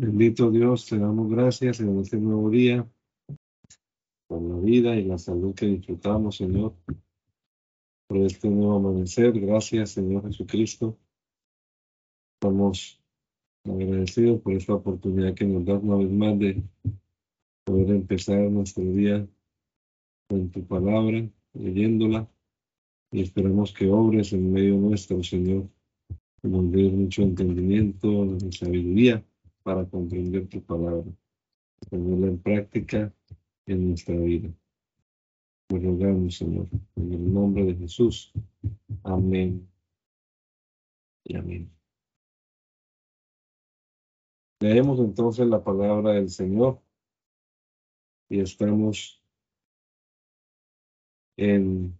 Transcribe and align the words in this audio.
Bendito 0.00 0.50
Dios, 0.50 0.86
te 0.86 0.98
damos 0.98 1.30
gracias 1.30 1.78
en 1.80 2.00
este 2.00 2.16
nuevo 2.16 2.48
día 2.48 2.90
por 4.28 4.40
la 4.40 4.56
vida 4.56 4.96
y 4.96 5.04
la 5.04 5.18
salud 5.18 5.54
que 5.54 5.66
disfrutamos, 5.66 6.38
Señor, 6.38 6.74
por 8.08 8.16
este 8.16 8.48
nuevo 8.48 8.76
amanecer. 8.76 9.38
Gracias, 9.38 9.90
Señor 9.90 10.26
Jesucristo. 10.26 10.96
Estamos 12.32 12.98
agradecidos 13.66 14.40
por 14.40 14.54
esta 14.54 14.72
oportunidad 14.72 15.34
que 15.34 15.44
nos 15.44 15.66
da 15.66 15.74
una 15.74 15.96
vez 15.96 16.10
más 16.10 16.38
de 16.38 16.62
poder 17.64 17.90
empezar 17.90 18.50
nuestro 18.50 18.84
día 18.84 19.28
con 20.30 20.48
tu 20.48 20.66
palabra, 20.66 21.28
leyéndola, 21.52 22.26
y 23.12 23.20
esperamos 23.20 23.74
que 23.74 23.90
obres 23.90 24.32
en 24.32 24.50
medio 24.50 24.78
nuestro, 24.78 25.22
Señor, 25.22 25.68
que 26.40 26.48
nos 26.48 26.62
mucho 26.62 27.20
entendimiento 27.20 28.38
y 28.42 28.50
sabiduría 28.50 29.22
para 29.70 29.88
comprender 29.88 30.48
tu 30.48 30.60
palabra, 30.64 31.04
ponerla 31.88 32.26
en 32.26 32.42
práctica 32.42 33.14
en 33.66 33.90
nuestra 33.90 34.16
vida. 34.16 34.52
Rogamos, 35.68 36.38
Señor, 36.38 36.66
en 36.96 37.12
el 37.12 37.32
nombre 37.32 37.64
de 37.66 37.76
Jesús. 37.76 38.32
Amén 39.04 39.70
y 41.22 41.36
amén. 41.36 41.72
Leemos 44.58 44.98
entonces 44.98 45.46
la 45.46 45.62
palabra 45.62 46.14
del 46.14 46.30
Señor 46.30 46.82
y 48.28 48.40
estamos 48.40 49.22
en 51.36 51.96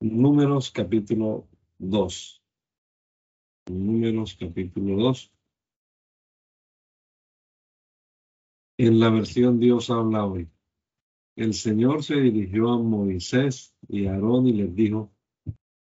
Números 0.00 0.70
capítulo 0.70 1.48
2. 1.78 2.40
Números 3.68 4.36
capítulo 4.38 4.96
2. 4.96 5.32
En 8.82 8.98
la 8.98 9.10
versión 9.10 9.60
Dios 9.60 9.90
habla 9.90 10.24
hoy. 10.24 10.48
El 11.36 11.52
Señor 11.52 12.02
se 12.02 12.18
dirigió 12.18 12.70
a 12.70 12.78
Moisés 12.78 13.76
y 13.86 14.06
Aarón 14.06 14.46
y 14.46 14.54
les 14.54 14.74
dijo, 14.74 15.12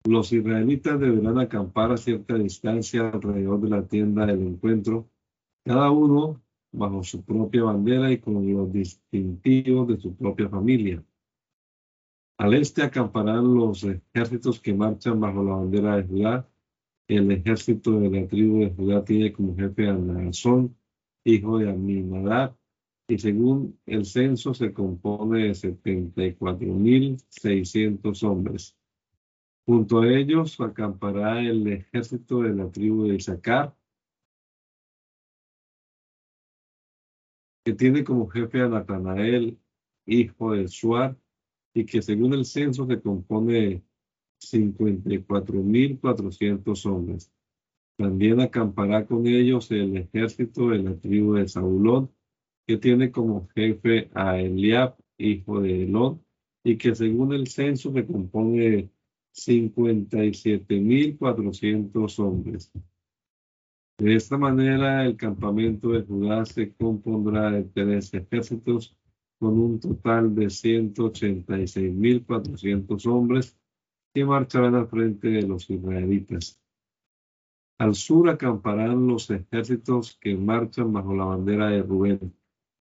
los 0.04 0.34
israelitas 0.34 1.00
deberán 1.00 1.40
acampar 1.40 1.94
a 1.94 1.98
cierta 1.98 2.38
distancia 2.38 3.10
alrededor 3.10 3.62
de 3.62 3.70
la 3.70 3.88
tienda 3.88 4.26
del 4.26 4.42
encuentro, 4.42 5.10
cada 5.64 5.92
uno 5.92 6.44
bajo 6.74 7.06
su 7.06 7.24
propia 7.24 7.64
bandera 7.64 8.12
y 8.12 8.18
con 8.18 8.54
los 8.54 8.74
distintivos 8.74 9.88
de 9.88 9.98
su 10.02 10.14
propia 10.18 10.50
familia. 10.50 11.02
Al 12.38 12.54
este 12.54 12.82
acamparán 12.84 13.56
los 13.56 13.86
ejércitos 13.86 14.60
que 14.60 14.74
marchan 14.74 15.22
bajo 15.22 15.42
la 15.42 15.54
bandera 15.54 15.96
de 15.96 16.04
Judá. 16.04 16.50
El 17.08 17.32
ejército 17.32 17.98
de 17.98 18.10
la 18.10 18.28
tribu 18.28 18.60
de 18.60 18.72
Judá 18.72 19.06
tiene 19.06 19.32
como 19.32 19.56
jefe 19.56 19.88
a 19.88 19.94
Naasón, 19.94 20.76
hijo 21.24 21.60
de 21.60 21.70
Aminadab, 21.70 22.58
y 23.08 23.18
según 23.18 23.80
el 23.86 24.06
censo 24.06 24.54
se 24.54 24.74
compone 24.74 25.46
de 25.46 25.52
74.600 25.52 28.24
hombres. 28.24 28.78
Junto 29.66 30.02
a 30.02 30.12
ellos 30.12 30.60
acampará 30.60 31.40
el 31.42 31.66
ejército 31.68 32.42
de 32.42 32.54
la 32.54 32.70
tribu 32.70 33.08
de 33.08 33.16
Isaacar, 33.16 33.74
que 37.66 37.72
tiene 37.74 38.04
como 38.04 38.28
jefe 38.28 38.60
a 38.62 38.68
Natanael, 38.68 39.58
hijo 40.06 40.52
de 40.52 40.68
Suar, 40.68 41.18
y 41.74 41.86
que 41.86 42.02
según 42.02 42.34
el 42.34 42.44
censo 42.46 42.86
se 42.86 43.02
compone 43.02 43.54
de 43.54 43.82
54.400 44.42 46.86
hombres. 46.86 47.32
También 47.98 48.42
acampará 48.42 49.06
con 49.06 49.26
ellos 49.28 49.72
el 49.72 49.96
ejército 49.98 50.70
de 50.70 50.80
la 50.80 51.00
tribu 51.00 51.36
de 51.36 51.48
Saulón, 51.48 52.12
que 52.66 52.78
tiene 52.78 53.12
como 53.12 53.50
jefe 53.50 54.10
a 54.14 54.40
Eliab, 54.40 54.96
hijo 55.18 55.60
de 55.62 55.84
Elón, 55.84 56.24
y 56.64 56.78
que 56.78 56.96
según 56.96 57.34
el 57.34 57.48
censo 57.48 57.92
se 57.92 58.06
compone 58.06 58.60
de 58.60 58.90
57.400 59.34 62.20
hombres. 62.20 62.72
De 63.98 64.16
esta 64.16 64.38
manera, 64.38 65.04
el 65.06 65.18
campamento 65.18 65.90
de 65.90 66.04
Judá 66.04 66.46
se 66.46 66.72
compondrá 66.74 67.52
de 67.52 67.64
tres 67.64 68.14
ejércitos 68.14 68.96
con 69.40 69.60
un 69.60 69.80
total 69.80 70.36
de 70.36 70.46
186.400 70.46 73.08
hombres 73.08 73.58
que 74.14 74.24
marcharán 74.26 74.76
al 74.76 74.88
frente 74.88 75.30
de 75.30 75.42
los 75.44 75.70
israelitas. 75.70 76.60
Al 77.78 77.96
sur 77.96 78.30
acamparán 78.30 79.08
los 79.08 79.30
ejércitos 79.30 80.18
que 80.22 80.36
marchan 80.36 80.92
bajo 80.94 81.14
la 81.14 81.26
bandera 81.26 81.68
de 81.70 81.82
Rubén 81.82 82.34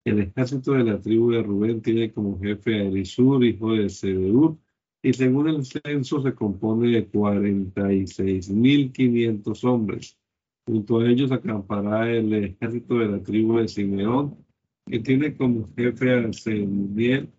el 0.09 0.19
ejército 0.19 0.73
de 0.73 0.83
la 0.85 1.01
tribu 1.01 1.31
de 1.31 1.43
Rubén 1.43 1.81
tiene 1.81 2.13
como 2.13 2.39
jefe 2.39 2.75
a 2.75 2.83
Elisur, 2.83 3.43
hijo 3.43 3.73
de 3.73 3.89
Sedeur, 3.89 4.55
y 5.03 5.11
según 5.13 5.49
el 5.49 5.65
censo 5.65 6.21
se 6.21 6.33
compone 6.33 6.91
de 6.91 7.11
46.500 7.11 9.63
hombres. 9.65 10.17
Junto 10.65 10.99
a 10.99 11.09
ellos 11.09 11.31
acampará 11.31 12.11
el 12.11 12.33
ejército 12.33 12.99
de 12.99 13.07
la 13.07 13.21
tribu 13.21 13.57
de 13.57 13.67
Simeón, 13.67 14.37
que 14.85 14.99
tiene 14.99 15.35
como 15.35 15.67
jefe 15.75 16.13
a 16.13 16.31
Semuel, 16.31 17.29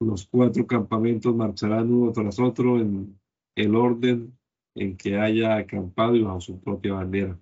Los 0.00 0.26
cuatro 0.26 0.66
campamentos 0.66 1.34
marcharán 1.36 1.92
uno 1.92 2.10
tras 2.12 2.38
otro 2.38 2.80
en 2.80 3.20
el 3.54 3.76
orden 3.76 4.38
en 4.74 4.96
que 4.96 5.18
haya 5.18 5.56
acampado 5.56 6.16
y 6.16 6.22
bajo 6.22 6.40
su 6.40 6.58
propia 6.58 6.94
bandera. 6.94 7.38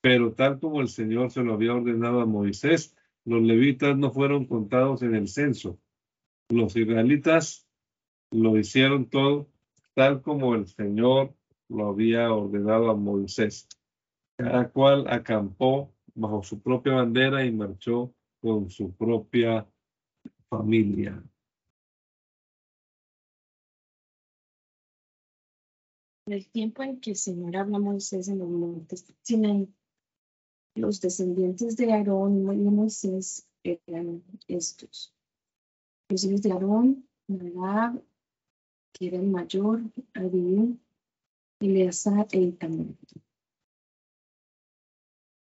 pero 0.00 0.32
tal 0.32 0.58
como 0.60 0.80
el 0.80 0.88
Señor 0.88 1.30
se 1.30 1.42
lo 1.42 1.52
había 1.54 1.74
ordenado 1.74 2.20
a 2.20 2.26
Moisés, 2.26 2.96
los 3.24 3.42
levitas 3.42 3.96
no 3.96 4.10
fueron 4.10 4.46
contados 4.46 5.02
en 5.02 5.14
el 5.14 5.28
censo. 5.28 5.78
Los 6.48 6.74
israelitas 6.76 7.68
lo 8.30 8.58
hicieron 8.58 9.10
todo 9.10 9.48
tal 9.98 10.22
como 10.22 10.54
el 10.54 10.68
Señor 10.68 11.34
lo 11.68 11.88
había 11.88 12.32
ordenado 12.32 12.88
a 12.88 12.94
Moisés. 12.94 13.66
Cada 14.36 14.70
cual 14.70 15.08
acampó 15.08 15.92
bajo 16.14 16.44
su 16.44 16.62
propia 16.62 16.92
bandera 16.92 17.44
y 17.44 17.50
marchó 17.50 18.14
con 18.40 18.70
su 18.70 18.94
propia 18.94 19.66
familia. 20.48 21.20
El 26.32 26.48
tiempo 26.48 26.82
en 26.82 27.00
que 27.00 27.10
el 27.10 27.16
Señor 27.16 27.56
habla 27.56 27.78
a 27.78 27.80
Moisés 27.80 28.28
en 28.28 28.38
los 28.38 28.48
montes 28.48 29.04
tienen 29.22 29.74
los 30.74 31.00
descendientes 31.00 31.76
de 31.76 31.92
Aarón 31.92 32.38
y 32.52 32.70
Moisés 32.70 33.48
eran 33.62 34.22
estos. 34.46 35.14
Los 36.08 36.24
hijos 36.24 36.42
de 36.42 36.52
Aarón, 36.52 37.08
Nadab, 37.26 38.02
que 38.92 39.08
era 39.08 39.16
el 39.18 39.26
mayor, 39.26 39.82
Abiú, 40.14 40.78
Eleazar 41.60 42.26
e 42.30 42.40
Itamar. 42.40 42.94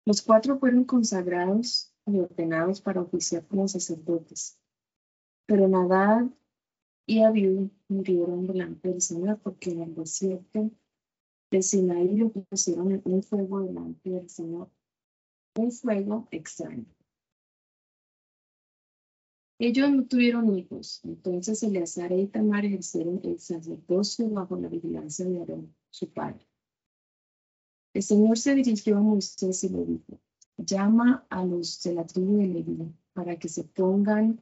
Los 0.07 0.23
cuatro 0.23 0.59
fueron 0.59 0.85
consagrados 0.85 1.93
y 2.07 2.19
ordenados 2.19 2.81
para 2.81 3.03
oficiar 3.03 3.47
como 3.47 3.69
sacerdotes, 3.69 4.59
pero 5.47 5.69
Nadab 5.69 6.31
y 7.11 7.25
Abiú 7.25 7.73
murieron 7.89 8.47
delante 8.47 8.89
del 8.89 9.01
Señor 9.01 9.41
porque 9.43 9.73
en 9.73 9.83
el 9.83 9.97
desierto 9.97 10.71
de 11.51 11.61
Sinaí 11.61 12.17
lo 12.17 12.31
pusieron 12.31 13.03
un 13.05 13.23
fuego 13.25 13.63
delante 13.63 14.11
del 14.11 14.31
Señor, 14.31 14.71
un 15.57 15.73
fuego 15.73 16.29
extraño. 16.31 16.87
Ellos 19.59 19.91
no 19.91 20.07
tuvieron 20.07 20.57
hijos, 20.57 21.01
entonces 21.03 21.61
Eleazar 21.65 22.13
e 22.13 22.21
Itamar 22.21 22.65
ejercieron 22.65 23.21
el 23.25 23.41
sacerdocio 23.41 24.31
bajo 24.31 24.57
la 24.57 24.69
vigilancia 24.69 25.25
de 25.25 25.41
Aarón, 25.41 25.75
su 25.91 26.13
padre. 26.13 26.47
El 27.93 28.05
Señor 28.05 28.39
se 28.39 28.55
dirigió 28.55 28.99
a 28.99 29.01
Moisés 29.01 29.65
y 29.65 29.69
le 29.69 29.85
dijo, 29.85 30.21
llama 30.59 31.27
a 31.29 31.45
los 31.45 31.83
de 31.83 31.93
la 31.93 32.07
tribu 32.07 32.39
de 32.39 32.47
Leví 32.47 32.95
para 33.15 33.37
que 33.37 33.49
se 33.49 33.65
pongan 33.65 34.41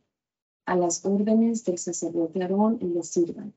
a 0.69 0.77
las 0.77 1.03
órdenes 1.07 1.65
del 1.65 1.79
sacerdote 1.79 2.43
Aarón 2.43 2.79
y 2.83 2.89
les 2.89 3.09
sirvan. 3.09 3.55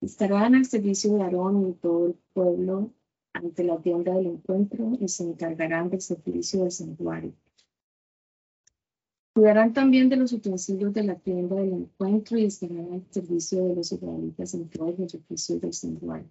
Estarán 0.00 0.54
al 0.54 0.64
servicio 0.64 1.14
de 1.14 1.22
Aarón 1.22 1.68
y 1.68 1.74
todo 1.74 2.06
el 2.06 2.14
pueblo 2.32 2.90
ante 3.34 3.62
la 3.62 3.78
tienda 3.82 4.14
del 4.14 4.28
encuentro 4.28 4.92
y 4.98 5.08
se 5.08 5.24
encargarán 5.24 5.90
del 5.90 6.00
servicio 6.00 6.62
del 6.62 6.72
santuario. 6.72 7.34
Cuidarán 9.34 9.74
también 9.74 10.08
de 10.08 10.16
los 10.16 10.32
utensilios 10.32 10.94
de 10.94 11.02
la 11.02 11.16
tienda 11.16 11.56
del 11.56 11.74
encuentro 11.74 12.38
y 12.38 12.46
estarán 12.46 12.90
al 12.90 13.06
servicio 13.10 13.62
de 13.66 13.76
los 13.76 13.92
israelitas 13.92 14.54
en 14.54 14.70
todos 14.70 14.98
los 14.98 15.14
oficios 15.14 15.60
del 15.60 15.74
santuario. 15.74 16.30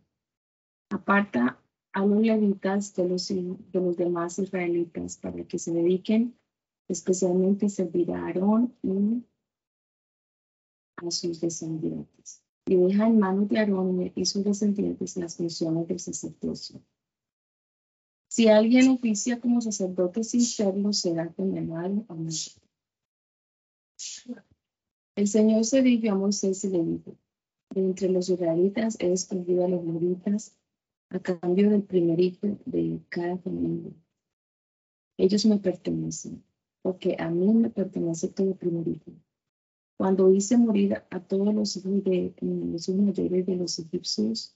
Aparta 0.89 1.61
a 1.93 2.05
los 2.05 2.21
levitas 2.21 2.95
de 2.95 3.07
los, 3.07 3.27
de 3.27 3.79
los 3.79 3.97
demás 3.97 4.39
israelitas 4.39 5.17
para 5.17 5.43
que 5.43 5.59
se 5.59 5.71
dediquen 5.71 6.35
especialmente 6.87 7.67
a 7.67 7.69
servir 7.69 8.11
a 8.11 8.25
Aarón 8.25 8.75
y 8.83 9.23
a 10.97 11.11
sus 11.11 11.39
descendientes. 11.39 12.43
Y 12.65 12.75
deja 12.75 13.07
en 13.07 13.19
manos 13.19 13.49
de 13.49 13.59
Aarón 13.59 14.11
y 14.15 14.25
sus 14.25 14.43
descendientes 14.43 15.17
las 15.17 15.35
funciones 15.35 15.87
del 15.87 15.99
sacerdocio. 15.99 16.81
Si 18.27 18.47
alguien 18.47 18.89
oficia 18.89 19.41
como 19.41 19.59
sacerdote 19.59 20.23
sin 20.23 20.41
serlo, 20.41 20.93
será 20.93 21.33
condenado 21.33 22.05
a 22.07 22.13
muerte. 22.13 22.61
El 25.15 25.27
Señor 25.27 25.65
se 25.65 25.81
dirigió 25.81 26.13
a 26.13 26.15
Moisés 26.15 26.63
y 26.63 26.69
le 26.69 26.83
dijo, 26.83 27.17
entre 27.75 28.09
los 28.09 28.29
israelitas 28.29 28.97
he 28.99 29.11
escogido 29.11 29.65
a 29.65 29.67
los 29.67 29.83
levitas 29.83 30.55
a 31.09 31.19
cambio 31.19 31.69
del 31.69 31.83
primer 31.83 32.19
hijo 32.19 32.57
de 32.65 33.01
cada 33.09 33.37
familia. 33.37 33.91
Ellos 35.17 35.45
me 35.45 35.57
pertenecen, 35.57 36.43
porque 36.81 37.15
a 37.19 37.29
mí 37.29 37.53
me 37.53 37.69
pertenece 37.69 38.27
todo 38.29 38.55
primer 38.55 38.87
hijo. 38.87 39.11
Cuando 39.97 40.31
hice 40.31 40.57
morir 40.57 41.03
a 41.09 41.19
todos 41.19 41.53
los 41.53 41.77
hijos, 41.77 42.03
de, 42.03 42.33
los 42.41 42.89
hijos 42.89 43.01
mayores 43.01 43.45
de 43.45 43.55
los 43.55 43.77
egipcios, 43.79 44.55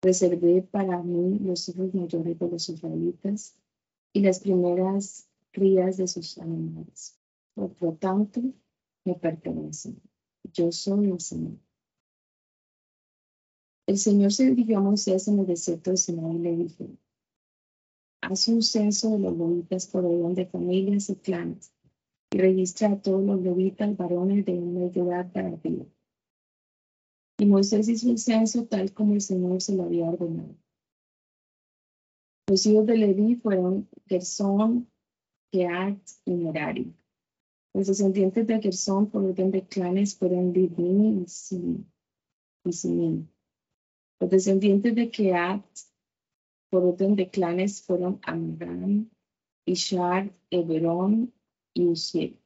reservé 0.00 0.62
para 0.62 1.02
mí 1.02 1.38
los 1.40 1.68
hijos 1.68 1.92
mayores 1.94 2.38
de 2.38 2.48
los 2.48 2.68
israelitas 2.68 3.56
y 4.12 4.20
las 4.20 4.38
primeras 4.38 5.28
crías 5.50 5.96
de 5.96 6.06
sus 6.06 6.38
animales. 6.38 7.18
Por 7.54 7.74
lo 7.82 7.94
tanto, 7.94 8.40
me 9.04 9.14
pertenecen. 9.14 10.00
Yo 10.52 10.70
soy 10.70 11.10
el 11.10 11.20
Señor. 11.20 11.58
El 13.86 13.98
Señor 13.98 14.32
se 14.32 14.50
dirigió 14.50 14.78
a 14.78 14.82
Moisés 14.82 15.26
en 15.28 15.40
el 15.40 15.46
desierto 15.46 15.90
de 15.90 15.96
Sinai 15.96 16.36
y 16.36 16.38
le 16.38 16.56
dijo, 16.56 16.86
haz 18.20 18.48
un 18.48 18.62
censo 18.62 19.10
de 19.10 19.18
los 19.18 19.36
levitas 19.36 19.86
por 19.86 20.04
orden 20.04 20.34
de 20.34 20.46
familias 20.46 21.10
y 21.10 21.16
clanes 21.16 21.72
y 22.30 22.38
registra 22.38 22.88
a 22.88 23.00
todos 23.00 23.24
los 23.24 23.40
levitas 23.40 23.96
varones 23.96 24.44
de 24.44 24.52
una 24.52 24.86
edad 24.86 25.36
arriba. 25.36 25.86
Y 27.38 27.46
Moisés 27.46 27.88
hizo 27.88 28.10
el 28.10 28.18
censo 28.18 28.66
tal 28.66 28.92
como 28.92 29.14
el 29.14 29.20
Señor 29.20 29.62
se 29.62 29.74
lo 29.74 29.84
había 29.84 30.10
ordenado. 30.10 30.56
Los 32.48 32.66
hijos 32.66 32.86
de 32.86 32.96
Leví 32.96 33.36
fueron 33.36 33.88
Gersón, 34.06 34.90
Keat 35.52 35.98
y 36.24 36.32
Merari. 36.32 36.94
Los 37.74 37.86
descendientes 37.86 38.46
de 38.46 38.60
Gersón 38.60 39.10
por 39.10 39.22
orden 39.24 39.50
de 39.50 39.66
clanes 39.66 40.16
fueron 40.16 40.52
Libni 40.52 41.24
y 42.64 42.72
Simin. 42.72 43.30
Los 44.18 44.30
descendientes 44.30 44.94
de 44.94 45.10
Keat 45.10 45.64
por 46.70 46.84
orden 46.84 47.16
de 47.16 47.30
clanes 47.30 47.82
fueron 47.82 48.20
Amram, 48.22 49.10
Ishar, 49.64 50.32
Eberón 50.50 51.32
y 51.74 51.86
Uziel. 51.86 52.38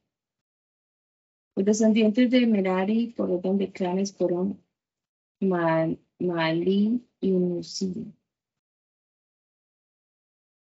Los 1.55 1.65
descendientes 1.65 2.31
de 2.31 2.47
Merari 2.47 3.07
por 3.07 3.29
orden 3.29 3.57
de 3.57 3.71
clanes 3.71 4.13
fueron 4.13 4.63
Mali 5.39 7.07
y 7.19 7.31
Unusil. 7.31 8.13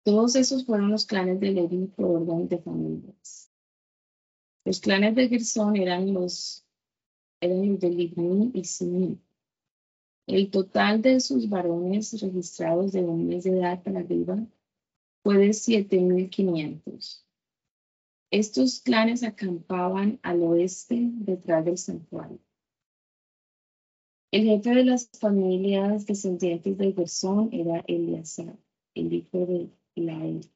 Todos 0.04 0.34
esos 0.34 0.66
fueron 0.66 0.90
los 0.90 1.06
clanes 1.06 1.38
de 1.38 1.52
Levi 1.52 1.86
por 1.86 2.06
orden 2.06 2.48
de 2.48 2.58
familias. 2.58 3.52
Los 4.64 4.80
clanes 4.80 5.14
de 5.14 5.28
Gersón 5.28 5.76
eran 5.76 6.12
los, 6.12 6.66
eran 7.40 7.68
los 7.68 7.80
de 7.80 7.90
Libni 7.90 8.50
y 8.54 8.64
Simi. 8.64 9.20
El 10.26 10.50
total 10.50 11.02
de 11.02 11.20
sus 11.20 11.48
varones 11.48 12.20
registrados 12.20 12.92
de 12.92 13.02
un 13.02 13.26
mes 13.28 13.44
de 13.44 13.58
edad 13.58 13.82
para 13.82 14.00
arriba 14.00 14.46
fue 15.22 15.38
de 15.38 15.48
7.500. 15.50 17.24
Estos 18.30 18.80
clanes 18.80 19.22
acampaban 19.24 20.18
al 20.22 20.42
oeste 20.42 21.10
detrás 21.12 21.64
del 21.64 21.76
santuario. 21.76 22.38
El 24.30 24.44
jefe 24.44 24.74
de 24.74 24.84
las 24.84 25.10
familias 25.10 26.06
descendientes 26.06 26.78
de 26.78 26.92
Gersón 26.94 27.50
era 27.52 27.84
Eleazar, 27.86 28.56
el 28.94 29.12
hijo 29.12 29.44
de 29.44 29.68
Lael. 29.94 30.50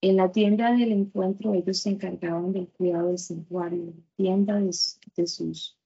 En 0.00 0.16
la 0.16 0.32
tienda 0.32 0.72
del 0.72 0.90
encuentro 0.90 1.54
ellos 1.54 1.78
se 1.78 1.90
encargaban 1.90 2.52
del 2.52 2.68
cuidado 2.68 3.08
del 3.08 3.18
santuario, 3.18 3.84
la 3.86 3.94
tienda 4.16 4.58
de, 4.58 5.26
sus, 5.26 5.77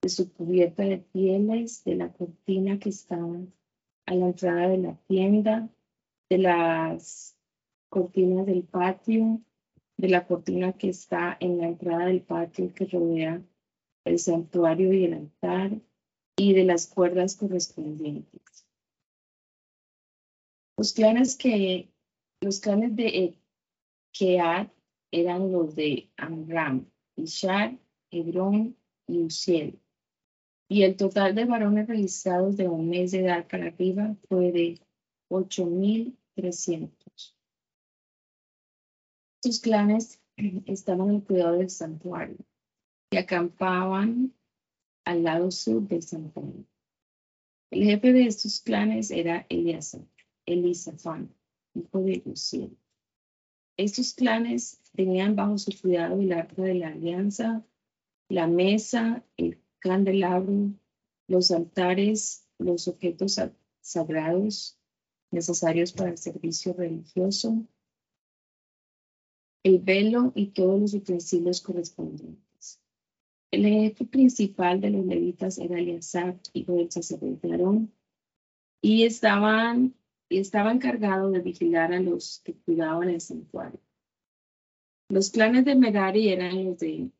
de 0.00 0.08
su 0.08 0.32
cubierta 0.32 0.84
de 0.84 0.98
pieles, 0.98 1.84
de 1.84 1.96
la 1.96 2.12
cortina 2.12 2.78
que 2.78 2.90
estaba 2.90 3.38
a 4.06 4.14
la 4.14 4.26
entrada 4.26 4.68
de 4.68 4.78
la 4.78 4.96
tienda, 5.06 5.68
de 6.30 6.38
las 6.38 7.36
cortinas 7.88 8.46
del 8.46 8.62
patio, 8.62 9.40
de 9.96 10.08
la 10.08 10.26
cortina 10.26 10.72
que 10.72 10.90
está 10.90 11.36
en 11.40 11.58
la 11.58 11.66
entrada 11.66 12.06
del 12.06 12.22
patio 12.22 12.72
que 12.72 12.86
rodea 12.86 13.42
el 14.04 14.18
santuario 14.18 14.92
y 14.92 15.04
el 15.04 15.14
altar, 15.14 15.72
y 16.36 16.54
de 16.54 16.64
las 16.64 16.86
cuerdas 16.86 17.36
correspondientes. 17.36 18.66
Los 20.76 20.92
clanes 20.92 21.36
que 21.36 21.90
los 22.40 22.60
clanes 22.60 22.94
de 22.94 23.36
Keat 24.12 24.70
eran 25.10 25.50
los 25.50 25.74
de 25.74 26.10
Amram, 26.16 26.86
Ishar, 27.16 27.76
Hebrón 28.12 28.76
y 29.08 29.22
Uziel. 29.22 29.80
Y 30.68 30.82
el 30.82 30.96
total 30.96 31.34
de 31.34 31.46
varones 31.46 31.86
realizados 31.86 32.56
de 32.56 32.68
un 32.68 32.90
mes 32.90 33.12
de 33.12 33.20
edad 33.20 33.46
para 33.48 33.68
arriba 33.68 34.14
fue 34.28 34.52
de 34.52 34.80
8.300. 35.30 36.90
Estos 39.42 39.60
clanes 39.60 40.20
estaban 40.66 41.10
en 41.10 41.20
cuidado 41.22 41.58
del 41.58 41.70
santuario 41.70 42.36
y 43.10 43.16
acampaban 43.16 44.34
al 45.04 45.22
lado 45.22 45.50
sur 45.50 45.82
del 45.88 46.02
santuario. 46.02 46.66
El 47.70 47.84
jefe 47.84 48.12
de 48.12 48.26
estos 48.26 48.60
clanes 48.60 49.10
era 49.10 49.46
Elisafán, 49.48 51.34
hijo 51.74 52.00
de 52.00 52.22
Uziel. 52.26 52.76
Estos 53.76 54.12
clanes 54.12 54.82
tenían 54.94 55.36
bajo 55.36 55.56
su 55.56 55.70
cuidado 55.80 56.20
el 56.20 56.32
arca 56.32 56.62
de 56.62 56.74
la 56.74 56.88
alianza, 56.88 57.64
la 58.28 58.46
mesa, 58.46 59.24
el 59.36 59.58
candelabro, 59.78 60.72
los 61.26 61.50
altares, 61.50 62.46
los 62.58 62.88
objetos 62.88 63.40
sagrados 63.80 64.78
necesarios 65.30 65.92
para 65.92 66.10
el 66.10 66.18
servicio 66.18 66.72
religioso, 66.72 67.66
el 69.62 69.78
velo 69.78 70.32
y 70.34 70.48
todos 70.48 70.80
los 70.80 70.94
utensilios 70.94 71.60
correspondientes. 71.60 72.80
El 73.50 73.64
jefe 73.64 74.04
principal 74.04 74.80
de 74.80 74.90
los 74.90 75.04
levitas 75.06 75.58
era 75.58 75.78
Eleazar, 75.78 76.38
hijo 76.52 76.74
del 76.74 76.90
sacerdote 76.90 77.50
Aarón, 77.50 77.92
y 78.80 79.04
estaban 79.04 79.94
y 80.28 80.38
estaba 80.38 80.72
encargado 80.72 81.30
de 81.30 81.40
vigilar 81.40 81.92
a 81.92 82.00
los 82.00 82.40
que 82.44 82.54
cuidaban 82.54 83.08
el 83.08 83.20
santuario. 83.20 83.80
Los 85.08 85.30
clanes 85.30 85.64
de 85.64 85.74
Merari 85.74 86.28
eran 86.28 86.64
los 86.66 86.78
de 86.78 87.10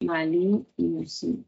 Malí 0.00 0.64
y 0.76 0.84
Musim. 0.84 1.44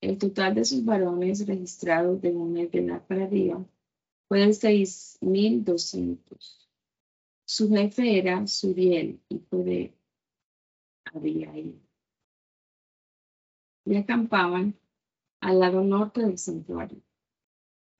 El 0.00 0.16
total 0.16 0.54
de 0.54 0.64
sus 0.64 0.84
varones 0.84 1.44
registrados 1.46 2.20
de 2.22 2.30
un 2.30 2.52
mes 2.52 2.70
de 2.70 2.82
la 2.82 3.04
para 3.04 3.28
fue 3.28 4.40
de 4.40 4.48
6.200. 4.48 6.68
Su 7.44 7.68
jefe 7.70 8.18
era 8.18 8.46
Suriel, 8.46 9.20
hijo 9.28 9.58
de 9.58 9.92
Abiail. 11.12 11.80
Y 13.86 13.96
acampaban 13.96 14.78
al 15.40 15.58
lado 15.58 15.82
norte 15.82 16.20
del 16.20 16.38
santuario. 16.38 17.02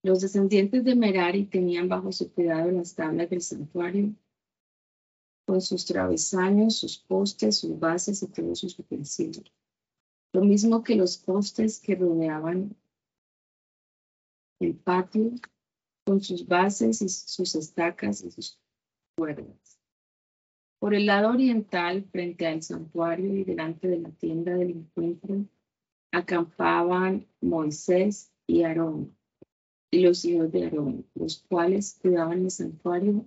Los 0.02 0.20
descendientes 0.20 0.84
de 0.84 0.94
Merari 0.94 1.46
tenían 1.46 1.88
bajo 1.88 2.12
su 2.12 2.32
cuidado 2.32 2.70
las 2.70 2.94
tablas 2.94 3.30
del 3.30 3.40
santuario, 3.40 4.14
con 5.46 5.60
sus 5.60 5.84
travesaños, 5.86 6.76
sus 6.76 6.98
postes, 6.98 7.56
sus 7.56 7.78
bases 7.78 8.22
y 8.22 8.28
todos 8.28 8.60
sus 8.60 8.78
utensilios. 8.78 9.50
Lo 10.32 10.42
mismo 10.42 10.82
que 10.82 10.96
los 10.96 11.16
postes 11.16 11.80
que 11.80 11.94
rodeaban 11.94 12.76
el 14.60 14.74
patio, 14.74 15.32
con 16.04 16.20
sus 16.22 16.46
bases 16.46 17.02
y 17.02 17.08
sus 17.08 17.54
estacas 17.54 18.22
y 18.24 18.30
sus 18.30 18.58
cuerdas. 19.16 19.78
Por 20.80 20.94
el 20.94 21.06
lado 21.06 21.30
oriental, 21.30 22.04
frente 22.10 22.46
al 22.46 22.62
santuario 22.62 23.36
y 23.36 23.44
delante 23.44 23.88
de 23.88 23.98
la 23.98 24.10
tienda 24.10 24.54
del 24.54 24.70
encuentro, 24.70 25.44
acampaban 26.12 27.26
Moisés 27.40 28.32
y 28.46 28.62
Aarón 28.62 29.14
y 29.90 30.00
los 30.00 30.24
hijos 30.24 30.50
de 30.50 30.64
Aarón, 30.64 31.06
los 31.14 31.44
cuales 31.48 31.98
cuidaban 32.00 32.44
el 32.44 32.50
santuario 32.50 33.26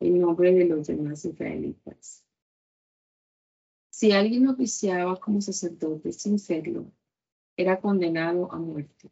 en 0.00 0.20
nombre 0.20 0.52
de 0.52 0.64
los 0.64 0.86
demás 0.88 1.24
israelitas. 1.24 2.25
Si 3.96 4.12
alguien 4.12 4.46
oficiaba 4.46 5.18
como 5.18 5.40
sacerdote 5.40 6.12
sin 6.12 6.38
serlo, 6.38 6.84
era 7.56 7.80
condenado 7.80 8.52
a 8.52 8.58
muerte. 8.58 9.08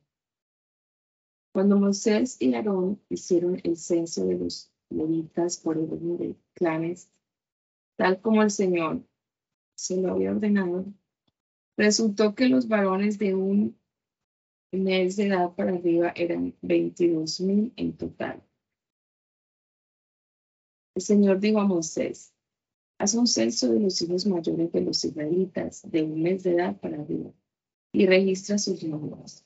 Cuando 1.55 1.79
Moisés 1.79 2.37
y 2.39 2.53
Aarón 2.53 3.01
hicieron 3.09 3.59
el 3.65 3.79
censo 3.79 4.27
de 4.27 4.37
los 4.37 4.71
levitas 4.91 5.57
por 5.57 5.79
el 5.79 5.85
orden 5.85 6.19
de 6.19 6.37
clanes, 6.53 7.09
tal 7.97 8.21
como 8.21 8.43
el 8.43 8.51
Señor 8.51 9.01
se 9.75 9.97
lo 9.97 10.13
había 10.13 10.33
ordenado, 10.33 10.85
resultó 11.79 12.35
que 12.35 12.51
los 12.51 12.69
varones 12.69 13.19
de 13.19 13.35
un 13.35 13.79
mes 14.71 15.17
de 15.17 15.29
edad 15.29 15.55
para 15.55 15.73
arriba 15.73 16.13
eran 16.15 16.55
22 16.61 17.41
mil 17.41 17.73
en 17.77 17.97
total. 17.97 18.43
El 20.95 21.01
Señor 21.01 21.41
dijo 21.41 21.59
a 21.59 21.65
Moisés, 21.65 22.34
haz 23.05 23.15
un 23.15 23.27
censo 23.27 23.71
de 23.71 23.81
los 23.81 24.01
hijos 24.01 24.25
mayores 24.25 24.73
de 24.73 24.81
los 24.81 25.05
israelitas 25.05 25.83
de 25.91 26.03
un 26.03 26.23
mes 26.23 26.43
de 26.43 26.53
edad 26.53 26.81
para 26.81 27.03
arriba 27.03 27.31
y 27.93 28.07
registra 28.07 28.57
sus 28.57 28.83
nombres. 28.83 29.45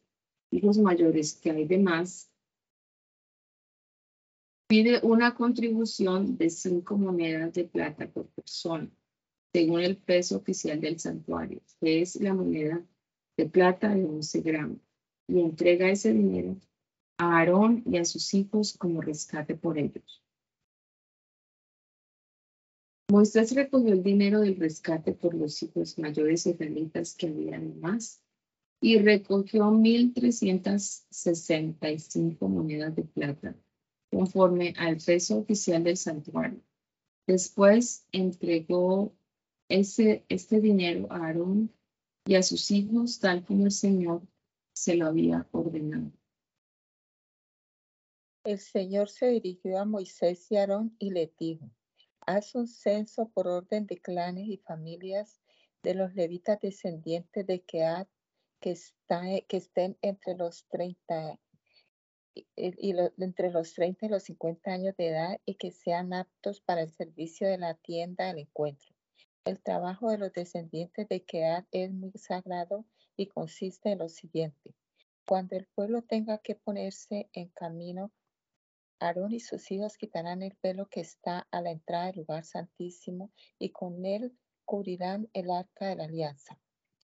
hijos 0.51 0.79
mayores 0.79 1.35
que 1.35 1.51
hay 1.51 1.67
de 1.67 1.79
más, 1.79 2.31
pide 4.69 5.01
una 5.03 5.35
contribución 5.35 6.37
de 6.37 6.51
cinco 6.51 6.97
monedas 6.99 7.55
de 7.55 7.65
plata 7.65 8.07
por 8.09 8.29
persona, 8.29 8.89
según 9.53 9.81
el 9.81 9.97
peso 9.97 10.37
oficial 10.37 10.81
del 10.81 11.01
santuario, 11.01 11.61
que 11.81 12.03
es 12.03 12.15
la 12.17 12.35
moneda 12.35 12.85
de 13.37 13.47
plata 13.47 13.93
de 13.95 14.05
11 14.05 14.41
gramos, 14.43 14.79
y 15.27 15.41
entrega 15.41 15.91
ese 15.91 16.13
dinero 16.13 16.57
a 17.19 17.39
Aarón 17.39 17.85
y 17.85 17.99
a 17.99 18.05
sus 18.05 18.35
hijos 18.35 18.77
como 18.79 19.01
rescate 19.01 19.55
por 19.55 19.79
ellos. 19.79 20.23
Moisés 23.11 23.55
recogió 23.55 23.93
el 23.93 24.03
dinero 24.03 24.41
del 24.41 24.57
rescate 24.57 25.13
por 25.13 25.35
los 25.35 25.63
hijos 25.63 25.97
mayores 25.99 26.47
israelitas 26.47 27.15
que 27.15 27.29
habían 27.29 27.79
más 27.81 28.23
y 28.81 28.99
recogió 28.99 29.71
1.365 29.71 32.49
monedas 32.49 32.95
de 32.95 33.05
plata 33.05 33.57
conforme 34.11 34.75
al 34.77 34.99
peso 34.99 35.39
oficial 35.39 35.85
del 35.85 35.97
santuario. 35.97 36.61
Después 37.27 38.07
entregó 38.13 39.15
ese, 39.69 40.25
este 40.29 40.61
dinero 40.61 41.07
a 41.11 41.27
Aarón 41.27 41.73
y 42.25 42.37
a 42.37 42.43
sus 42.43 42.71
hijos, 42.71 43.19
tal 43.21 43.45
como 43.45 43.67
el 43.67 43.73
Señor 43.73 44.23
se 44.73 44.97
lo 44.97 45.07
había 45.07 45.47
ordenado. 45.53 46.13
El 48.45 48.59
Señor 48.59 49.11
se 49.11 49.27
dirigió 49.27 49.79
a 49.79 49.85
Moisés 49.85 50.51
y 50.51 50.57
Aarón 50.57 50.97
y 50.99 51.11
le 51.11 51.33
dijo, 51.39 51.71
haz 52.21 52.55
un 52.55 52.67
censo 52.67 53.29
por 53.29 53.49
orden 53.49 53.87
de 53.87 53.99
clanes 53.99 54.47
y 54.47 54.59
familias 54.59 55.41
de 55.83 55.95
los 55.95 56.15
levitas 56.15 56.59
descendientes 56.61 57.47
de 57.47 57.61
Keat 57.61 58.09
que 58.61 58.77
estén 59.51 59.99
entre 60.03 60.35
los 60.35 60.67
30 60.69 61.39
y, 62.35 62.47
entre 62.57 63.51
los 63.51 63.75
30 63.75 64.07
y 64.07 64.09
los 64.09 64.23
50 64.23 64.73
años 64.73 64.97
de 64.97 65.09
edad 65.09 65.41
y 65.45 65.57
que 65.57 65.71
sean 65.73 66.13
aptos 66.13 66.61
para 66.61 66.83
el 66.83 66.91
servicio 66.91 67.49
de 67.49 67.59
la 67.59 67.75
tienda 67.75 68.29
del 68.29 68.39
encuentro. 68.39 68.95
El 69.45 69.61
trabajo 69.61 70.11
de 70.11 70.19
los 70.19 70.33
descendientes 70.33 71.09
de 71.09 71.25
Keat 71.25 71.67
es 71.71 71.91
muy 71.91 72.13
sagrado 72.13 72.85
y 73.17 73.27
consiste 73.27 73.93
en 73.93 73.99
lo 73.99 74.09
siguiente. 74.09 74.75
Cuando 75.27 75.57
el 75.57 75.67
pueblo 75.67 76.03
tenga 76.03 76.39
que 76.39 76.55
ponerse 76.55 77.29
en 77.33 77.49
camino, 77.49 78.13
Aarón 79.01 79.33
y 79.33 79.41
sus 79.41 79.71
hijos 79.71 79.97
quitarán 79.97 80.43
el 80.43 80.57
pelo 80.57 80.87
que 80.89 81.01
está 81.01 81.47
a 81.51 81.61
la 81.61 81.71
entrada 81.71 82.07
del 82.07 82.17
lugar 82.17 82.45
santísimo 82.45 83.31
y 83.59 83.71
con 83.71 84.05
él 84.05 84.37
cubrirán 84.65 85.29
el 85.33 85.51
arca 85.51 85.87
de 85.87 85.97
la 85.97 86.05
alianza. 86.05 86.59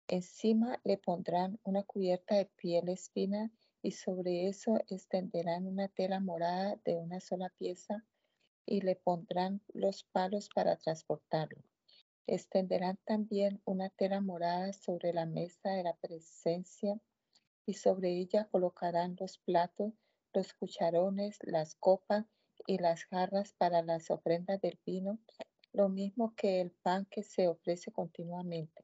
Encima 0.07 0.79
le 0.83 0.97
pondrán 0.97 1.59
una 1.63 1.83
cubierta 1.83 2.35
de 2.35 2.45
pieles 2.45 3.09
finas 3.11 3.51
y 3.81 3.91
sobre 3.91 4.47
eso 4.47 4.79
extenderán 4.87 5.65
una 5.67 5.87
tela 5.87 6.19
morada 6.19 6.79
de 6.85 6.95
una 6.95 7.19
sola 7.19 7.49
pieza 7.57 8.05
y 8.65 8.81
le 8.81 8.95
pondrán 8.95 9.61
los 9.73 10.03
palos 10.03 10.49
para 10.49 10.77
transportarlo. 10.77 11.63
Extenderán 12.27 12.97
también 13.05 13.61
una 13.65 13.89
tela 13.89 14.21
morada 14.21 14.73
sobre 14.73 15.13
la 15.13 15.25
mesa 15.25 15.69
de 15.69 15.83
la 15.83 15.95
presencia 15.95 16.99
y 17.65 17.73
sobre 17.75 18.11
ella 18.17 18.47
colocarán 18.51 19.15
los 19.19 19.37
platos, 19.37 19.93
los 20.35 20.53
cucharones, 20.53 21.39
las 21.41 21.75
copas 21.75 22.25
y 22.67 22.77
las 22.77 23.05
jarras 23.05 23.53
para 23.53 23.81
las 23.81 24.11
ofrendas 24.11 24.61
del 24.61 24.77
vino, 24.85 25.19
lo 25.73 25.89
mismo 25.89 26.35
que 26.35 26.61
el 26.61 26.71
pan 26.71 27.05
que 27.09 27.23
se 27.23 27.47
ofrece 27.47 27.91
continuamente. 27.91 28.83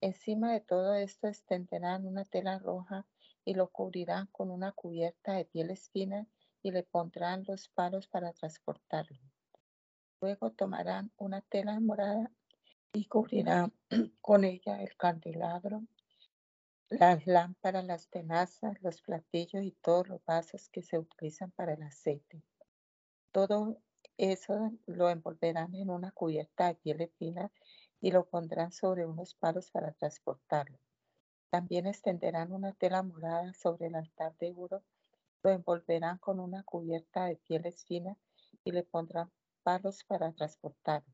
Encima 0.00 0.52
de 0.52 0.60
todo 0.60 0.94
esto 0.94 1.26
extenderán 1.26 2.06
una 2.06 2.24
tela 2.24 2.58
roja 2.58 3.06
y 3.44 3.54
lo 3.54 3.68
cubrirán 3.68 4.26
con 4.26 4.50
una 4.50 4.72
cubierta 4.72 5.32
de 5.32 5.46
pieles 5.46 5.90
finas 5.90 6.28
y 6.62 6.70
le 6.70 6.82
pondrán 6.82 7.44
los 7.46 7.68
palos 7.68 8.06
para 8.08 8.32
transportarlo. 8.32 9.18
Luego 10.20 10.50
tomarán 10.52 11.12
una 11.16 11.40
tela 11.40 11.78
morada 11.80 12.30
y 12.92 13.06
cubrirá 13.06 13.70
con 14.20 14.44
ella 14.44 14.82
el 14.82 14.96
candelabro, 14.96 15.82
las 16.88 17.26
lámparas, 17.26 17.84
las 17.84 18.08
tenazas, 18.08 18.80
los 18.80 19.02
platillos 19.02 19.64
y 19.64 19.72
todos 19.72 20.08
los 20.08 20.24
vasos 20.24 20.68
que 20.68 20.82
se 20.82 20.98
utilizan 20.98 21.50
para 21.50 21.74
el 21.74 21.82
aceite. 21.82 22.42
Todo 23.32 23.82
eso 24.16 24.72
lo 24.86 25.10
envolverán 25.10 25.74
en 25.74 25.90
una 25.90 26.12
cubierta 26.12 26.68
de 26.68 26.76
pieles 26.76 27.10
finas 27.18 27.50
y 28.00 28.12
lo 28.12 28.26
pondrán 28.26 28.70
sobre 28.72 29.04
unos 29.04 29.34
palos 29.34 29.70
para 29.70 29.92
transportarlo. 29.92 30.78
También 31.50 31.86
extenderán 31.86 32.52
una 32.52 32.72
tela 32.72 33.02
morada 33.02 33.52
sobre 33.54 33.88
el 33.88 33.96
altar 33.96 34.36
de 34.38 34.54
oro, 34.56 34.84
lo 35.42 35.50
envolverán 35.50 36.18
con 36.18 36.38
una 36.38 36.62
cubierta 36.62 37.26
de 37.26 37.36
pieles 37.36 37.84
finas 37.84 38.16
y 38.64 38.72
le 38.72 38.84
pondrán 38.84 39.30
palos 39.62 40.04
para 40.04 40.32
transportarlo. 40.32 41.12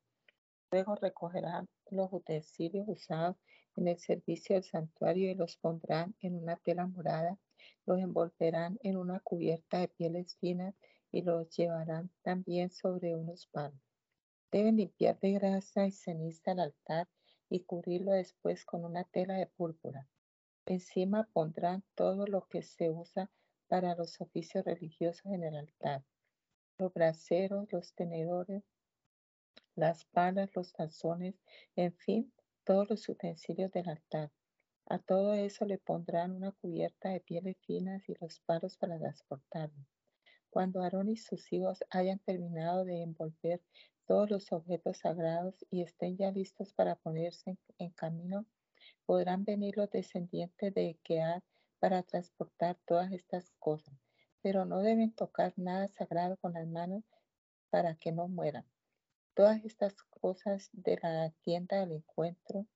Luego 0.71 0.97
recogerán 0.97 1.69
los 1.91 2.13
utensilios 2.13 2.89
usados 2.89 3.37
en 3.77 3.89
el 3.89 3.99
servicio 3.99 4.55
del 4.55 4.65
santuario 4.65 5.31
y 5.31 5.35
los 5.35 5.57
pondrán 5.57 6.15
en 6.21 6.35
una 6.37 6.57
tela 6.57 6.87
morada, 6.87 7.39
los 7.87 7.99
envolverán 7.99 8.79
en 8.83 8.97
una 8.97 9.21
cubierta 9.21 9.79
de 9.81 9.89
pieles 9.89 10.37
finas 10.37 10.75
y 11.11 11.23
los 11.23 11.49
llevarán 11.57 12.11
también 12.23 12.71
sobre 12.71 13.15
unos 13.15 13.47
palos. 13.47 13.81
Deben 14.51 14.77
limpiar 14.77 15.19
de 15.21 15.33
grasa 15.33 15.87
y 15.87 15.93
ceniza 15.93 16.53
el 16.53 16.61
altar 16.61 17.09
y 17.49 17.61
cubrirlo 17.61 18.13
después 18.13 18.65
con 18.65 18.85
una 18.85 19.05
tela 19.05 19.35
de 19.35 19.47
púrpura. 19.47 20.09
Encima 20.67 21.29
pondrán 21.33 21.83
todo 21.95 22.27
lo 22.27 22.47
que 22.49 22.63
se 22.63 22.91
usa 22.91 23.31
para 23.69 23.95
los 23.95 24.21
oficios 24.21 24.65
religiosos 24.65 25.27
en 25.27 25.45
el 25.45 25.57
altar. 25.57 26.05
Los 26.79 26.93
braseros, 26.93 27.73
los 27.73 27.95
tenedores, 27.95 28.63
las 29.75 30.05
palas, 30.05 30.51
los 30.55 30.73
tazones, 30.73 31.35
en 31.77 31.95
fin, 31.95 32.33
todos 32.65 32.89
los 32.89 33.09
utensilios 33.09 33.71
del 33.73 33.89
altar. 33.89 34.31
A 34.87 34.99
todo 34.99 35.35
eso 35.35 35.65
le 35.65 35.79
pondrán 35.79 36.33
una 36.33 36.53
cubierta 36.53 37.11
de 37.11 37.21
pieles 37.21 37.57
finas 37.67 38.09
y 38.09 38.15
los 38.21 38.41
palos 38.41 38.77
para 38.77 38.99
transportarlo. 38.99 39.87
Cuando 40.51 40.83
Aarón 40.83 41.09
y 41.09 41.17
sus 41.17 41.53
hijos 41.53 41.83
hayan 41.91 42.19
terminado 42.19 42.85
de 42.85 43.03
envolver 43.03 43.63
todos 44.07 44.29
los 44.29 44.53
objetos 44.53 44.99
sagrados 44.99 45.55
y 45.71 45.83
estén 45.83 46.17
ya 46.17 46.31
listos 46.31 46.73
para 46.75 46.97
ponerse 46.97 47.57
en, 47.79 47.91
camino, 47.91 48.45
podrán 49.07 49.45
venir 49.45 49.77
los 49.77 49.91
descendientes 49.91 50.75
de 50.75 50.99
Keat 51.03 51.43
para 51.79 52.03
transportar 52.03 52.79
todas 52.85 53.13
estas 53.13 53.51
cosas, 53.59 53.95
pero 54.43 54.65
no 54.65 54.81
deben 54.81 55.15
tocar 55.15 55.55
nada 55.57 55.89
sagrado 55.89 56.37
con 56.37 56.53
las 56.53 56.67
manos 56.67 57.05
para 57.71 57.95
que 57.95 58.13
no 58.13 58.29
mueran. 58.29 58.67
Todas 59.35 59.65
estas 59.65 59.95
cosas 60.21 60.69
de 60.75 60.99
la 61.03 61.31
tienda 61.41 61.81
del 61.81 61.93
encuentro 61.93 62.67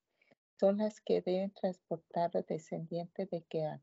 son 0.59 0.77
las 0.77 0.99
que 1.01 1.21
deben 1.21 1.51
transportar 1.51 2.31
los 2.33 2.47
descendientes 2.47 3.29
de 3.29 3.43
Keat. 3.43 3.79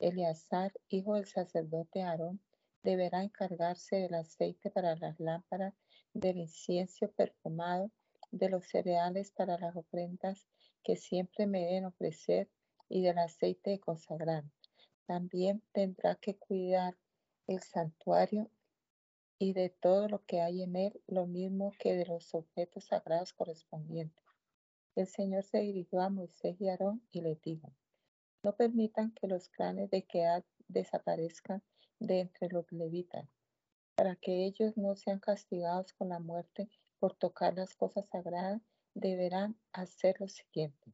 Eleazar, 0.00 0.72
hijo 0.88 1.14
del 1.14 1.26
sacerdote 1.26 2.02
Aarón, 2.02 2.40
deberá 2.82 3.22
encargarse 3.22 3.96
del 3.96 4.14
aceite 4.14 4.70
para 4.70 4.96
las 4.96 5.20
lámparas, 5.20 5.74
del 6.12 6.38
incienso 6.38 7.12
perfumado, 7.12 7.92
de 8.32 8.48
los 8.48 8.66
cereales 8.66 9.30
para 9.30 9.56
las 9.58 9.76
ofrendas 9.76 10.48
que 10.82 10.96
siempre 10.96 11.46
me 11.46 11.60
deben 11.60 11.84
ofrecer 11.84 12.50
y 12.88 13.02
del 13.02 13.18
aceite 13.18 13.78
de. 13.78 14.50
También 15.06 15.62
tendrá 15.72 16.16
que 16.16 16.36
cuidar 16.36 16.96
el 17.46 17.60
santuario 17.60 18.50
y 19.40 19.54
de 19.54 19.70
todo 19.70 20.06
lo 20.06 20.22
que 20.26 20.42
hay 20.42 20.62
en 20.62 20.76
él, 20.76 21.00
lo 21.06 21.26
mismo 21.26 21.72
que 21.78 21.96
de 21.96 22.04
los 22.04 22.34
objetos 22.34 22.84
sagrados 22.84 23.32
correspondientes. 23.32 24.22
El 24.94 25.06
Señor 25.06 25.44
se 25.44 25.60
dirigió 25.60 26.02
a 26.02 26.10
Moisés 26.10 26.60
y 26.60 26.68
Aarón 26.68 27.02
y 27.10 27.22
les 27.22 27.40
dijo, 27.40 27.72
no 28.42 28.54
permitan 28.54 29.12
que 29.12 29.26
los 29.28 29.48
clanes 29.48 29.88
de 29.90 30.02
Keat 30.02 30.44
desaparezcan 30.68 31.62
de 31.98 32.20
entre 32.20 32.50
los 32.50 32.70
levitas, 32.70 33.26
para 33.94 34.14
que 34.14 34.44
ellos 34.44 34.76
no 34.76 34.94
sean 34.94 35.20
castigados 35.20 35.94
con 35.94 36.10
la 36.10 36.18
muerte 36.18 36.68
por 36.98 37.14
tocar 37.14 37.54
las 37.54 37.74
cosas 37.74 38.06
sagradas, 38.10 38.60
deberán 38.92 39.58
hacer 39.72 40.20
lo 40.20 40.28
siguiente. 40.28 40.92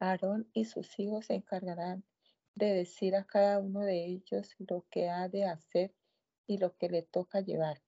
Aarón 0.00 0.50
y 0.52 0.66
sus 0.66 0.98
hijos 0.98 1.26
se 1.26 1.34
encargarán 1.34 2.04
de 2.54 2.74
decir 2.74 3.16
a 3.16 3.24
cada 3.24 3.58
uno 3.58 3.80
de 3.80 4.04
ellos 4.04 4.54
lo 4.58 4.84
que 4.90 5.08
ha 5.08 5.30
de 5.30 5.46
hacer 5.46 5.94
y 6.46 6.58
lo 6.58 6.76
que 6.76 6.88
le 6.88 7.02
toca 7.02 7.40
llevar. 7.40 7.80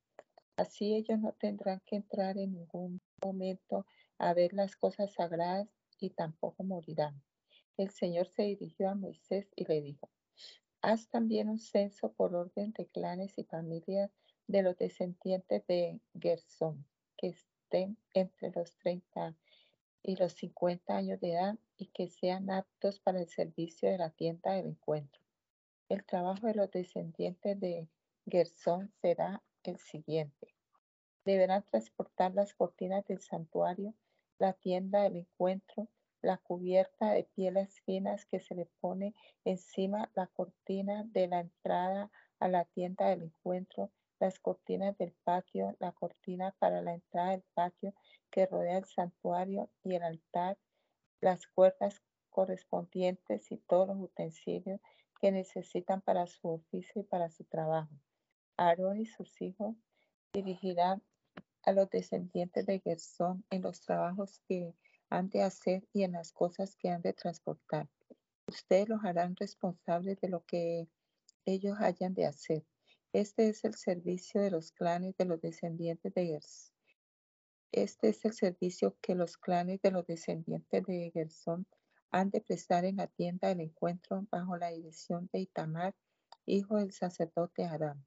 Así 0.57 0.95
ellos 0.95 1.19
no 1.19 1.33
tendrán 1.33 1.81
que 1.87 1.97
entrar 1.97 2.39
en 2.39 2.53
ningún 2.53 3.01
momento 3.23 3.87
a 4.19 4.35
ver 4.35 4.53
las 4.53 4.77
cosas 4.77 5.13
sagradas 5.13 5.69
y 5.99 6.11
tampoco 6.11 6.63
morirán. 6.63 7.23
El 7.77 7.91
Señor 7.91 8.27
se 8.29 8.43
dirigió 8.43 8.91
a 8.91 8.95
Moisés 8.95 9.49
y 9.57 9.65
le 9.65 9.81
dijo, 9.81 10.11
haz 10.83 11.09
también 11.09 11.49
un 11.49 11.59
censo 11.59 12.13
por 12.13 12.35
orden 12.35 12.73
de 12.73 12.87
clanes 12.87 13.39
y 13.39 13.45
familias 13.45 14.11
de 14.47 14.63
los 14.63 14.77
descendientes 14.77 15.67
de 15.67 16.01
Gersón, 16.21 16.85
que 17.17 17.29
estén 17.29 17.97
entre 18.13 18.51
los 18.51 18.77
30 18.77 19.35
y 20.03 20.17
los 20.17 20.33
50 20.33 20.95
años 20.95 21.21
de 21.21 21.33
edad 21.33 21.59
y 21.79 21.87
que 21.87 22.09
sean 22.09 22.51
aptos 22.51 22.99
para 23.01 23.21
el 23.21 23.29
servicio 23.29 23.89
de 23.89 23.99
la 23.99 24.11
tienda 24.11 24.53
del 24.53 24.67
encuentro. 24.67 25.21
El 25.89 26.05
trabajo 26.05 26.47
de 26.47 26.55
los 26.55 26.71
descendientes 26.71 27.59
de 27.61 27.89
Gersón 28.27 28.93
será 29.03 29.43
el 29.65 29.79
siguiente. 29.79 30.55
Deberán 31.25 31.65
transportar 31.65 32.33
las 32.35 32.55
cortinas 32.55 33.05
del 33.07 33.21
santuario, 33.21 33.95
la 34.39 34.53
tienda 34.53 35.03
del 35.03 35.17
encuentro, 35.17 35.89
la 36.23 36.39
cubierta 36.39 37.13
de 37.13 37.25
pieles 37.25 37.81
finas 37.81 38.25
que 38.27 38.41
se 38.41 38.55
le 38.55 38.67
pone 38.81 39.15
encima 39.45 40.11
la 40.15 40.29
cortina 40.29 41.05
de 41.05 41.27
la 41.27 41.41
entrada 41.41 42.11
a 42.39 42.49
la 42.49 42.65
tienda 42.65 43.09
del 43.09 43.25
encuentro, 43.25 43.91
las 44.21 44.39
cortinas 44.39 44.97
del 44.99 45.13
patio, 45.25 45.77
la 45.81 45.91
cortina 45.91 46.55
para 46.59 46.81
la 46.81 46.95
entrada 46.95 47.33
del 47.33 47.45
patio 47.55 47.93
que 48.31 48.47
rodea 48.47 48.79
el 48.79 48.85
santuario 48.85 49.69
y 49.83 49.97
el 49.97 50.03
altar, 50.05 50.59
las 51.21 51.47
cuerdas 51.49 52.01
correspondientes 52.31 53.51
y 53.51 53.59
todos 53.59 53.89
los 53.89 53.99
utensilios 53.99 54.81
que 55.21 55.33
necesitan 55.33 56.01
para 56.01 56.27
su 56.29 56.49
oficio 56.49 57.03
y 57.03 57.05
para 57.05 57.29
su 57.31 57.45
trabajo. 57.45 57.91
Aarón 58.57 59.01
y 59.01 59.07
sus 59.07 59.41
hijos 59.41 59.77
dirigirán 60.33 61.03
a 61.63 61.73
los 61.73 61.89
descendientes 61.91 62.67
de 62.67 62.81
Gersón 62.81 63.45
en 63.51 63.63
los 63.63 63.81
trabajos 63.81 64.41
que 64.49 64.75
han 65.11 65.29
de 65.29 65.43
hacer 65.43 65.87
y 65.93 66.05
en 66.05 66.13
las 66.13 66.33
cosas 66.33 66.77
que 66.77 66.89
han 66.89 67.03
de 67.03 67.13
transportar. 67.13 67.89
Ustedes 68.49 68.89
los 68.89 69.05
harán 69.05 69.37
responsables 69.37 70.21
de 70.21 70.29
lo 70.29 70.45
que 70.45 70.89
ellos 71.45 71.77
hayan 71.81 72.15
de 72.15 72.27
hacer. 72.27 72.65
Este 73.13 73.49
es 73.49 73.65
el 73.65 73.75
servicio 73.75 74.41
de 74.41 74.51
los 74.51 74.73
clanes 74.73 75.17
de 75.17 75.27
los 75.27 75.41
descendientes 75.41 76.13
de 76.15 76.27
Gerson. 76.27 76.75
Este 77.73 78.09
es 78.09 78.25
el 78.25 78.33
servicio 78.33 78.97
que 79.01 79.15
los 79.15 79.37
clanes 79.37 79.81
de 79.83 79.91
los 79.91 80.07
descendientes 80.07 80.85
de 80.85 81.11
Gerson 81.13 81.67
han 82.11 82.31
de 82.31 82.41
prestar 82.41 82.85
en 82.85 82.97
la 82.97 83.07
tienda 83.07 83.49
del 83.49 83.61
encuentro 83.61 84.27
bajo 84.31 84.57
la 84.57 84.71
dirección 84.71 85.29
de 85.33 85.41
Itamar, 85.41 85.95
hijo 86.45 86.77
del 86.77 86.93
sacerdote 86.93 87.65
Aram. 87.65 88.05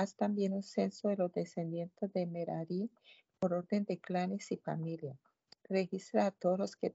Haz 0.00 0.14
también 0.16 0.54
un 0.54 0.62
censo 0.62 1.08
de 1.08 1.16
los 1.18 1.30
descendientes 1.30 2.10
de 2.14 2.24
Merari 2.24 2.90
por 3.38 3.52
orden 3.52 3.84
de 3.84 3.98
clanes 3.98 4.50
y 4.50 4.56
familia. 4.56 5.14
Registra 5.64 6.24
a 6.24 6.30
todos 6.30 6.58
los 6.58 6.74
que 6.74 6.94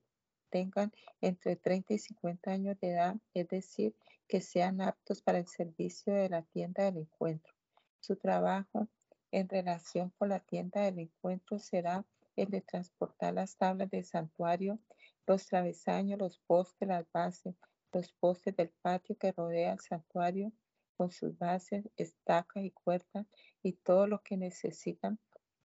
tengan 0.49 0.91
entre 1.21 1.55
30 1.55 1.93
y 1.93 1.99
50 1.99 2.49
años 2.49 2.79
de 2.79 2.93
edad, 2.93 3.15
es 3.35 3.47
decir, 3.47 3.95
que 4.27 4.41
sean 4.41 4.81
aptos 4.81 5.21
para 5.21 5.37
el 5.37 5.45
servicio 5.45 6.15
de 6.15 6.29
la 6.29 6.41
tienda 6.41 6.85
del 6.85 6.97
encuentro. 6.97 7.53
Su 7.99 8.15
trabajo 8.15 8.87
en 9.29 9.49
relación 9.49 10.09
con 10.17 10.29
la 10.29 10.39
tienda 10.39 10.81
del 10.81 10.97
encuentro 10.97 11.59
será 11.59 12.07
el 12.35 12.49
de 12.49 12.61
transportar 12.61 13.35
las 13.35 13.55
tablas 13.55 13.91
del 13.91 14.03
santuario, 14.03 14.79
los 15.27 15.45
travesaños, 15.45 16.17
los 16.17 16.39
postes, 16.39 16.87
las 16.87 17.05
bases, 17.11 17.53
los 17.93 18.11
postes 18.13 18.55
del 18.55 18.71
patio 18.81 19.15
que 19.15 19.31
rodea 19.31 19.73
el 19.73 19.79
santuario 19.79 20.51
con 20.95 21.11
sus 21.11 21.37
bases, 21.37 21.89
estacas 21.97 22.63
y 22.63 22.71
cuerdas 22.71 23.25
y 23.61 23.73
todo 23.73 24.07
lo 24.07 24.21
que 24.21 24.37
necesitan 24.37 25.19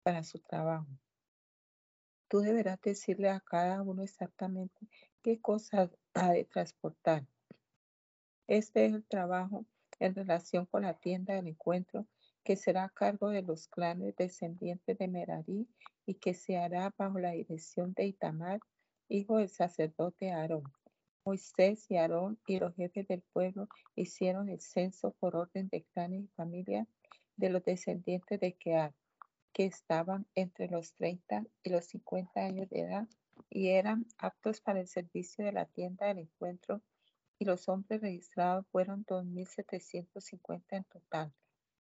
para 0.02 0.22
su 0.22 0.38
trabajo. 0.40 0.86
Tú 2.28 2.40
deberás 2.40 2.80
decirle 2.80 3.30
a 3.30 3.40
cada 3.40 3.82
uno 3.82 4.02
exactamente 4.02 4.86
qué 5.22 5.40
cosas 5.40 5.90
ha 6.14 6.32
de 6.32 6.44
transportar. 6.44 7.26
Este 8.46 8.86
es 8.86 8.94
el 8.94 9.04
trabajo 9.04 9.64
en 9.98 10.14
relación 10.14 10.66
con 10.66 10.82
la 10.82 10.94
tienda 10.94 11.34
del 11.34 11.48
encuentro 11.48 12.06
que 12.44 12.56
será 12.56 12.84
a 12.84 12.88
cargo 12.88 13.28
de 13.28 13.42
los 13.42 13.68
clanes 13.68 14.16
descendientes 14.16 14.96
de 14.96 15.08
Merari 15.08 15.68
y 16.06 16.14
que 16.14 16.34
se 16.34 16.56
hará 16.56 16.94
bajo 16.96 17.18
la 17.18 17.32
dirección 17.32 17.92
de 17.94 18.06
Itamar, 18.06 18.60
hijo 19.08 19.36
del 19.36 19.50
sacerdote 19.50 20.30
Aarón. 20.30 20.64
Moisés 21.28 21.84
y 21.90 21.98
Aarón 21.98 22.38
y 22.46 22.58
los 22.58 22.74
jefes 22.74 23.06
del 23.06 23.20
pueblo 23.20 23.68
hicieron 23.94 24.48
el 24.48 24.62
censo 24.62 25.10
por 25.20 25.36
orden 25.36 25.68
de 25.68 25.82
clanes 25.82 26.24
y 26.24 26.28
familias 26.28 26.88
de 27.36 27.50
los 27.50 27.62
descendientes 27.62 28.40
de 28.40 28.54
Keat, 28.54 28.94
que 29.52 29.66
estaban 29.66 30.26
entre 30.34 30.68
los 30.68 30.94
30 30.94 31.44
y 31.62 31.68
los 31.68 31.84
50 31.84 32.40
años 32.40 32.70
de 32.70 32.80
edad 32.80 33.08
y 33.50 33.68
eran 33.68 34.06
aptos 34.16 34.62
para 34.62 34.80
el 34.80 34.88
servicio 34.88 35.44
de 35.44 35.52
la 35.52 35.66
tienda 35.66 36.06
del 36.06 36.20
encuentro 36.20 36.80
y 37.38 37.44
los 37.44 37.68
hombres 37.68 38.00
registrados 38.00 38.66
fueron 38.68 39.04
2.750 39.04 40.62
en 40.70 40.84
total. 40.84 41.34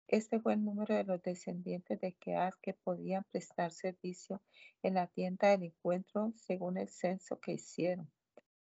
Este 0.08 0.40
fue 0.40 0.54
el 0.54 0.64
número 0.64 0.96
de 0.96 1.04
los 1.04 1.22
descendientes 1.22 2.00
de 2.00 2.12
Keat 2.14 2.54
que 2.60 2.74
podían 2.74 3.22
prestar 3.30 3.70
servicio 3.70 4.42
en 4.82 4.94
la 4.94 5.06
tienda 5.06 5.50
del 5.50 5.62
encuentro 5.62 6.32
según 6.34 6.76
el 6.76 6.88
censo 6.88 7.38
que 7.38 7.52
hicieron. 7.52 8.10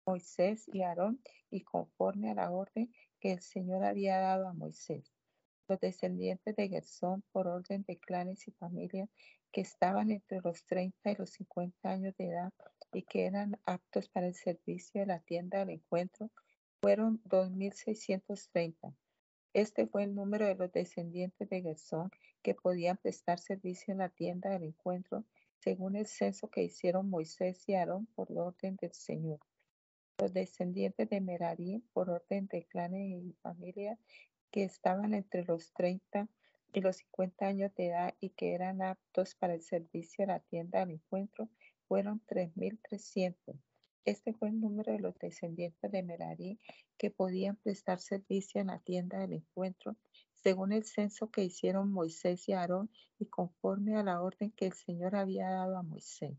Moisés 0.06 0.68
y 0.74 0.82
Aarón 0.82 1.22
y 1.50 1.62
conforme 1.62 2.30
a 2.30 2.34
la 2.34 2.52
orden 2.52 2.94
que 3.20 3.32
el 3.32 3.40
Señor 3.40 3.86
había 3.86 4.20
dado 4.20 4.50
a 4.50 4.54
Moisés. 4.54 5.14
Los 5.70 5.80
descendientes 5.80 6.56
de 6.58 6.68
Gersón 6.68 7.24
por 7.32 7.48
orden 7.48 7.86
de 7.88 7.98
clanes 7.98 8.46
y 8.48 8.52
familias 8.52 9.10
que 9.54 9.62
estaban 9.62 10.12
entre 10.12 10.42
los 10.42 10.66
30 10.66 11.12
y 11.12 11.16
los 11.16 11.30
50 11.30 11.90
años 11.90 12.14
de 12.18 12.28
edad 12.28 12.52
y 12.92 13.04
que 13.04 13.26
eran 13.26 13.58
aptos 13.66 14.10
para 14.10 14.28
el 14.28 14.36
servicio 14.36 15.00
de 15.00 15.08
la 15.08 15.20
tienda 15.20 15.60
del 15.60 15.70
encuentro 15.70 16.30
fueron 16.82 17.24
2.630. 17.24 18.94
Este 19.54 19.88
fue 19.88 20.04
el 20.04 20.16
número 20.16 20.46
de 20.46 20.56
los 20.56 20.72
descendientes 20.72 21.48
de 21.48 21.62
Gersón 21.62 22.12
que 22.42 22.56
podían 22.56 22.98
prestar 22.98 23.40
servicio 23.40 23.94
en 23.94 24.00
la 24.00 24.10
tienda 24.10 24.50
del 24.50 24.64
encuentro 24.64 25.24
según 25.60 25.96
el 25.96 26.08
censo 26.08 26.50
que 26.50 26.64
hicieron 26.64 27.10
Moisés 27.10 27.64
y 27.68 27.76
Aarón 27.76 28.08
por 28.08 28.30
orden 28.38 28.76
del 28.76 28.92
Señor 28.92 29.40
los 30.20 30.34
descendientes 30.34 31.10
de 31.10 31.22
Merari 31.22 31.84
por 31.94 32.10
orden 32.10 32.48
de 32.48 32.66
clanes 32.66 33.24
y 33.24 33.34
familias 33.42 34.00
que 34.52 34.64
estaban 34.64 35.14
entre 35.14 35.44
los 35.46 35.74
30 35.74 36.28
y 36.74 36.82
los 36.82 36.98
50 36.98 37.46
años 37.46 37.74
de 37.76 37.88
edad 37.88 38.14
y 38.20 38.30
que 38.32 38.54
eran 38.54 38.82
aptos 38.82 39.36
para 39.36 39.54
el 39.54 39.62
servicio 39.62 40.24
a 40.24 40.28
la 40.28 40.40
tienda 40.40 40.80
del 40.80 40.92
encuentro 40.92 41.50
fueron 41.88 42.22
3.300. 42.28 43.60
Este 44.06 44.34
fue 44.34 44.50
el 44.50 44.60
número 44.60 44.92
de 44.92 45.00
los 45.00 45.18
descendientes 45.18 45.92
de 45.92 46.04
Merari 46.04 46.60
que 46.98 47.10
podían 47.10 47.56
prestar 47.56 48.00
servicio 48.00 48.60
en 48.60 48.68
la 48.68 48.80
tienda 48.80 49.20
del 49.20 49.34
encuentro 49.34 49.96
según 50.44 50.74
el 50.74 50.84
censo 50.84 51.32
que 51.32 51.44
hicieron 51.46 51.92
Moisés 51.92 52.50
y 52.50 52.54
Aarón 52.54 52.92
y 53.18 53.28
conforme 53.28 53.96
a 53.96 54.04
la 54.04 54.22
orden 54.22 54.52
que 54.52 54.66
el 54.66 54.74
Señor 54.74 55.16
había 55.16 55.50
dado 55.50 55.78
a 55.78 55.84
Moisés. 55.84 56.38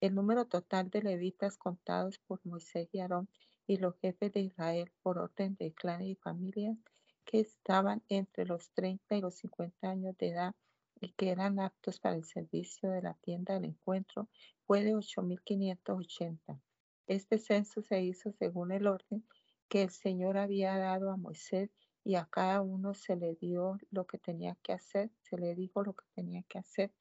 El 0.00 0.14
número 0.14 0.44
total 0.44 0.90
de 0.90 1.02
levitas 1.02 1.56
contados 1.56 2.18
por 2.20 2.40
Moisés 2.44 2.88
y 2.92 3.00
Aarón 3.00 3.28
y 3.66 3.78
los 3.78 3.98
jefes 3.98 4.32
de 4.32 4.40
Israel 4.42 4.92
por 5.02 5.18
orden 5.18 5.56
de 5.56 5.72
clanes 5.72 6.06
y 6.06 6.14
familias 6.14 6.78
que 7.24 7.40
estaban 7.40 8.04
entre 8.08 8.46
los 8.46 8.70
30 8.74 9.16
y 9.16 9.20
los 9.20 9.34
50 9.38 9.90
años 9.90 10.16
de 10.18 10.28
edad 10.28 10.54
y 11.00 11.12
que 11.14 11.30
eran 11.30 11.58
aptos 11.58 11.98
para 11.98 12.14
el 12.14 12.24
servicio 12.24 12.90
de 12.90 13.02
la 13.02 13.14
tienda 13.14 13.54
del 13.54 13.64
encuentro 13.64 14.28
fue 14.66 14.84
de 14.84 14.94
8.580. 14.94 16.60
Este 17.08 17.38
censo 17.38 17.82
se 17.82 18.00
hizo 18.00 18.30
según 18.30 18.70
el 18.70 18.86
orden 18.86 19.26
que 19.68 19.82
el 19.82 19.90
Señor 19.90 20.38
había 20.38 20.78
dado 20.78 21.10
a 21.10 21.16
Moisés 21.16 21.70
y 22.04 22.14
a 22.14 22.26
cada 22.26 22.62
uno 22.62 22.94
se 22.94 23.16
le 23.16 23.34
dio 23.34 23.78
lo 23.90 24.06
que 24.06 24.18
tenía 24.18 24.56
que 24.62 24.72
hacer, 24.72 25.10
se 25.22 25.36
le 25.36 25.56
dijo 25.56 25.82
lo 25.82 25.94
que 25.94 26.04
tenía 26.14 26.44
que 26.44 26.58
hacer 26.58 26.92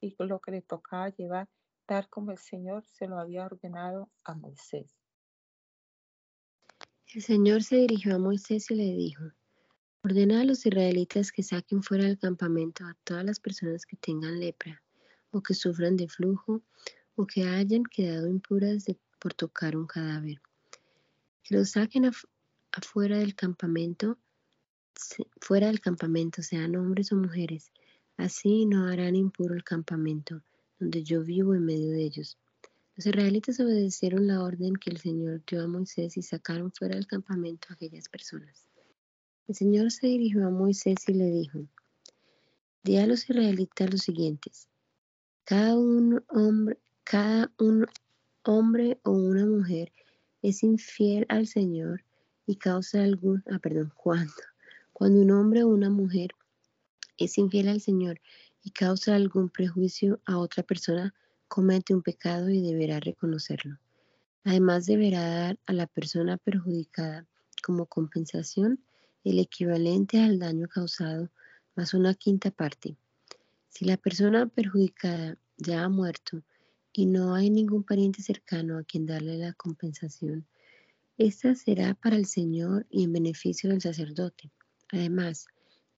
y 0.00 0.14
lo 0.20 0.40
que 0.40 0.52
le 0.52 0.62
tocaba 0.62 1.08
llevar 1.08 1.48
tal 1.86 2.08
como 2.08 2.30
el 2.30 2.38
Señor 2.38 2.84
se 2.86 3.06
lo 3.06 3.18
había 3.18 3.44
ordenado 3.44 4.10
a 4.24 4.34
Moisés. 4.34 4.90
El 7.14 7.22
Señor 7.22 7.62
se 7.62 7.76
dirigió 7.76 8.16
a 8.16 8.18
Moisés 8.18 8.70
y 8.70 8.74
le 8.74 8.92
dijo, 8.92 9.24
ordena 10.02 10.40
a 10.40 10.44
los 10.44 10.66
israelitas 10.66 11.30
que 11.30 11.42
saquen 11.42 11.82
fuera 11.82 12.04
del 12.04 12.18
campamento 12.18 12.84
a 12.84 12.96
todas 13.04 13.24
las 13.24 13.38
personas 13.38 13.86
que 13.86 13.96
tengan 13.96 14.40
lepra, 14.40 14.82
o 15.30 15.42
que 15.42 15.54
sufran 15.54 15.96
de 15.96 16.08
flujo, 16.08 16.62
o 17.14 17.26
que 17.26 17.44
hayan 17.44 17.84
quedado 17.84 18.28
impuras 18.28 18.86
por 19.20 19.34
tocar 19.34 19.76
un 19.76 19.86
cadáver. 19.86 20.40
Que 21.42 21.56
los 21.56 21.70
saquen 21.70 22.10
afuera 22.72 23.18
del 23.18 23.34
campamento, 23.34 24.18
fuera 25.40 25.68
del 25.68 25.80
campamento, 25.80 26.42
sean 26.42 26.74
hombres 26.76 27.12
o 27.12 27.16
mujeres, 27.16 27.70
así 28.16 28.66
no 28.66 28.88
harán 28.88 29.14
impuro 29.14 29.54
el 29.54 29.62
campamento 29.62 30.42
donde 30.84 31.02
yo 31.02 31.24
vivo 31.24 31.54
en 31.54 31.64
medio 31.64 31.92
de 31.92 32.02
ellos. 32.02 32.36
Los 32.94 33.06
israelitas 33.06 33.58
obedecieron 33.58 34.26
la 34.26 34.42
orden 34.42 34.74
que 34.74 34.90
el 34.90 34.98
Señor 34.98 35.42
dio 35.46 35.62
a 35.62 35.66
Moisés 35.66 36.18
y 36.18 36.22
sacaron 36.22 36.70
fuera 36.72 36.94
del 36.94 37.06
campamento 37.06 37.68
a 37.70 37.72
aquellas 37.72 38.10
personas. 38.10 38.68
El 39.48 39.54
Señor 39.54 39.90
se 39.90 40.08
dirigió 40.08 40.46
a 40.46 40.50
Moisés 40.50 41.08
y 41.08 41.14
le 41.14 41.30
dijo, 41.30 41.66
di 42.82 42.98
a 42.98 43.06
los 43.06 43.30
israelitas 43.30 43.90
los 43.90 44.02
siguientes, 44.02 44.68
cada 45.44 45.74
un 45.74 46.22
hombre, 46.28 46.78
cada 47.02 47.50
un 47.58 47.86
hombre 48.42 48.98
o 49.04 49.12
una 49.12 49.46
mujer 49.46 49.90
es 50.42 50.62
infiel 50.62 51.24
al 51.30 51.46
Señor 51.46 52.04
y 52.46 52.56
causa 52.56 53.02
algún, 53.02 53.42
ah, 53.50 53.58
perdón, 53.58 53.90
cuando, 53.96 54.34
cuando 54.92 55.22
un 55.22 55.30
hombre 55.30 55.62
o 55.62 55.68
una 55.68 55.88
mujer 55.88 56.32
es 57.16 57.38
infiel 57.38 57.68
al 57.68 57.80
Señor 57.80 58.20
y 58.64 58.70
causa 58.70 59.14
algún 59.14 59.50
prejuicio 59.50 60.20
a 60.24 60.38
otra 60.38 60.62
persona, 60.62 61.14
comete 61.46 61.94
un 61.94 62.02
pecado 62.02 62.48
y 62.48 62.62
deberá 62.62 62.98
reconocerlo. 62.98 63.78
Además 64.42 64.86
deberá 64.86 65.28
dar 65.28 65.58
a 65.66 65.72
la 65.72 65.86
persona 65.86 66.38
perjudicada 66.38 67.26
como 67.62 67.86
compensación 67.86 68.80
el 69.22 69.38
equivalente 69.38 70.20
al 70.20 70.38
daño 70.38 70.68
causado 70.68 71.30
más 71.76 71.94
una 71.94 72.14
quinta 72.14 72.50
parte. 72.50 72.96
Si 73.68 73.84
la 73.84 73.96
persona 73.96 74.46
perjudicada 74.46 75.38
ya 75.56 75.84
ha 75.84 75.88
muerto 75.88 76.42
y 76.92 77.06
no 77.06 77.34
hay 77.34 77.50
ningún 77.50 77.84
pariente 77.84 78.22
cercano 78.22 78.78
a 78.78 78.84
quien 78.84 79.06
darle 79.06 79.38
la 79.38 79.52
compensación, 79.54 80.46
esta 81.16 81.54
será 81.54 81.94
para 81.94 82.16
el 82.16 82.26
Señor 82.26 82.86
y 82.90 83.04
en 83.04 83.12
beneficio 83.12 83.70
del 83.70 83.80
sacerdote. 83.80 84.50
Además, 84.90 85.46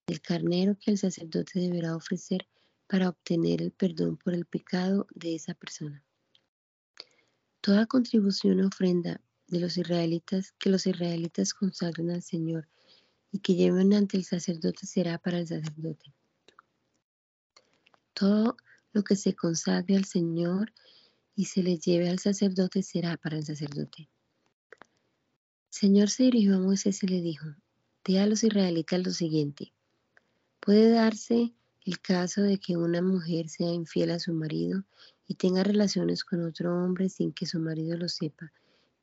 el 0.06 0.20
carnero 0.20 0.76
que 0.78 0.92
el 0.92 0.98
sacerdote 0.98 1.58
deberá 1.58 1.96
ofrecer 1.96 2.46
para 2.86 3.08
obtener 3.08 3.62
el 3.62 3.72
perdón 3.72 4.16
por 4.16 4.34
el 4.34 4.46
pecado 4.46 5.06
de 5.14 5.34
esa 5.34 5.54
persona. 5.54 6.02
Toda 7.60 7.86
contribución 7.86 8.60
o 8.60 8.68
ofrenda 8.68 9.20
de 9.48 9.60
los 9.60 9.76
israelitas 9.76 10.52
que 10.58 10.70
los 10.70 10.86
israelitas 10.86 11.54
consagren 11.54 12.10
al 12.10 12.22
Señor 12.22 12.68
y 13.32 13.40
que 13.40 13.54
lleven 13.54 13.92
ante 13.92 14.16
el 14.16 14.24
sacerdote 14.24 14.86
será 14.86 15.18
para 15.18 15.38
el 15.38 15.46
sacerdote. 15.46 16.12
Todo 18.14 18.56
lo 18.92 19.02
que 19.02 19.16
se 19.16 19.34
consagre 19.34 19.96
al 19.96 20.04
Señor 20.04 20.72
y 21.34 21.46
se 21.46 21.62
le 21.62 21.78
lleve 21.78 22.08
al 22.08 22.18
sacerdote 22.18 22.82
será 22.82 23.16
para 23.16 23.36
el 23.36 23.44
sacerdote. 23.44 24.08
Señor 25.68 26.08
se 26.08 26.22
dirigió 26.24 26.56
a 26.56 26.60
Moisés 26.60 27.02
y 27.02 27.08
le 27.08 27.20
dijo, 27.20 27.46
di 28.04 28.16
a 28.16 28.26
los 28.26 28.42
israelitas 28.42 29.04
lo 29.04 29.10
siguiente, 29.10 29.74
puede 30.60 30.88
darse 30.90 31.52
el 31.86 32.00
caso 32.00 32.42
de 32.42 32.58
que 32.58 32.76
una 32.76 33.00
mujer 33.00 33.48
sea 33.48 33.72
infiel 33.72 34.10
a 34.10 34.18
su 34.18 34.32
marido 34.32 34.82
y 35.28 35.34
tenga 35.34 35.62
relaciones 35.62 36.24
con 36.24 36.44
otro 36.44 36.76
hombre 36.76 37.08
sin 37.08 37.32
que 37.32 37.46
su 37.46 37.60
marido 37.60 37.96
lo 37.96 38.08
sepa, 38.08 38.52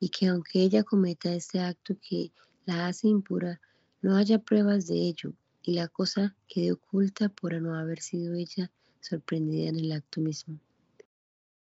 y 0.02 0.10
que 0.10 0.28
aunque 0.28 0.62
ella 0.62 0.84
cometa 0.84 1.34
este 1.34 1.62
acto 1.62 1.96
que 2.02 2.34
la 2.66 2.88
hace 2.88 3.08
impura, 3.08 3.62
no 4.02 4.18
haya 4.18 4.40
pruebas 4.40 4.86
de 4.86 4.96
ello, 4.96 5.34
y 5.62 5.76
la 5.76 5.88
cosa 5.88 6.36
quede 6.50 6.74
oculta 6.74 7.30
por 7.30 7.54
no 7.62 7.74
haber 7.74 8.02
sido 8.02 8.34
ella 8.34 8.70
sorprendida 9.00 9.70
en 9.70 9.80
el 9.80 9.92
acto 9.94 10.20
mismo. 10.20 10.60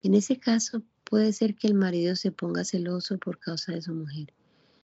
En 0.01 0.13
ese 0.13 0.39
caso, 0.39 0.83
puede 1.03 1.33
ser 1.33 1.55
que 1.55 1.67
el 1.67 1.73
marido 1.73 2.15
se 2.15 2.31
ponga 2.31 2.63
celoso 2.63 3.17
por 3.17 3.39
causa 3.39 3.73
de 3.73 3.81
su 3.81 3.93
mujer, 3.93 4.33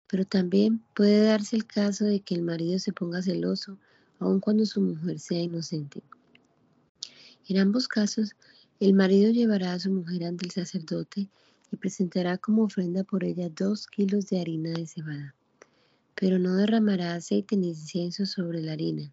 pero 0.08 0.26
también 0.26 0.84
puede 0.94 1.24
darse 1.24 1.56
el 1.56 1.66
caso 1.66 2.04
de 2.04 2.20
que 2.20 2.36
el 2.36 2.42
marido 2.42 2.78
se 2.78 2.92
ponga 2.92 3.22
celoso 3.22 3.80
aun 4.20 4.40
cuando 4.40 4.66
su 4.66 4.82
mujer 4.82 5.20
sea 5.20 5.40
inocente. 5.40 6.04
En 7.48 7.58
ambos 7.58 7.88
casos, 7.88 8.36
el 8.80 8.94
marido 8.94 9.32
llevará 9.32 9.74
a 9.74 9.80
su 9.80 9.92
mujer 9.92 10.24
ante 10.24 10.46
el 10.46 10.52
sacerdote 10.52 11.30
y 11.72 11.76
presentará 11.78 12.38
como 12.38 12.64
ofrenda 12.64 13.04
por 13.04 13.24
ella 13.24 13.50
dos 13.50 13.88
kilos 13.88 14.28
de 14.28 14.40
harina 14.40 14.72
de 14.72 14.88
cebada. 14.88 15.36
Pero 16.16 16.40
no 16.40 16.56
derramará 16.56 17.16
aceite 17.16 17.58
ni 17.58 17.70
incienso 17.70 18.26
sobre 18.26 18.62
la 18.62 18.74
harina, 18.74 19.12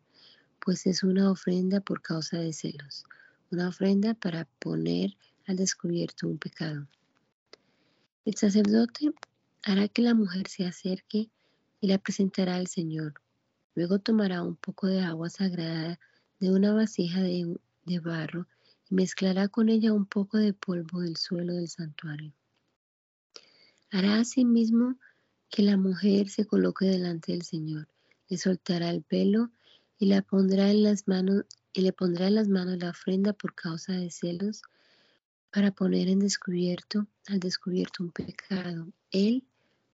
pues 0.60 0.86
es 0.86 1.02
una 1.02 1.30
ofrenda 1.30 1.80
por 1.80 2.02
causa 2.02 2.38
de 2.38 2.52
celos, 2.52 3.04
una 3.50 3.68
ofrenda 3.68 4.14
para 4.14 4.46
poner 4.58 5.16
al 5.46 5.56
descubierto 5.56 6.26
un 6.26 6.38
pecado. 6.38 6.86
El 8.24 8.36
sacerdote 8.36 9.12
hará 9.62 9.88
que 9.88 10.02
la 10.02 10.14
mujer 10.14 10.48
se 10.48 10.66
acerque 10.66 11.30
y 11.80 11.86
la 11.86 11.98
presentará 11.98 12.56
al 12.56 12.66
Señor. 12.66 13.14
Luego 13.76 13.98
tomará 13.98 14.42
un 14.42 14.56
poco 14.56 14.86
de 14.86 15.00
agua 15.00 15.28
sagrada 15.28 16.00
de 16.40 16.50
una 16.50 16.72
vasija 16.72 17.20
de, 17.20 17.58
barro 18.00 18.48
y 18.88 18.94
mezclará 18.94 19.48
con 19.48 19.68
ella 19.68 19.92
un 19.92 20.06
poco 20.06 20.38
de 20.38 20.54
polvo 20.54 21.02
del 21.02 21.18
suelo 21.18 21.52
del 21.52 21.68
santuario. 21.68 22.32
Hará 23.90 24.18
asimismo 24.18 24.98
que 25.50 25.62
la 25.62 25.76
mujer 25.76 26.30
se 26.30 26.46
coloque 26.46 26.86
delante 26.86 27.32
del 27.32 27.42
Señor, 27.42 27.86
le 28.28 28.38
soltará 28.38 28.88
el 28.88 29.02
pelo 29.02 29.50
y 29.98 30.10
pondrá 30.22 30.70
en 30.70 30.82
las 30.82 31.06
manos 31.06 31.44
y 31.74 31.82
le 31.82 31.92
pondrá 31.92 32.28
en 32.28 32.36
las 32.36 32.48
manos 32.48 32.78
la 32.78 32.90
ofrenda 32.90 33.34
por 33.34 33.54
causa 33.54 33.92
de 33.92 34.10
celos 34.10 34.62
para 35.52 35.70
poner 35.70 36.08
en 36.08 36.20
descubierto 36.20 37.06
al 37.26 37.40
descubierto 37.40 38.04
un 38.04 38.10
pecado. 38.10 38.88
Él, 39.10 39.44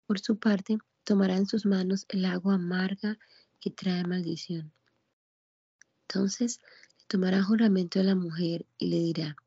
por 0.06 0.20
su 0.20 0.38
parte, 0.38 0.78
tomará 1.04 1.36
en 1.36 1.48
sus 1.48 1.66
manos 1.66 2.06
el 2.10 2.26
agua 2.26 2.56
amarga 2.56 3.18
que 3.62 3.70
trae 3.70 4.04
maldición. 4.04 4.74
Entonces 6.02 6.60
tomará 7.08 7.42
juramento 7.44 8.00
de 8.00 8.06
la 8.06 8.16
mujer 8.16 8.66
y 8.78 8.88
le 8.88 9.00
dirá, 9.00 9.38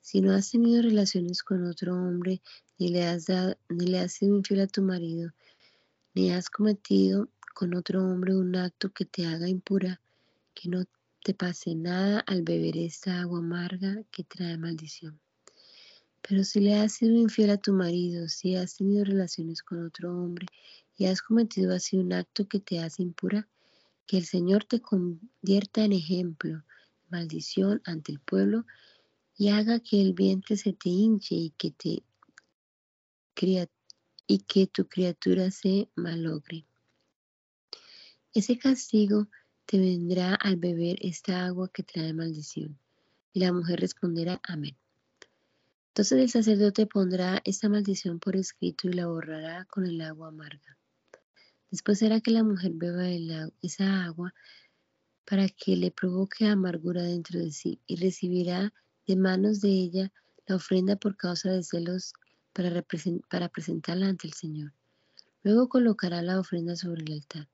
si 0.00 0.22
no 0.22 0.32
has 0.32 0.50
tenido 0.50 0.80
relaciones 0.80 1.42
con 1.42 1.66
otro 1.66 1.94
hombre, 1.94 2.40
ni 2.78 2.88
le 2.88 3.04
has, 3.04 3.26
ni 3.68 3.86
le 3.86 3.98
has 3.98 4.12
sido 4.12 4.36
infiel 4.36 4.60
a 4.60 4.66
tu 4.66 4.80
marido, 4.80 5.32
ni 6.14 6.32
has 6.32 6.48
cometido 6.48 7.28
con 7.54 7.74
otro 7.74 8.02
hombre 8.02 8.34
un 8.34 8.56
acto 8.56 8.90
que 8.92 9.04
te 9.04 9.26
haga 9.26 9.48
impura, 9.48 10.00
que 10.54 10.70
no 10.70 10.84
te 11.22 11.34
pase 11.34 11.74
nada 11.74 12.20
al 12.20 12.42
beber 12.42 12.78
esta 12.78 13.20
agua 13.20 13.40
amarga 13.40 14.02
que 14.10 14.24
trae 14.24 14.56
maldición. 14.56 15.20
Pero 16.22 16.44
si 16.44 16.60
le 16.60 16.74
has 16.76 16.92
sido 16.92 17.16
infiel 17.16 17.50
a 17.50 17.58
tu 17.58 17.72
marido, 17.72 18.28
si 18.28 18.56
has 18.56 18.76
tenido 18.76 19.04
relaciones 19.04 19.62
con 19.62 19.84
otro 19.84 20.10
hombre 20.10 20.46
y 21.00 21.06
has 21.06 21.22
cometido 21.22 21.74
así 21.74 21.96
un 21.96 22.12
acto 22.12 22.46
que 22.46 22.60
te 22.60 22.78
hace 22.78 23.02
impura, 23.02 23.48
que 24.06 24.18
el 24.18 24.26
Señor 24.26 24.64
te 24.64 24.82
convierta 24.82 25.82
en 25.82 25.94
ejemplo 25.94 26.62
maldición 27.08 27.80
ante 27.86 28.12
el 28.12 28.20
pueblo 28.20 28.66
y 29.34 29.48
haga 29.48 29.80
que 29.80 30.02
el 30.02 30.12
vientre 30.12 30.58
se 30.58 30.74
te 30.74 30.90
hinche 30.90 31.34
y 31.34 31.50
que, 31.56 31.70
te, 31.70 32.04
y 34.26 34.38
que 34.40 34.66
tu 34.66 34.88
criatura 34.88 35.50
se 35.50 35.88
malogre. 35.94 36.66
Ese 38.34 38.58
castigo 38.58 39.28
te 39.64 39.78
vendrá 39.78 40.34
al 40.34 40.56
beber 40.56 40.98
esta 41.00 41.46
agua 41.46 41.70
que 41.72 41.82
trae 41.82 42.12
maldición. 42.12 42.78
Y 43.32 43.40
la 43.40 43.54
mujer 43.54 43.80
responderá, 43.80 44.38
amén. 44.42 44.76
Entonces 45.88 46.18
el 46.18 46.28
sacerdote 46.28 46.84
pondrá 46.84 47.40
esta 47.46 47.70
maldición 47.70 48.20
por 48.20 48.36
escrito 48.36 48.86
y 48.86 48.92
la 48.92 49.06
borrará 49.06 49.64
con 49.64 49.86
el 49.86 49.98
agua 50.02 50.28
amarga. 50.28 50.76
Después 51.70 51.98
será 51.98 52.20
que 52.20 52.30
la 52.32 52.42
mujer 52.42 52.72
beba 52.74 53.06
esa 53.62 54.04
agua 54.04 54.34
para 55.24 55.48
que 55.48 55.76
le 55.76 55.90
provoque 55.92 56.46
amargura 56.46 57.02
dentro 57.02 57.38
de 57.38 57.52
sí 57.52 57.80
y 57.86 57.96
recibirá 57.96 58.72
de 59.06 59.16
manos 59.16 59.60
de 59.60 59.68
ella 59.68 60.12
la 60.46 60.56
ofrenda 60.56 60.96
por 60.96 61.16
causa 61.16 61.50
de 61.50 61.62
celos 61.62 62.12
para, 62.52 62.84
para 63.28 63.48
presentarla 63.48 64.08
ante 64.08 64.26
el 64.26 64.34
Señor. 64.34 64.72
Luego 65.42 65.68
colocará 65.68 66.22
la 66.22 66.40
ofrenda 66.40 66.74
sobre 66.74 67.02
el 67.02 67.12
altar 67.12 67.48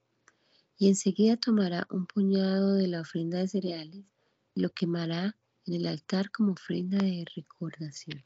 y 0.79 0.89
enseguida 0.89 1.37
tomará 1.37 1.87
un 1.91 2.07
puñado 2.07 2.75
de 2.75 2.89
la 2.89 3.03
ofrenda 3.03 3.39
de 3.39 3.49
cereales 3.49 4.05
y 4.55 4.61
lo 4.61 4.71
quemará 4.71 5.37
en 5.67 5.75
el 5.75 5.87
altar 5.87 6.31
como 6.31 6.53
ofrenda 6.53 6.99
de 6.99 7.25
recordación. 7.35 8.25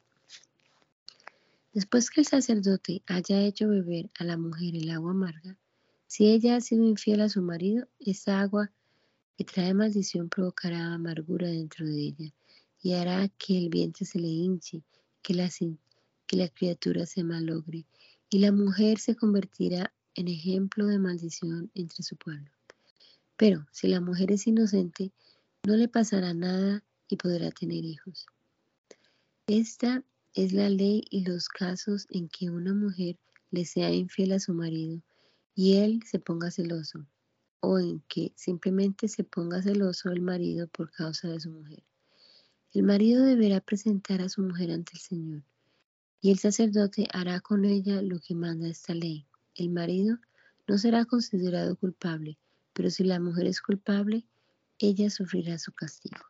Después 1.72 2.10
que 2.10 2.20
el 2.20 2.26
sacerdote 2.26 3.02
haya 3.06 3.40
hecho 3.42 3.68
beber 3.68 4.10
a 4.18 4.24
la 4.24 4.36
mujer 4.36 4.74
el 4.74 4.90
agua 4.90 5.12
amarga, 5.12 5.56
si 6.10 6.26
ella 6.26 6.56
ha 6.56 6.60
sido 6.60 6.82
infiel 6.82 7.20
a 7.20 7.28
su 7.28 7.40
marido, 7.40 7.86
esa 8.00 8.40
agua 8.40 8.72
que 9.38 9.44
trae 9.44 9.72
maldición 9.74 10.28
provocará 10.28 10.92
amargura 10.92 11.46
dentro 11.46 11.86
de 11.86 12.00
ella 12.00 12.34
y 12.82 12.94
hará 12.94 13.28
que 13.28 13.56
el 13.56 13.68
vientre 13.68 14.04
se 14.04 14.18
le 14.18 14.26
hinche, 14.26 14.82
que 15.22 15.34
la, 15.34 15.48
que 16.26 16.36
la 16.36 16.48
criatura 16.48 17.06
se 17.06 17.22
malogre 17.22 17.86
y 18.28 18.40
la 18.40 18.50
mujer 18.50 18.98
se 18.98 19.14
convertirá 19.14 19.92
en 20.16 20.26
ejemplo 20.26 20.88
de 20.88 20.98
maldición 20.98 21.70
entre 21.76 22.02
su 22.02 22.16
pueblo. 22.16 22.50
Pero 23.36 23.68
si 23.70 23.86
la 23.86 24.00
mujer 24.00 24.32
es 24.32 24.48
inocente, 24.48 25.12
no 25.62 25.76
le 25.76 25.86
pasará 25.86 26.34
nada 26.34 26.82
y 27.06 27.18
podrá 27.18 27.52
tener 27.52 27.84
hijos. 27.84 28.26
Esta 29.46 30.02
es 30.34 30.52
la 30.54 30.70
ley 30.70 31.04
y 31.08 31.24
los 31.24 31.48
casos 31.48 32.08
en 32.10 32.28
que 32.28 32.50
una 32.50 32.74
mujer 32.74 33.16
le 33.52 33.64
sea 33.64 33.92
infiel 33.92 34.32
a 34.32 34.40
su 34.40 34.54
marido 34.54 35.00
y 35.60 35.76
él 35.76 36.02
se 36.06 36.18
ponga 36.18 36.50
celoso 36.50 37.06
o 37.60 37.78
en 37.78 38.00
que 38.08 38.32
simplemente 38.34 39.08
se 39.08 39.24
ponga 39.24 39.60
celoso 39.60 40.08
el 40.08 40.22
marido 40.22 40.68
por 40.68 40.90
causa 40.90 41.28
de 41.28 41.38
su 41.38 41.50
mujer. 41.50 41.82
El 42.72 42.82
marido 42.82 43.22
deberá 43.24 43.60
presentar 43.60 44.22
a 44.22 44.30
su 44.30 44.40
mujer 44.40 44.70
ante 44.70 44.92
el 44.94 45.00
Señor, 45.00 45.42
y 46.22 46.30
el 46.30 46.38
sacerdote 46.38 47.08
hará 47.12 47.40
con 47.40 47.66
ella 47.66 48.00
lo 48.00 48.20
que 48.20 48.34
manda 48.34 48.70
esta 48.70 48.94
ley. 48.94 49.26
El 49.54 49.68
marido 49.68 50.16
no 50.66 50.78
será 50.78 51.04
considerado 51.04 51.76
culpable, 51.76 52.38
pero 52.72 52.88
si 52.88 53.04
la 53.04 53.20
mujer 53.20 53.46
es 53.46 53.60
culpable, 53.60 54.24
ella 54.78 55.10
sufrirá 55.10 55.58
su 55.58 55.72
castigo. 55.72 56.29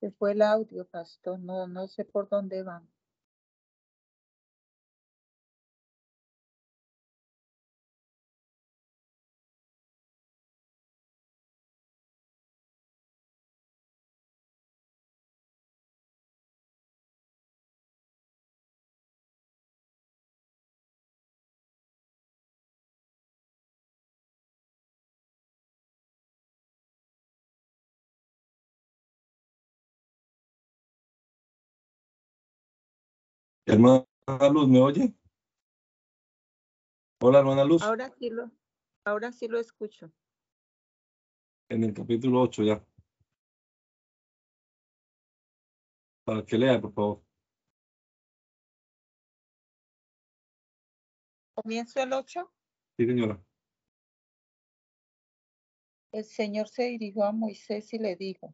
Se 0.00 0.10
fue 0.10 0.32
el 0.32 0.42
audio, 0.42 0.84
pastor. 0.84 1.38
No, 1.38 1.68
no 1.68 1.86
sé 1.86 2.04
por 2.04 2.28
dónde 2.28 2.62
van. 2.64 2.88
Hermana 33.70 34.04
Luz, 34.52 34.68
¿me 34.68 34.80
oye? 34.80 35.14
Hola, 37.20 37.38
hermana 37.38 37.62
Luz. 37.62 37.80
Ahora 37.82 38.10
sí 38.18 38.28
lo, 38.28 38.50
ahora 39.04 39.30
sí 39.30 39.46
lo 39.46 39.60
escucho. 39.60 40.10
En 41.68 41.84
el 41.84 41.94
capítulo 41.94 42.40
8 42.40 42.64
ya. 42.64 42.84
Para 46.24 46.44
que 46.44 46.58
lea, 46.58 46.80
por 46.80 46.92
favor. 46.92 47.22
Comienzo 51.54 52.02
el 52.02 52.12
8. 52.12 52.52
Sí, 52.96 53.06
señora. 53.06 53.40
El 56.10 56.24
Señor 56.24 56.66
se 56.66 56.86
dirigió 56.86 57.22
a 57.22 57.30
Moisés 57.30 57.94
y 57.94 58.00
le 58.00 58.16
dijo, 58.16 58.52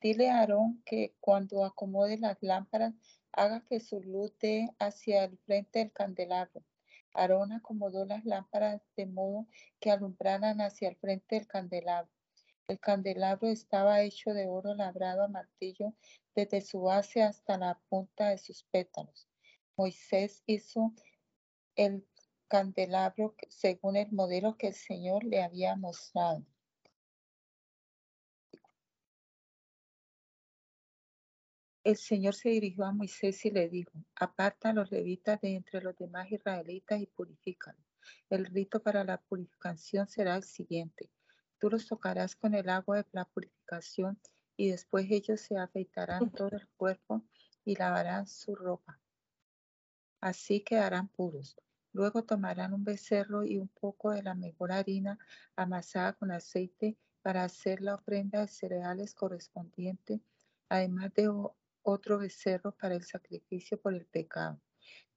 dile 0.00 0.30
a 0.30 0.38
Aarón 0.38 0.82
que 0.86 1.14
cuando 1.20 1.66
acomode 1.66 2.16
las 2.16 2.42
lámparas 2.42 3.20
haga 3.36 3.64
que 3.64 3.80
su 3.80 4.00
luz 4.00 4.32
dé 4.38 4.70
hacia 4.78 5.24
el 5.24 5.38
frente 5.38 5.80
del 5.80 5.92
candelabro. 5.92 6.64
Aarón 7.12 7.52
acomodó 7.52 8.04
las 8.04 8.24
lámparas 8.24 8.82
de 8.96 9.06
modo 9.06 9.46
que 9.80 9.90
alumbraran 9.90 10.60
hacia 10.60 10.88
el 10.88 10.96
frente 10.96 11.36
del 11.36 11.46
candelabro. 11.46 12.10
El 12.66 12.80
candelabro 12.80 13.48
estaba 13.48 14.02
hecho 14.02 14.32
de 14.32 14.48
oro 14.48 14.74
labrado 14.74 15.22
a 15.22 15.28
martillo 15.28 15.94
desde 16.34 16.60
su 16.60 16.82
base 16.82 17.22
hasta 17.22 17.58
la 17.58 17.80
punta 17.88 18.30
de 18.30 18.38
sus 18.38 18.64
pétalos. 18.64 19.28
Moisés 19.76 20.42
hizo 20.46 20.92
el 21.76 22.06
candelabro 22.48 23.34
según 23.48 23.96
el 23.96 24.10
modelo 24.12 24.56
que 24.56 24.68
el 24.68 24.74
Señor 24.74 25.24
le 25.24 25.42
había 25.42 25.76
mostrado. 25.76 26.44
El 31.84 31.98
Señor 31.98 32.34
se 32.34 32.48
dirigió 32.48 32.86
a 32.86 32.92
Moisés 32.92 33.44
y 33.44 33.50
le 33.50 33.68
dijo, 33.68 33.92
aparta 34.16 34.70
a 34.70 34.72
los 34.72 34.90
levitas 34.90 35.38
de 35.42 35.54
entre 35.54 35.82
los 35.82 35.94
demás 35.98 36.32
israelitas 36.32 36.98
y 36.98 37.06
purifícalos. 37.06 37.84
El 38.30 38.46
rito 38.46 38.82
para 38.82 39.04
la 39.04 39.20
purificación 39.20 40.08
será 40.08 40.36
el 40.36 40.44
siguiente. 40.44 41.10
Tú 41.58 41.68
los 41.68 41.86
tocarás 41.86 42.36
con 42.36 42.54
el 42.54 42.70
agua 42.70 42.96
de 42.96 43.06
la 43.12 43.26
purificación 43.26 44.18
y 44.56 44.70
después 44.70 45.06
ellos 45.10 45.42
se 45.42 45.58
afeitarán 45.58 46.30
todo 46.30 46.56
el 46.56 46.66
cuerpo 46.76 47.22
y 47.66 47.76
lavarán 47.76 48.26
su 48.26 48.54
ropa. 48.54 48.98
Así 50.22 50.60
quedarán 50.60 51.08
puros. 51.08 51.54
Luego 51.92 52.24
tomarán 52.24 52.72
un 52.72 52.84
becerro 52.84 53.44
y 53.44 53.58
un 53.58 53.68
poco 53.68 54.10
de 54.10 54.22
la 54.22 54.34
mejor 54.34 54.72
harina 54.72 55.18
amasada 55.54 56.14
con 56.14 56.30
aceite 56.30 56.96
para 57.20 57.44
hacer 57.44 57.82
la 57.82 57.94
ofrenda 57.94 58.40
de 58.40 58.48
cereales 58.48 59.14
correspondiente, 59.14 60.22
además 60.70 61.12
de 61.12 61.28
otro 61.84 62.18
becerro 62.18 62.72
para 62.72 62.94
el 62.94 63.04
sacrificio 63.04 63.80
por 63.80 63.94
el 63.94 64.06
pecado. 64.06 64.60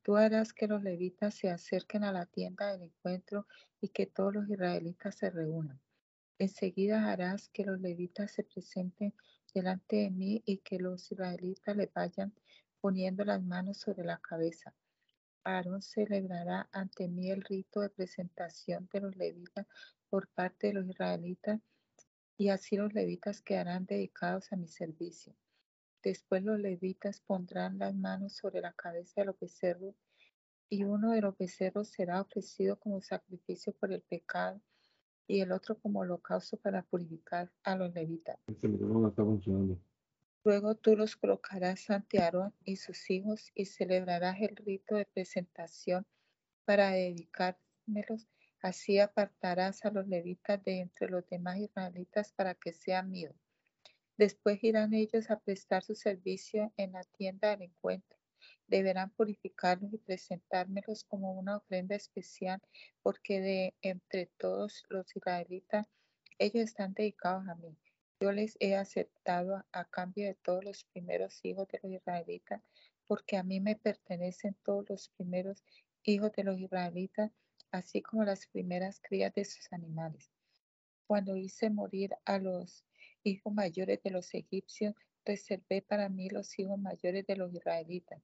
Tú 0.03 0.15
harás 0.15 0.53
que 0.53 0.67
los 0.67 0.83
levitas 0.83 1.33
se 1.33 1.49
acerquen 1.49 2.03
a 2.03 2.11
la 2.11 2.25
tienda 2.25 2.71
del 2.71 2.83
encuentro 2.83 3.47
y 3.81 3.89
que 3.89 4.05
todos 4.05 4.33
los 4.33 4.49
israelitas 4.49 5.15
se 5.15 5.29
reúnan. 5.29 5.81
Enseguida 6.37 7.11
harás 7.11 7.49
que 7.49 7.65
los 7.65 7.79
levitas 7.81 8.31
se 8.31 8.43
presenten 8.43 9.13
delante 9.53 9.95
de 9.95 10.11
mí 10.11 10.43
y 10.45 10.57
que 10.59 10.77
los 10.77 11.11
israelitas 11.11 11.75
le 11.75 11.89
vayan 11.93 12.33
poniendo 12.79 13.25
las 13.25 13.41
manos 13.41 13.77
sobre 13.79 14.03
la 14.03 14.19
cabeza. 14.19 14.75
Aarón 15.43 15.81
celebrará 15.81 16.69
ante 16.71 17.07
mí 17.07 17.31
el 17.31 17.41
rito 17.41 17.79
de 17.79 17.89
presentación 17.89 18.89
de 18.91 19.01
los 19.01 19.15
levitas 19.15 19.65
por 20.09 20.27
parte 20.27 20.67
de 20.67 20.73
los 20.73 20.87
israelitas 20.87 21.59
y 22.37 22.49
así 22.49 22.75
los 22.75 22.93
levitas 22.93 23.41
quedarán 23.41 23.85
dedicados 23.85 24.51
a 24.51 24.57
mi 24.57 24.67
servicio. 24.67 25.33
Después 26.07 26.41
los 26.41 26.57
levitas 26.57 27.19
pondrán 27.19 27.79
las 27.79 27.93
manos 27.93 28.31
sobre 28.31 28.61
la 28.61 28.71
cabeza 28.71 29.19
de 29.19 29.25
los 29.25 29.37
becerros 29.37 29.93
y 30.69 30.85
uno 30.85 31.11
de 31.11 31.19
los 31.19 31.37
becerros 31.37 31.89
será 31.89 32.21
ofrecido 32.21 32.79
como 32.79 33.01
sacrificio 33.01 33.73
por 33.73 33.91
el 33.91 34.01
pecado 34.03 34.61
y 35.27 35.41
el 35.41 35.51
otro 35.51 35.77
como 35.77 35.99
holocausto 35.99 36.55
para 36.55 36.81
purificar 36.81 37.51
a 37.61 37.75
los 37.75 37.93
levitas. 37.93 38.39
Este 38.47 38.69
micrófono 38.69 39.09
está 39.09 39.21
funcionando. 39.21 39.77
Luego 40.45 40.75
tú 40.75 40.95
los 40.95 41.17
colocarás 41.17 41.89
ante 41.89 42.21
Aarón 42.21 42.53
y 42.63 42.77
sus 42.77 43.09
hijos 43.09 43.51
y 43.53 43.65
celebrarás 43.65 44.39
el 44.39 44.55
rito 44.55 44.95
de 44.95 45.03
presentación 45.07 46.07
para 46.63 46.91
dedicármelos. 46.91 48.29
Así 48.61 48.97
apartarás 48.99 49.83
a 49.83 49.91
los 49.91 50.07
levitas 50.07 50.63
de 50.63 50.79
entre 50.79 51.09
los 51.09 51.27
demás 51.27 51.57
israelitas 51.57 52.31
para 52.31 52.55
que 52.55 52.71
sean 52.71 53.11
míos. 53.11 53.35
Después 54.17 54.63
irán 54.63 54.95
ellos 54.95 55.29
a 55.29 55.39
prestar 55.39 55.83
su 55.83 55.93
servicio 55.93 56.73
en 56.75 56.93
la 56.93 57.03
tienda 57.03 57.51
del 57.51 57.69
encuentro. 57.69 58.17
Deberán 58.65 59.11
purificarlos 59.11 59.93
y 59.93 59.99
presentármelos 59.99 61.03
como 61.03 61.33
una 61.33 61.57
ofrenda 61.57 61.95
especial, 61.95 62.59
porque 63.03 63.41
de 63.41 63.75
entre 63.83 64.25
todos 64.37 64.83
los 64.89 65.15
israelitas, 65.15 65.87
ellos 66.39 66.63
están 66.63 66.95
dedicados 66.95 67.47
a 67.47 67.55
mí. 67.55 67.77
Yo 68.19 68.31
les 68.31 68.57
he 68.59 68.75
aceptado 68.75 69.63
a, 69.71 69.85
cambio 69.85 70.25
de 70.25 70.33
todos 70.33 70.65
los 70.65 70.83
primeros 70.85 71.39
hijos 71.45 71.67
de 71.67 71.79
los 71.83 71.91
israelitas, 71.91 72.63
porque 73.05 73.37
a 73.37 73.43
mí 73.43 73.59
me 73.59 73.75
pertenecen 73.75 74.55
todos 74.65 74.89
los 74.89 75.09
primeros 75.09 75.63
hijos 76.01 76.31
de 76.31 76.43
los 76.43 76.59
israelitas, 76.59 77.31
así 77.69 78.01
como 78.01 78.23
las 78.23 78.47
primeras 78.47 78.99
crías 78.99 79.31
de 79.35 79.45
sus 79.45 79.71
animales. 79.71 80.31
Cuando 81.05 81.35
hice 81.35 81.69
morir 81.69 82.15
a 82.25 82.39
los 82.39 82.83
hijos 83.23 83.53
mayores 83.53 84.01
de 84.03 84.11
los 84.11 84.33
egipcios, 84.33 84.93
reservé 85.25 85.81
para 85.81 86.09
mí 86.09 86.29
los 86.29 86.57
hijos 86.57 86.79
mayores 86.79 87.25
de 87.27 87.35
los 87.35 87.53
israelitas, 87.53 88.21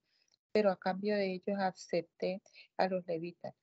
pero 0.51 0.71
a 0.71 0.79
cambio 0.79 1.15
de 1.15 1.33
ellos 1.33 1.57
acepté 1.59 2.41
a 2.77 2.87
los 2.87 3.05
levitas. 3.05 3.53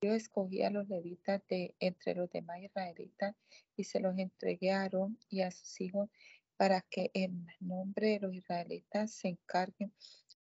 Yo 0.00 0.12
escogí 0.12 0.62
a 0.62 0.70
los 0.70 0.88
levitas 0.88 1.42
de 1.48 1.74
entre 1.80 2.14
los 2.14 2.30
demás 2.30 2.60
israelitas 2.60 3.34
y 3.76 3.84
se 3.84 4.00
los 4.00 4.16
entregué 4.18 4.70
a 4.70 4.82
Aarón 4.82 5.18
y 5.28 5.40
a 5.40 5.50
sus 5.50 5.80
hijos 5.80 6.08
para 6.56 6.80
que 6.82 7.10
en 7.14 7.46
nombre 7.60 8.10
de 8.10 8.20
los 8.20 8.34
israelitas 8.34 9.12
se 9.12 9.28
encarguen 9.28 9.92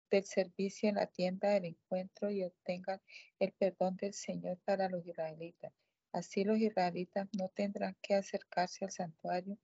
del 0.09 0.23
servicio 0.23 0.89
en 0.89 0.95
la 0.95 1.07
tienda 1.07 1.49
del 1.49 1.65
encuentro 1.65 2.31
y 2.31 2.43
obtengan 2.43 3.01
el 3.39 3.51
perdón 3.53 3.95
del 3.97 4.13
Señor 4.13 4.57
para 4.65 4.89
los 4.89 5.05
israelitas. 5.05 5.71
Así 6.11 6.43
los 6.43 6.57
israelitas 6.59 7.27
no 7.37 7.49
tendrán 7.49 7.95
que 8.01 8.15
acercarse 8.15 8.85
al 8.85 8.91
santuario 8.91 9.57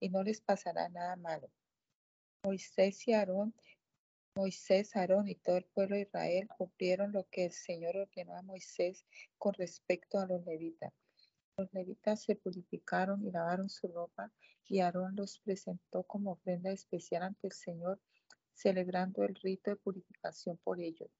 y 0.00 0.08
no 0.08 0.22
les 0.22 0.40
pasará 0.40 0.88
nada 0.88 1.14
malo. 1.16 1.50
Moisés 2.42 3.06
y 3.06 3.12
Aarón, 3.12 3.54
Moisés, 4.34 4.96
Aarón 4.96 5.28
y 5.28 5.34
todo 5.34 5.58
el 5.58 5.66
pueblo 5.66 5.96
de 5.96 6.02
Israel 6.02 6.48
cumplieron 6.56 7.12
lo 7.12 7.28
que 7.30 7.44
el 7.44 7.52
Señor 7.52 7.96
ordenó 7.96 8.36
a 8.36 8.42
Moisés 8.42 9.04
con 9.38 9.52
respecto 9.54 10.18
a 10.18 10.26
los 10.26 10.44
levitas. 10.46 10.92
Los 11.56 11.72
levitas 11.74 12.22
se 12.22 12.36
purificaron 12.36 13.26
y 13.26 13.30
lavaron 13.30 13.68
su 13.68 13.88
ropa 13.88 14.32
y 14.66 14.80
Aarón 14.80 15.16
los 15.16 15.38
presentó 15.40 16.04
como 16.04 16.32
ofrenda 16.32 16.70
especial 16.70 17.24
ante 17.24 17.48
el 17.48 17.52
Señor, 17.52 18.00
celebrando 18.54 19.24
el 19.24 19.34
rito 19.34 19.70
de 19.70 19.76
purificación 19.76 20.56
por 20.58 20.80
ellos. 20.80 21.10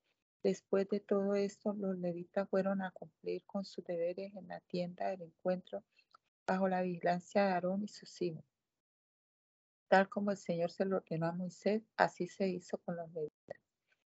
Después 0.42 0.88
de 0.88 1.00
todo 1.00 1.34
esto, 1.34 1.74
los 1.74 1.98
levitas 1.98 2.48
fueron 2.48 2.80
a 2.80 2.92
cumplir 2.92 3.42
con 3.44 3.64
sus 3.64 3.84
deberes 3.84 4.34
en 4.34 4.48
la 4.48 4.60
tienda 4.60 5.08
del 5.08 5.22
encuentro 5.22 5.82
bajo 6.46 6.68
la 6.68 6.80
vigilancia 6.80 7.44
de 7.44 7.50
Aarón 7.50 7.84
y 7.84 7.88
sus 7.88 8.22
hijos. 8.22 8.49
Tal 9.90 10.08
como 10.08 10.30
el 10.30 10.36
Señor 10.36 10.70
se 10.70 10.84
lo 10.84 10.98
ordenó 10.98 11.26
a 11.26 11.32
Moisés, 11.32 11.82
así 11.96 12.28
se 12.28 12.46
hizo 12.46 12.78
con 12.78 12.94
los 12.94 13.12
levitas. 13.12 13.58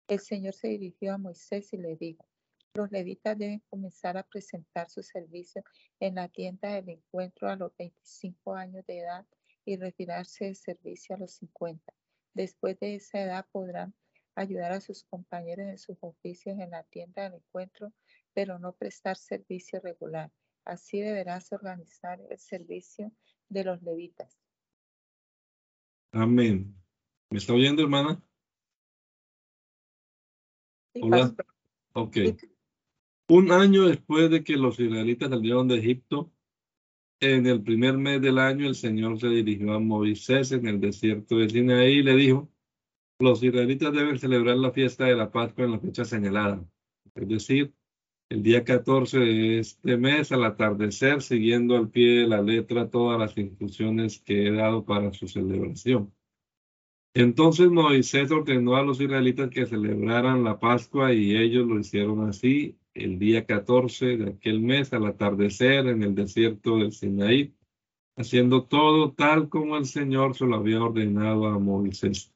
El 0.08 0.20
Señor 0.20 0.56
se 0.56 0.70
dirigió 0.70 1.14
a 1.14 1.20
Moisés 1.20 1.72
y 1.72 1.78
le 1.78 1.96
dijo, 1.96 2.26
los 2.74 2.92
levitas 2.92 3.38
deben 3.38 3.62
comenzar 3.70 4.18
a 4.18 4.24
presentar 4.24 4.90
su 4.90 5.04
servicio 5.04 5.64
en 6.00 6.16
la 6.16 6.30
tienda 6.30 6.74
del 6.74 6.90
encuentro 6.90 7.48
a 7.48 7.56
los 7.56 7.78
25 7.78 8.56
años 8.56 8.88
de 8.88 9.02
edad 9.02 9.28
y 9.66 9.78
retirarse 9.78 10.46
de 10.46 10.56
servicio 10.56 11.16
a 11.16 11.20
los 11.20 11.34
50. 11.34 11.94
Después 12.34 12.80
de 12.80 12.96
esa 12.96 13.22
edad 13.22 13.46
podrán 13.52 13.94
ayudar 14.34 14.72
a 14.72 14.82
sus 14.82 15.04
compañeros 15.04 15.68
en 15.68 15.78
sus 15.78 15.98
oficios 16.02 16.58
en 16.58 16.72
la 16.72 16.86
tienda 16.86 17.22
del 17.22 17.36
encuentro, 17.36 17.94
pero 18.34 18.58
no 18.58 18.74
prestar 18.74 19.16
servicio 19.16 19.80
regular. 19.80 20.32
Así 20.66 21.02
deberás 21.02 21.52
organizar 21.52 22.20
el 22.32 22.40
servicio 22.40 23.12
de 23.48 23.64
los 23.64 23.84
levitas. 23.84 24.37
Amén. 26.18 26.76
¿Me 27.30 27.38
está 27.38 27.54
oyendo, 27.54 27.84
hermana? 27.84 28.20
Hola. 31.00 31.36
Ok. 31.94 32.18
Un 33.30 33.52
año 33.52 33.88
después 33.88 34.32
de 34.32 34.44
que 34.44 34.58
los 34.58 34.80
israelitas 34.80 35.30
salieron 35.30 35.68
de 35.68 35.78
Egipto, 35.78 36.34
en 37.20 37.46
el 37.46 37.62
primer 37.62 38.00
mes 38.00 38.20
del 38.20 38.40
año, 38.40 38.68
el 38.68 38.74
Señor 38.74 39.20
se 39.20 39.28
dirigió 39.28 39.74
a 39.74 39.80
Moisés 39.80 40.52
en 40.54 40.66
el 40.66 40.82
desierto 40.82 41.38
de 41.38 41.50
Sinaí 41.50 42.00
y 42.00 42.04
le 42.04 42.16
dijo, 42.16 42.50
los 43.20 43.44
israelitas 43.44 43.94
deben 43.94 44.18
celebrar 44.18 44.58
la 44.58 44.72
fiesta 44.72 45.06
de 45.06 45.16
la 45.16 45.32
Pascua 45.32 45.66
en 45.66 45.72
la 45.74 45.80
fecha 45.80 46.04
señalada, 46.04 46.68
es 47.14 47.28
decir, 47.28 47.76
el 48.30 48.44
día 48.44 48.64
14 48.64 49.20
de 49.20 49.60
este 49.60 49.98
mes 49.98 50.32
al 50.32 50.44
atardecer, 50.44 51.22
siguiendo 51.22 51.78
al 51.78 51.90
pie 51.90 52.22
de 52.22 52.28
la 52.28 52.42
letra 52.42 52.90
todas 52.90 53.20
las 53.20 53.38
instrucciones 53.38 54.20
que 54.20 54.48
he 54.48 54.52
dado 54.52 54.86
para 54.86 55.14
su 55.14 55.28
celebración. 55.28 56.14
Entonces 57.14 57.70
Moisés 57.70 58.30
ordenó 58.32 58.76
a 58.76 58.84
los 58.84 59.02
israelitas 59.02 59.50
que 59.50 59.66
celebraran 59.66 60.44
la 60.44 60.60
Pascua 60.60 61.14
y 61.14 61.36
ellos 61.36 61.66
lo 61.66 61.80
hicieron 61.80 62.28
así 62.28 62.78
el 62.94 63.18
día 63.18 63.46
14 63.46 64.18
de 64.18 64.30
aquel 64.32 64.60
mes 64.60 64.94
al 64.94 65.06
atardecer 65.06 65.88
en 65.88 66.04
el 66.04 66.14
desierto 66.14 66.78
del 66.78 66.92
Sinaí, 66.92 67.56
haciendo 68.18 68.66
todo 68.66 69.14
tal 69.14 69.50
como 69.50 69.78
el 69.78 69.86
Señor 69.86 70.36
se 70.36 70.46
lo 70.46 70.58
había 70.58 70.84
ordenado 70.84 71.48
a 71.48 71.58
Moisés. 71.58 72.34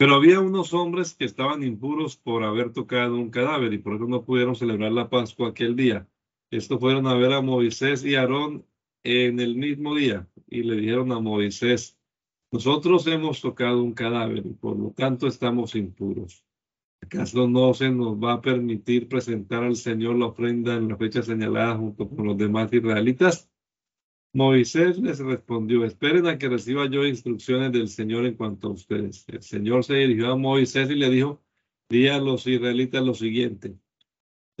Pero 0.00 0.14
había 0.14 0.40
unos 0.40 0.72
hombres 0.72 1.12
que 1.12 1.26
estaban 1.26 1.62
impuros 1.62 2.16
por 2.16 2.42
haber 2.42 2.72
tocado 2.72 3.16
un 3.16 3.28
cadáver 3.28 3.74
y 3.74 3.76
por 3.76 3.96
eso 3.96 4.06
no 4.06 4.24
pudieron 4.24 4.56
celebrar 4.56 4.92
la 4.92 5.10
Pascua 5.10 5.50
aquel 5.50 5.76
día. 5.76 6.08
Estos 6.50 6.80
fueron 6.80 7.06
a 7.06 7.12
ver 7.12 7.34
a 7.34 7.42
Moisés 7.42 8.02
y 8.02 8.14
Aarón 8.14 8.64
en 9.04 9.40
el 9.40 9.56
mismo 9.56 9.94
día 9.94 10.26
y 10.48 10.62
le 10.62 10.76
dijeron 10.76 11.12
a 11.12 11.20
Moisés, 11.20 11.98
nosotros 12.50 13.06
hemos 13.08 13.42
tocado 13.42 13.82
un 13.82 13.92
cadáver 13.92 14.46
y 14.46 14.54
por 14.54 14.78
lo 14.78 14.90
tanto 14.92 15.26
estamos 15.26 15.74
impuros. 15.74 16.46
¿Acaso 17.02 17.46
no 17.46 17.74
se 17.74 17.90
nos 17.90 18.16
va 18.16 18.32
a 18.32 18.40
permitir 18.40 19.06
presentar 19.06 19.64
al 19.64 19.76
Señor 19.76 20.16
la 20.16 20.28
ofrenda 20.28 20.76
en 20.76 20.88
la 20.88 20.96
fecha 20.96 21.22
señalada 21.22 21.76
junto 21.76 22.08
con 22.08 22.26
los 22.26 22.38
demás 22.38 22.72
israelitas? 22.72 23.50
Moisés 24.32 24.98
les 24.98 25.18
respondió, 25.18 25.84
esperen 25.84 26.26
a 26.26 26.38
que 26.38 26.48
reciba 26.48 26.88
yo 26.88 27.04
instrucciones 27.04 27.72
del 27.72 27.88
Señor 27.88 28.26
en 28.26 28.36
cuanto 28.36 28.68
a 28.68 28.72
ustedes. 28.72 29.24
El 29.28 29.42
Señor 29.42 29.84
se 29.84 29.94
dirigió 29.94 30.32
a 30.32 30.36
Moisés 30.36 30.88
y 30.90 30.94
le 30.94 31.10
dijo, 31.10 31.42
di 31.88 32.06
a 32.06 32.18
los 32.18 32.46
israelitas 32.46 33.04
lo 33.04 33.14
siguiente, 33.14 33.76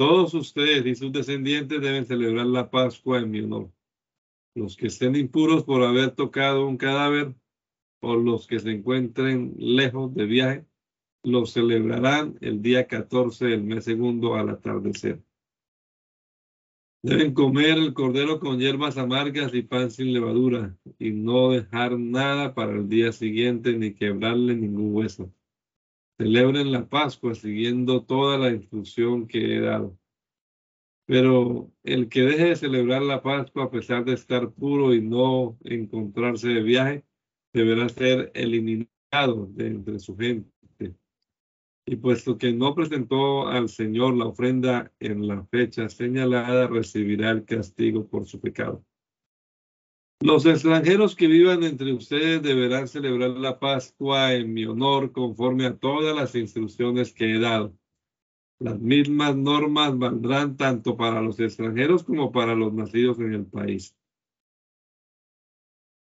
todos 0.00 0.34
ustedes 0.34 0.86
y 0.86 0.94
sus 0.94 1.12
descendientes 1.12 1.80
deben 1.80 2.06
celebrar 2.06 2.46
la 2.46 2.70
Pascua 2.70 3.18
en 3.18 3.30
mi 3.30 3.40
honor. 3.40 3.70
Los 4.54 4.76
que 4.76 4.86
estén 4.86 5.14
impuros 5.14 5.62
por 5.62 5.82
haber 5.82 6.12
tocado 6.12 6.66
un 6.66 6.76
cadáver 6.76 7.34
o 8.00 8.16
los 8.16 8.46
que 8.46 8.58
se 8.58 8.70
encuentren 8.70 9.54
lejos 9.58 10.14
de 10.14 10.24
viaje, 10.24 10.66
lo 11.22 11.44
celebrarán 11.44 12.38
el 12.40 12.62
día 12.62 12.86
14 12.86 13.44
del 13.44 13.62
mes 13.62 13.84
segundo 13.84 14.36
al 14.36 14.48
atardecer. 14.48 15.22
Deben 17.02 17.32
comer 17.32 17.78
el 17.78 17.94
cordero 17.94 18.40
con 18.40 18.58
hierbas 18.58 18.98
amargas 18.98 19.54
y 19.54 19.62
pan 19.62 19.90
sin 19.90 20.12
levadura, 20.12 20.76
y 20.98 21.12
no 21.12 21.50
dejar 21.50 21.98
nada 21.98 22.54
para 22.54 22.72
el 22.72 22.90
día 22.90 23.10
siguiente 23.12 23.72
ni 23.72 23.94
quebrarle 23.94 24.54
ningún 24.54 24.94
hueso. 24.94 25.32
Celebren 26.18 26.70
la 26.70 26.86
Pascua 26.86 27.34
siguiendo 27.34 28.04
toda 28.04 28.36
la 28.36 28.50
instrucción 28.50 29.26
que 29.26 29.56
he 29.56 29.60
dado. 29.60 29.98
Pero 31.06 31.72
el 31.84 32.10
que 32.10 32.20
deje 32.20 32.44
de 32.50 32.56
celebrar 32.56 33.00
la 33.00 33.22
Pascua 33.22 33.64
a 33.64 33.70
pesar 33.70 34.04
de 34.04 34.12
estar 34.12 34.52
puro 34.52 34.92
y 34.92 35.00
no 35.00 35.58
encontrarse 35.64 36.48
de 36.48 36.62
viaje, 36.62 37.04
deberá 37.54 37.88
ser 37.88 38.30
eliminado 38.34 39.46
de 39.52 39.68
entre 39.68 39.98
su 39.98 40.14
gente. 40.18 40.50
Y 41.90 41.96
puesto 41.96 42.38
que 42.38 42.52
no 42.52 42.72
presentó 42.76 43.48
al 43.48 43.68
Señor 43.68 44.14
la 44.14 44.26
ofrenda 44.26 44.92
en 45.00 45.26
la 45.26 45.44
fecha 45.46 45.88
señalada, 45.88 46.68
recibirá 46.68 47.32
el 47.32 47.44
castigo 47.44 48.06
por 48.06 48.26
su 48.26 48.38
pecado. 48.38 48.84
Los 50.20 50.46
extranjeros 50.46 51.16
que 51.16 51.26
vivan 51.26 51.64
entre 51.64 51.92
ustedes 51.92 52.44
deberán 52.44 52.86
celebrar 52.86 53.30
la 53.30 53.58
Pascua 53.58 54.34
en 54.34 54.54
mi 54.54 54.66
honor 54.66 55.10
conforme 55.10 55.66
a 55.66 55.76
todas 55.76 56.14
las 56.14 56.36
instrucciones 56.36 57.12
que 57.12 57.34
he 57.34 57.40
dado. 57.40 57.74
Las 58.60 58.78
mismas 58.78 59.34
normas 59.34 59.98
valdrán 59.98 60.56
tanto 60.56 60.96
para 60.96 61.20
los 61.20 61.40
extranjeros 61.40 62.04
como 62.04 62.30
para 62.30 62.54
los 62.54 62.72
nacidos 62.72 63.18
en 63.18 63.34
el 63.34 63.46
país. 63.46 63.96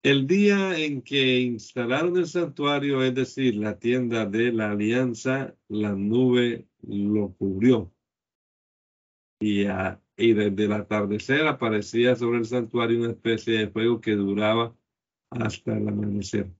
El 0.03 0.27
día 0.27 0.77
en 0.77 1.01
que 1.01 1.39
instalaron 1.41 2.17
el 2.17 2.27
santuario, 2.27 3.03
es 3.03 3.13
decir, 3.13 3.55
la 3.55 3.77
tienda 3.77 4.25
de 4.25 4.51
la 4.51 4.71
alianza, 4.71 5.55
la 5.67 5.93
nube 5.93 6.67
lo 6.81 7.33
cubrió. 7.33 7.93
Y, 9.39 9.65
a- 9.65 10.01
y 10.15 10.33
desde 10.33 10.65
el 10.65 10.71
atardecer 10.73 11.45
aparecía 11.47 12.15
sobre 12.15 12.39
el 12.39 12.45
santuario 12.45 12.99
una 12.99 13.11
especie 13.11 13.57
de 13.59 13.67
fuego 13.69 14.01
que 14.01 14.15
duraba 14.15 14.75
hasta 15.29 15.77
el 15.77 15.87
amanecer. 15.87 16.51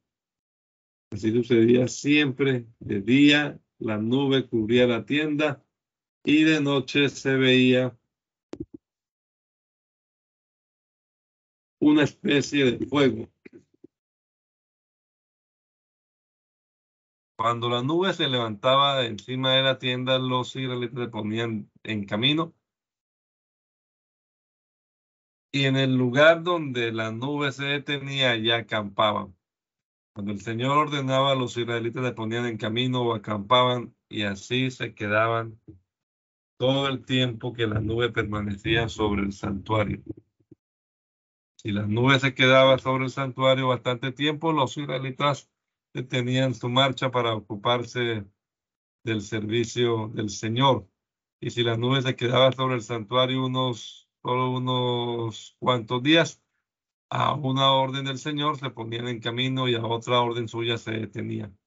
Así 1.11 1.31
sucedía 1.31 1.87
siempre. 1.87 2.65
De 2.79 3.01
día 3.01 3.59
la 3.79 3.97
nube 3.97 4.47
cubría 4.47 4.87
la 4.87 5.05
tienda 5.05 5.63
y 6.25 6.43
de 6.43 6.59
noche 6.61 7.09
se 7.09 7.35
veía 7.35 7.97
una 11.79 12.03
especie 12.03 12.65
de 12.65 12.85
fuego. 12.85 13.29
Cuando 17.37 17.69
la 17.69 17.83
nube 17.83 18.13
se 18.13 18.27
levantaba 18.27 19.05
encima 19.05 19.53
de 19.53 19.61
la 19.61 19.77
tienda, 19.77 20.17
los 20.17 20.55
israelitas 20.55 20.99
se 21.05 21.07
ponían 21.09 21.69
en 21.83 22.05
camino. 22.05 22.53
Y 25.51 25.65
en 25.65 25.75
el 25.75 25.95
lugar 25.95 26.43
donde 26.43 26.91
la 26.91 27.11
nube 27.11 27.51
se 27.51 27.65
detenía, 27.65 28.35
ya 28.37 28.57
acampaban. 28.57 29.35
Cuando 30.13 30.31
el 30.33 30.41
Señor 30.41 30.77
ordenaba 30.77 31.35
los 31.35 31.55
israelitas 31.57 32.03
se 32.03 32.11
ponían 32.13 32.47
en 32.47 32.57
camino 32.57 33.03
o 33.03 33.13
acampaban 33.13 33.95
y 34.09 34.23
así 34.23 34.71
se 34.71 34.95
quedaban 34.95 35.59
todo 36.57 36.87
el 36.87 37.05
tiempo 37.05 37.53
que 37.53 37.67
la 37.67 37.79
nube 37.79 38.09
permanecía 38.11 38.89
sobre 38.89 39.21
el 39.21 39.31
santuario. 39.31 40.01
Si 41.67 41.73
la 41.73 41.85
nube 41.85 42.17
se 42.17 42.33
quedaba 42.33 42.77
sobre 42.79 43.03
el 43.03 43.09
santuario 43.09 43.67
bastante 43.67 44.13
tiempo, 44.13 44.53
los 44.53 44.77
israelitas 44.77 45.49
detenían 45.93 46.53
su 46.53 46.69
marcha 46.69 47.11
para 47.11 47.35
ocuparse 47.35 48.25
del 49.03 49.19
servicio 49.21 50.07
del 50.07 50.29
Señor. 50.29 50.87
Y 51.41 51.49
si 51.49 51.63
la 51.63 51.75
nube 51.75 52.01
se 52.01 52.15
quedaba 52.15 52.53
sobre 52.53 52.75
el 52.75 52.83
santuario 52.83 53.45
unos, 53.45 54.07
solo 54.21 54.51
unos 54.51 55.57
cuantos 55.59 56.01
días, 56.01 56.41
a 57.09 57.33
una 57.33 57.73
orden 57.73 58.05
del 58.05 58.17
Señor 58.17 58.57
se 58.57 58.69
ponían 58.69 59.09
en 59.09 59.19
camino 59.19 59.67
y 59.67 59.75
a 59.75 59.85
otra 59.85 60.21
orden 60.21 60.47
suya 60.47 60.77
se 60.77 60.91
detenían. 60.91 61.59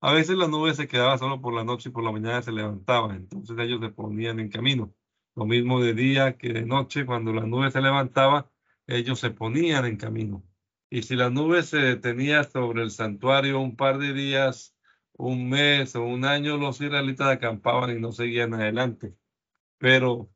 A 0.00 0.12
veces 0.12 0.36
la 0.36 0.46
nube 0.46 0.74
se 0.74 0.86
quedaba 0.86 1.18
solo 1.18 1.40
por 1.40 1.54
la 1.54 1.64
noche 1.64 1.88
y 1.88 1.92
por 1.92 2.04
la 2.04 2.12
mañana 2.12 2.40
se 2.40 2.52
levantaba, 2.52 3.16
entonces 3.16 3.58
ellos 3.58 3.80
se 3.80 3.88
ponían 3.88 4.38
en 4.38 4.48
camino. 4.48 4.94
Lo 5.34 5.44
mismo 5.44 5.80
de 5.80 5.92
día 5.92 6.38
que 6.38 6.52
de 6.52 6.64
noche, 6.64 7.04
cuando 7.04 7.32
la 7.32 7.44
nube 7.46 7.72
se 7.72 7.80
levantaba, 7.80 8.48
ellos 8.86 9.20
se 9.20 9.30
ponían 9.30 9.84
en 9.86 9.96
camino. 9.96 10.44
Y 10.90 11.02
si 11.02 11.16
la 11.16 11.30
nube 11.30 11.62
se 11.62 11.78
detenía 11.78 12.44
sobre 12.44 12.82
el 12.82 12.90
santuario 12.90 13.60
un 13.60 13.76
par 13.76 13.98
de 13.98 14.12
días, 14.12 14.76
un 15.16 15.48
mes 15.48 15.96
o 15.96 16.04
un 16.04 16.24
año, 16.24 16.56
los 16.56 16.80
israelitas 16.80 17.28
acampaban 17.28 17.96
y 17.96 18.00
no 18.00 18.12
seguían 18.12 18.54
adelante. 18.54 19.14
Pero 19.78 20.30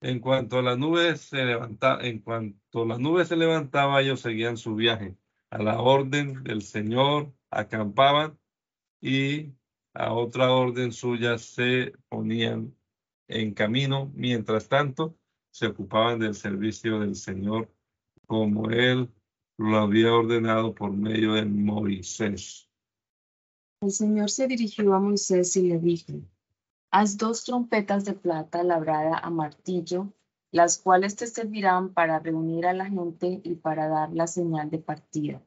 en 0.00 0.20
cuanto 0.20 0.62
la 0.62 0.76
nube 0.76 1.16
se 1.16 1.44
levantaba, 1.44 2.02
en 2.02 2.20
cuanto 2.20 2.84
la 2.84 2.98
nube 2.98 3.24
se 3.24 3.36
levantaba, 3.36 4.00
ellos 4.00 4.20
seguían 4.20 4.56
su 4.56 4.74
viaje. 4.74 5.16
A 5.50 5.58
la 5.62 5.80
orden 5.80 6.42
del 6.44 6.62
Señor 6.62 7.32
acampaban 7.50 8.38
y 9.00 9.52
a 9.94 10.12
otra 10.12 10.50
orden 10.52 10.92
suya 10.92 11.38
se 11.38 11.92
ponían 12.08 12.74
en 13.28 13.54
camino. 13.54 14.10
Mientras 14.14 14.68
tanto, 14.68 15.16
se 15.50 15.66
ocupaban 15.66 16.18
del 16.18 16.34
servicio 16.34 17.00
del 17.00 17.14
Señor 17.14 17.70
como 18.32 18.70
él 18.70 19.12
lo 19.58 19.76
había 19.76 20.10
ordenado 20.10 20.74
por 20.74 20.90
medio 20.90 21.34
de 21.34 21.44
Moisés. 21.44 22.66
El 23.82 23.90
Señor 23.90 24.30
se 24.30 24.46
dirigió 24.46 24.94
a 24.94 25.00
Moisés 25.00 25.54
y 25.56 25.68
le 25.68 25.78
dijo, 25.78 26.14
haz 26.90 27.18
dos 27.18 27.44
trompetas 27.44 28.06
de 28.06 28.14
plata 28.14 28.62
labrada 28.62 29.18
a 29.18 29.28
martillo, 29.28 30.14
las 30.50 30.78
cuales 30.78 31.14
te 31.14 31.26
servirán 31.26 31.92
para 31.92 32.20
reunir 32.20 32.64
a 32.64 32.72
la 32.72 32.86
gente 32.86 33.42
y 33.44 33.56
para 33.56 33.88
dar 33.88 34.10
la 34.14 34.26
señal 34.26 34.70
de 34.70 34.78
partida. 34.78 35.42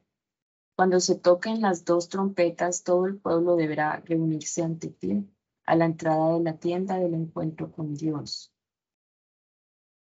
Cuando 0.76 1.00
se 1.00 1.16
toquen 1.16 1.62
las 1.62 1.84
dos 1.84 2.08
trompetas, 2.08 2.84
todo 2.84 3.06
el 3.06 3.16
pueblo 3.16 3.56
deberá 3.56 3.96
reunirse 3.96 4.62
ante 4.62 4.90
ti 4.90 5.28
a 5.64 5.74
la 5.74 5.86
entrada 5.86 6.34
de 6.34 6.44
la 6.44 6.56
tienda 6.56 7.00
del 7.00 7.14
encuentro 7.14 7.72
con 7.72 7.96
Dios. 7.96 8.54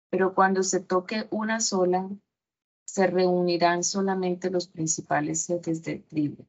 Pero 0.08 0.36
cuando 0.36 0.62
se 0.62 0.78
toque 0.78 1.26
una 1.32 1.58
sola, 1.58 2.08
se 2.90 3.06
reunirán 3.06 3.84
solamente 3.84 4.50
los 4.50 4.66
principales 4.66 5.46
jefes 5.46 5.80
de 5.84 6.00
tribu. 6.00 6.44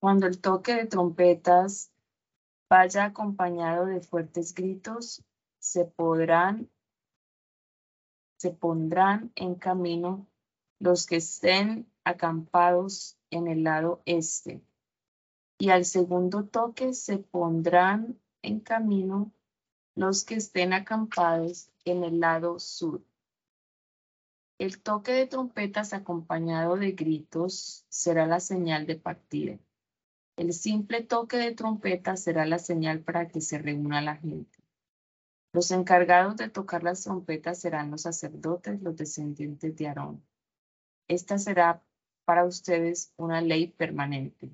Cuando 0.00 0.28
el 0.28 0.40
toque 0.40 0.76
de 0.76 0.86
trompetas 0.86 1.90
vaya 2.70 3.06
acompañado 3.06 3.86
de 3.86 4.00
fuertes 4.00 4.54
gritos, 4.54 5.24
se 5.58 5.86
podrán, 5.86 6.70
se 8.38 8.52
pondrán 8.52 9.32
en 9.34 9.56
camino 9.56 10.28
los 10.78 11.06
que 11.06 11.16
estén 11.16 11.90
acampados 12.04 13.18
en 13.30 13.48
el 13.48 13.64
lado 13.64 14.02
este. 14.04 14.62
Y 15.58 15.70
al 15.70 15.84
segundo 15.84 16.44
toque 16.44 16.92
se 16.92 17.18
pondrán 17.18 18.20
en 18.42 18.60
camino 18.60 19.32
los 19.96 20.24
que 20.24 20.36
estén 20.36 20.74
acampados 20.74 21.70
en 21.84 22.04
el 22.04 22.20
lado 22.20 22.60
sur. 22.60 23.02
El 24.58 24.80
toque 24.82 25.12
de 25.12 25.26
trompetas 25.26 25.92
acompañado 25.92 26.76
de 26.76 26.92
gritos 26.92 27.84
será 27.90 28.26
la 28.26 28.40
señal 28.40 28.86
de 28.86 28.96
partida. 28.96 29.58
El 30.36 30.54
simple 30.54 31.02
toque 31.02 31.36
de 31.36 31.54
trompeta 31.54 32.16
será 32.16 32.46
la 32.46 32.58
señal 32.58 33.00
para 33.00 33.28
que 33.28 33.42
se 33.42 33.58
reúna 33.58 34.00
la 34.00 34.16
gente. 34.16 34.58
Los 35.52 35.70
encargados 35.72 36.36
de 36.36 36.48
tocar 36.48 36.82
las 36.82 37.02
trompetas 37.02 37.60
serán 37.60 37.90
los 37.90 38.02
sacerdotes, 38.02 38.80
los 38.80 38.96
descendientes 38.96 39.76
de 39.76 39.88
Aarón. 39.88 40.24
Esta 41.06 41.38
será 41.38 41.82
para 42.24 42.44
ustedes 42.44 43.12
una 43.16 43.42
ley 43.42 43.68
permanente. 43.68 44.50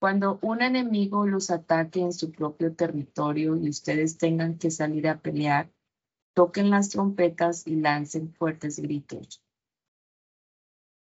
Cuando 0.00 0.40
un 0.42 0.60
enemigo 0.60 1.24
los 1.24 1.50
ataque 1.50 2.00
en 2.00 2.12
su 2.12 2.32
propio 2.32 2.74
territorio 2.74 3.56
y 3.56 3.68
ustedes 3.68 4.18
tengan 4.18 4.58
que 4.58 4.70
salir 4.70 5.08
a 5.08 5.20
pelear, 5.20 5.70
toquen 6.38 6.70
las 6.70 6.90
trompetas 6.90 7.66
y 7.66 7.74
lancen 7.74 8.32
fuertes 8.32 8.78
gritos. 8.78 9.42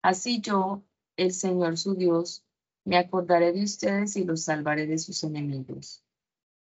Así 0.01 0.39
yo, 0.39 0.85
el 1.17 1.33
Señor 1.33 1.77
su 1.77 1.95
Dios, 1.95 2.45
me 2.85 2.97
acordaré 2.97 3.51
de 3.51 3.65
ustedes 3.65 4.15
y 4.15 4.23
los 4.23 4.45
salvaré 4.45 4.87
de 4.87 4.97
sus 4.97 5.25
enemigos. 5.25 6.05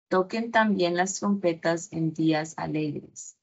Toquen 0.09 0.52
también 0.52 0.96
las 0.96 1.20
trompetas 1.20 1.92
en 1.92 2.14
días 2.14 2.54
alegres, 2.57 3.36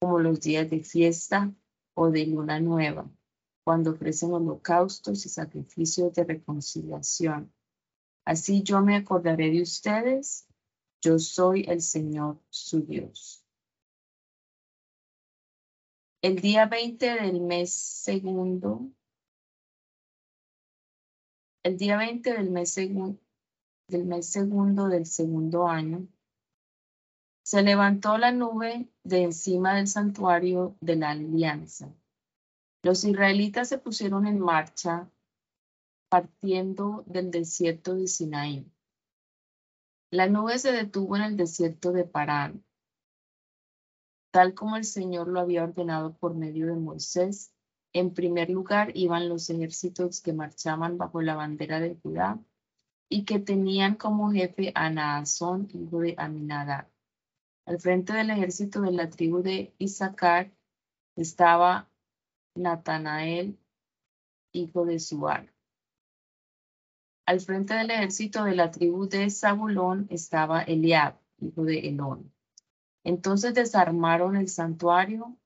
como 0.00 0.18
los 0.18 0.40
días 0.40 0.70
de 0.70 0.80
fiesta 0.80 1.52
o 1.92 2.10
de 2.10 2.24
luna 2.24 2.58
nueva, 2.58 3.06
cuando 3.64 3.90
ofrecen 3.90 4.32
holocaustos 4.32 5.26
y 5.26 5.28
sacrificios 5.28 6.14
de 6.14 6.24
reconciliación. 6.24 7.52
Así 8.24 8.62
yo 8.62 8.80
me 8.80 8.96
acordaré 8.96 9.50
de 9.50 9.60
ustedes, 9.60 10.46
yo 11.02 11.18
soy 11.18 11.66
el 11.68 11.82
Señor 11.82 12.40
su 12.48 12.80
Dios. 12.80 13.43
El 16.24 16.40
día 16.40 16.64
20 16.64 17.16
del 17.20 17.42
mes 17.42 17.70
segundo 17.70 18.90
el 21.62 21.76
día 21.76 21.98
20 21.98 22.32
del 22.32 22.50
mes, 22.50 22.76
del 22.76 24.04
mes 24.06 24.26
segundo 24.30 24.88
del 24.88 25.04
segundo 25.04 25.68
año, 25.68 26.08
se 27.42 27.60
levantó 27.60 28.16
la 28.16 28.32
nube 28.32 28.88
de 29.02 29.24
encima 29.24 29.74
del 29.74 29.86
santuario 29.86 30.78
de 30.80 30.96
la 30.96 31.10
alianza. 31.10 31.94
Los 32.82 33.04
israelitas 33.04 33.68
se 33.68 33.76
pusieron 33.76 34.26
en 34.26 34.40
marcha 34.40 35.10
partiendo 36.08 37.04
del 37.06 37.30
desierto 37.30 37.96
de 37.96 38.06
Sinaí. 38.06 38.66
La 40.10 40.26
nube 40.26 40.58
se 40.58 40.72
detuvo 40.72 41.16
en 41.16 41.22
el 41.22 41.36
desierto 41.36 41.92
de 41.92 42.04
Parán, 42.04 42.64
tal 44.34 44.52
como 44.52 44.76
el 44.76 44.84
Señor 44.84 45.28
lo 45.28 45.38
había 45.38 45.62
ordenado 45.62 46.12
por 46.14 46.34
medio 46.34 46.66
de 46.66 46.74
Moisés 46.74 47.54
en 47.92 48.12
primer 48.12 48.50
lugar 48.50 48.90
iban 48.96 49.28
los 49.28 49.48
ejércitos 49.48 50.20
que 50.20 50.32
marchaban 50.32 50.98
bajo 50.98 51.22
la 51.22 51.36
bandera 51.36 51.78
de 51.78 51.94
Judá 52.02 52.40
y 53.08 53.26
que 53.26 53.38
tenían 53.38 53.94
como 53.94 54.32
jefe 54.32 54.72
a 54.74 54.90
Naasón, 54.90 55.68
hijo 55.72 56.00
de 56.00 56.16
Aminadab. 56.18 56.90
Al 57.64 57.78
frente 57.78 58.12
del 58.12 58.30
ejército 58.30 58.80
de 58.80 58.90
la 58.90 59.08
tribu 59.08 59.40
de 59.40 59.72
Isaacar 59.78 60.50
estaba 61.14 61.88
Natanael, 62.56 63.56
hijo 64.50 64.84
de 64.84 64.98
Suar. 64.98 65.54
Al 67.24 67.38
frente 67.40 67.74
del 67.74 67.92
ejército 67.92 68.42
de 68.42 68.56
la 68.56 68.72
tribu 68.72 69.08
de 69.08 69.30
Zabulón 69.30 70.08
estaba 70.10 70.62
Eliab, 70.62 71.20
hijo 71.38 71.62
de 71.62 71.78
Elón. 71.88 72.33
Entonces 73.04 73.54
desarmaron 73.54 74.34
el 74.36 74.48
santuario 74.48 75.36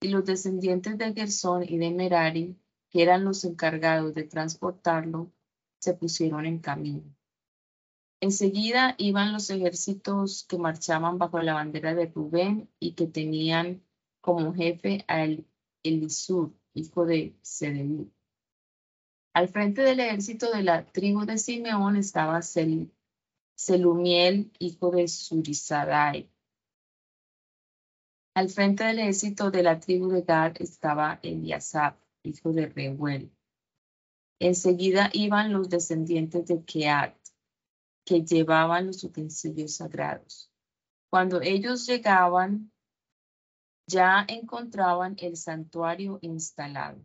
y 0.00 0.08
los 0.08 0.24
descendientes 0.24 0.96
de 0.98 1.12
Gersón 1.14 1.64
y 1.66 1.78
de 1.78 1.90
Merari, 1.90 2.56
que 2.90 3.02
eran 3.02 3.24
los 3.24 3.44
encargados 3.44 4.14
de 4.14 4.24
transportarlo, 4.24 5.32
se 5.80 5.94
pusieron 5.94 6.46
en 6.46 6.58
camino. 6.58 7.02
Enseguida 8.20 8.94
iban 8.98 9.32
los 9.32 9.48
ejércitos 9.50 10.44
que 10.48 10.58
marchaban 10.58 11.18
bajo 11.18 11.40
la 11.40 11.54
bandera 11.54 11.94
de 11.94 12.06
Rubén 12.06 12.68
y 12.78 12.92
que 12.92 13.06
tenían 13.06 13.82
como 14.20 14.52
jefe 14.54 15.04
a 15.06 15.26
Elisur, 15.84 16.52
hijo 16.74 17.06
de 17.06 17.36
Sedeú. 17.42 18.10
Al 19.34 19.48
frente 19.48 19.82
del 19.82 20.00
ejército 20.00 20.50
de 20.50 20.64
la 20.64 20.84
tribu 20.84 21.24
de 21.24 21.38
Simeón 21.38 21.96
estaba 21.96 22.40
Selumiel, 23.54 24.50
hijo 24.58 24.90
de 24.90 25.06
Surizadai. 25.06 26.28
Al 28.38 28.50
frente 28.50 28.84
del 28.84 29.00
ejército 29.00 29.50
de 29.50 29.64
la 29.64 29.80
tribu 29.80 30.10
de 30.10 30.22
Gad 30.22 30.62
estaba 30.62 31.18
Eliasab, 31.24 31.96
hijo 32.22 32.52
de 32.52 32.66
Reuel. 32.66 33.32
Enseguida 34.38 35.10
iban 35.12 35.52
los 35.52 35.68
descendientes 35.68 36.46
de 36.46 36.62
Keat, 36.64 37.16
que 38.04 38.24
llevaban 38.24 38.86
los 38.86 39.02
utensilios 39.02 39.74
sagrados. 39.74 40.52
Cuando 41.10 41.40
ellos 41.42 41.84
llegaban, 41.84 42.70
ya 43.88 44.24
encontraban 44.28 45.16
el 45.18 45.36
santuario 45.36 46.20
instalado. 46.22 47.04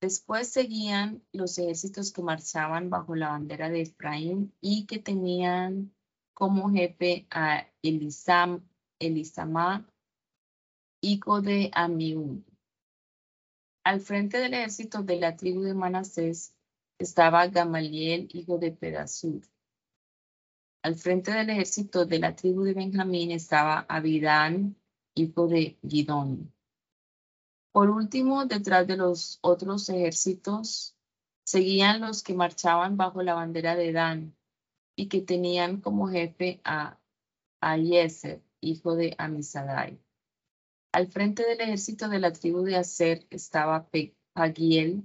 Después 0.00 0.46
seguían 0.46 1.24
los 1.32 1.58
ejércitos 1.58 2.12
que 2.12 2.22
marchaban 2.22 2.88
bajo 2.88 3.16
la 3.16 3.30
bandera 3.30 3.68
de 3.68 3.80
Efraín 3.80 4.54
y 4.60 4.86
que 4.86 5.00
tenían 5.00 5.92
como 6.34 6.70
jefe 6.70 7.26
a 7.30 7.66
Elisam, 7.82 8.62
Elisama, 8.98 9.86
hijo 11.00 11.40
de 11.42 11.70
Amiúd. 11.74 12.42
Al 13.84 14.00
frente 14.00 14.38
del 14.38 14.54
ejército 14.54 15.02
de 15.02 15.20
la 15.20 15.36
tribu 15.36 15.62
de 15.62 15.74
Manasés 15.74 16.54
estaba 16.98 17.46
Gamaliel, 17.48 18.28
hijo 18.32 18.58
de 18.58 18.72
Pedasur. 18.72 19.42
Al 20.82 20.96
frente 20.96 21.32
del 21.32 21.50
ejército 21.50 22.06
de 22.06 22.18
la 22.18 22.34
tribu 22.34 22.62
de 22.62 22.74
Benjamín 22.74 23.30
estaba 23.32 23.86
Abidán, 23.88 24.76
hijo 25.14 25.46
de 25.46 25.78
Gidón. 25.86 26.52
Por 27.72 27.90
último, 27.90 28.46
detrás 28.46 28.86
de 28.86 28.96
los 28.96 29.38
otros 29.42 29.88
ejércitos, 29.88 30.96
seguían 31.44 32.00
los 32.00 32.22
que 32.22 32.34
marchaban 32.34 32.96
bajo 32.96 33.22
la 33.22 33.34
bandera 33.34 33.76
de 33.76 33.92
Dan 33.92 34.36
y 34.96 35.08
que 35.08 35.20
tenían 35.20 35.80
como 35.80 36.08
jefe 36.08 36.60
a 36.64 36.98
Ayeser, 37.60 38.45
hijo 38.60 38.96
de 38.96 39.14
Amisadai. 39.18 40.00
Al 40.92 41.08
frente 41.08 41.46
del 41.46 41.60
ejército 41.60 42.08
de 42.08 42.18
la 42.18 42.32
tribu 42.32 42.62
de 42.62 42.76
Aser 42.76 43.26
estaba 43.30 43.88
Pagiel, 44.32 45.04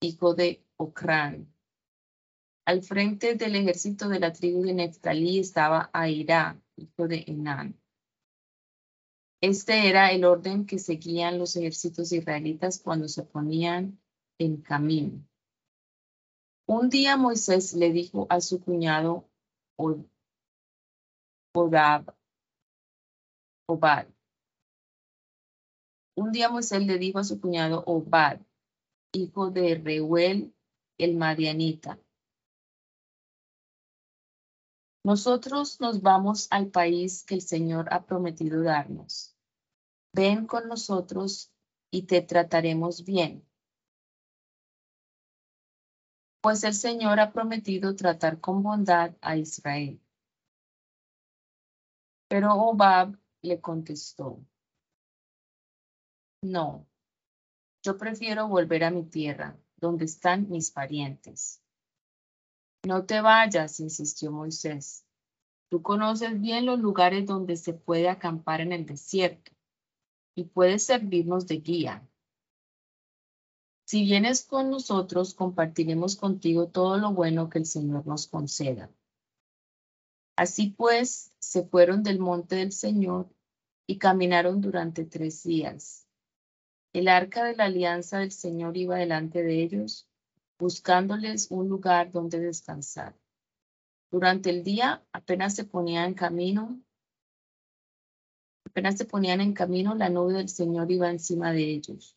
hijo 0.00 0.34
de 0.34 0.64
Ocrán. 0.76 1.52
Al 2.64 2.82
frente 2.82 3.34
del 3.34 3.56
ejército 3.56 4.08
de 4.08 4.20
la 4.20 4.32
tribu 4.32 4.62
de 4.62 4.74
Neftalí 4.74 5.38
estaba 5.38 5.90
Aira, 5.92 6.60
hijo 6.76 7.08
de 7.08 7.24
Enán. 7.26 7.78
Este 9.42 9.88
era 9.88 10.12
el 10.12 10.24
orden 10.24 10.66
que 10.66 10.78
seguían 10.78 11.38
los 11.38 11.56
ejércitos 11.56 12.12
israelitas 12.12 12.78
cuando 12.78 13.08
se 13.08 13.24
ponían 13.24 14.00
en 14.38 14.58
camino. 14.58 15.26
Un 16.66 16.88
día 16.88 17.16
Moisés 17.16 17.74
le 17.74 17.92
dijo 17.92 18.28
a 18.30 18.40
su 18.40 18.60
cuñado 18.62 19.28
Obad. 21.54 22.06
Un 26.16 26.32
día 26.32 26.48
Moisés 26.48 26.86
le 26.86 26.98
dijo 26.98 27.18
a 27.18 27.24
su 27.24 27.40
cuñado 27.40 27.82
Obad, 27.86 28.40
hijo 29.12 29.50
de 29.50 29.74
Reuel 29.74 30.54
el 30.98 31.16
Madianita, 31.16 31.98
nosotros 35.04 35.80
nos 35.80 36.00
vamos 36.00 36.46
al 36.50 36.68
país 36.68 37.24
que 37.24 37.34
el 37.34 37.42
Señor 37.42 37.92
ha 37.92 38.04
prometido 38.06 38.62
darnos. 38.62 39.36
Ven 40.14 40.46
con 40.46 40.68
nosotros 40.68 41.50
y 41.90 42.02
te 42.02 42.22
trataremos 42.22 43.04
bien. 43.04 43.44
Pues 46.40 46.62
el 46.64 46.74
Señor 46.74 47.18
ha 47.20 47.32
prometido 47.32 47.96
tratar 47.96 48.40
con 48.40 48.62
bondad 48.62 49.14
a 49.20 49.36
Israel. 49.36 50.00
Pero 52.32 52.54
Obab 52.54 53.14
le 53.42 53.60
contestó, 53.60 54.42
no, 56.40 56.86
yo 57.84 57.98
prefiero 57.98 58.48
volver 58.48 58.84
a 58.84 58.90
mi 58.90 59.04
tierra, 59.04 59.54
donde 59.76 60.06
están 60.06 60.48
mis 60.48 60.70
parientes. 60.70 61.62
No 62.86 63.04
te 63.04 63.20
vayas, 63.20 63.80
insistió 63.80 64.32
Moisés. 64.32 65.04
Tú 65.68 65.82
conoces 65.82 66.40
bien 66.40 66.64
los 66.64 66.78
lugares 66.80 67.26
donde 67.26 67.58
se 67.58 67.74
puede 67.74 68.08
acampar 68.08 68.62
en 68.62 68.72
el 68.72 68.86
desierto 68.86 69.52
y 70.34 70.44
puedes 70.44 70.86
servirnos 70.86 71.46
de 71.46 71.56
guía. 71.58 72.08
Si 73.84 74.04
vienes 74.04 74.46
con 74.46 74.70
nosotros, 74.70 75.34
compartiremos 75.34 76.16
contigo 76.16 76.68
todo 76.68 76.96
lo 76.96 77.12
bueno 77.12 77.50
que 77.50 77.58
el 77.58 77.66
Señor 77.66 78.06
nos 78.06 78.26
conceda. 78.26 78.88
Así 80.36 80.70
pues, 80.70 81.32
se 81.38 81.64
fueron 81.64 82.02
del 82.02 82.18
monte 82.18 82.56
del 82.56 82.72
Señor 82.72 83.28
y 83.86 83.98
caminaron 83.98 84.60
durante 84.60 85.04
tres 85.04 85.42
días. 85.42 86.06
El 86.92 87.08
arca 87.08 87.44
de 87.44 87.56
la 87.56 87.64
alianza 87.64 88.18
del 88.18 88.32
Señor 88.32 88.76
iba 88.76 88.96
delante 88.96 89.42
de 89.42 89.62
ellos, 89.62 90.08
buscándoles 90.58 91.50
un 91.50 91.68
lugar 91.68 92.10
donde 92.10 92.38
descansar. 92.38 93.14
Durante 94.10 94.50
el 94.50 94.62
día 94.62 95.02
apenas 95.12 95.54
se 95.54 95.64
ponían 95.64 96.10
en 96.10 96.14
camino, 96.14 96.80
apenas 98.66 98.96
se 98.96 99.04
ponían 99.04 99.40
en 99.40 99.54
camino, 99.54 99.94
la 99.94 100.08
nube 100.08 100.34
del 100.34 100.48
Señor 100.48 100.90
iba 100.90 101.10
encima 101.10 101.52
de 101.52 101.64
ellos. 101.64 102.16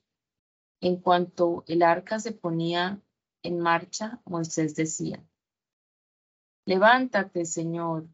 En 0.82 0.98
cuanto 0.98 1.64
el 1.68 1.84
arca 1.84 2.20
se 2.20 2.34
ponía 2.34 3.02
en 3.44 3.60
marcha, 3.60 4.22
Moisés 4.26 4.76
decía, 4.76 5.24
Levántate, 6.66 7.46
Señor, 7.46 8.08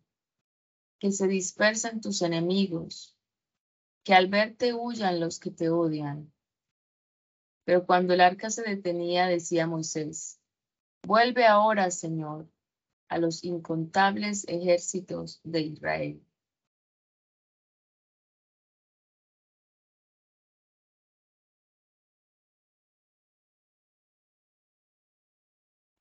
que 1.00 1.12
se 1.12 1.28
dispersen 1.28 2.02
tus 2.02 2.22
enemigos, 2.22 3.18
que 4.04 4.14
al 4.14 4.28
verte 4.28 4.74
huyan 4.74 5.20
los 5.22 5.40
que 5.40 5.52
te 5.52 5.70
odian. 5.70 6.34
Pero 7.64 7.86
cuando 7.86 8.14
el 8.14 8.22
arca 8.22 8.50
se 8.50 8.64
detenía, 8.64 9.28
decía 9.28 9.68
Moisés, 9.68 10.42
vuelve 11.08 11.46
ahora, 11.46 11.90
Señor, 11.92 12.50
a 13.08 13.18
los 13.18 13.44
incontables 13.44 14.46
ejércitos 14.48 15.40
de 15.44 15.62
Israel. 15.62 16.26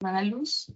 Luz. 0.01 0.73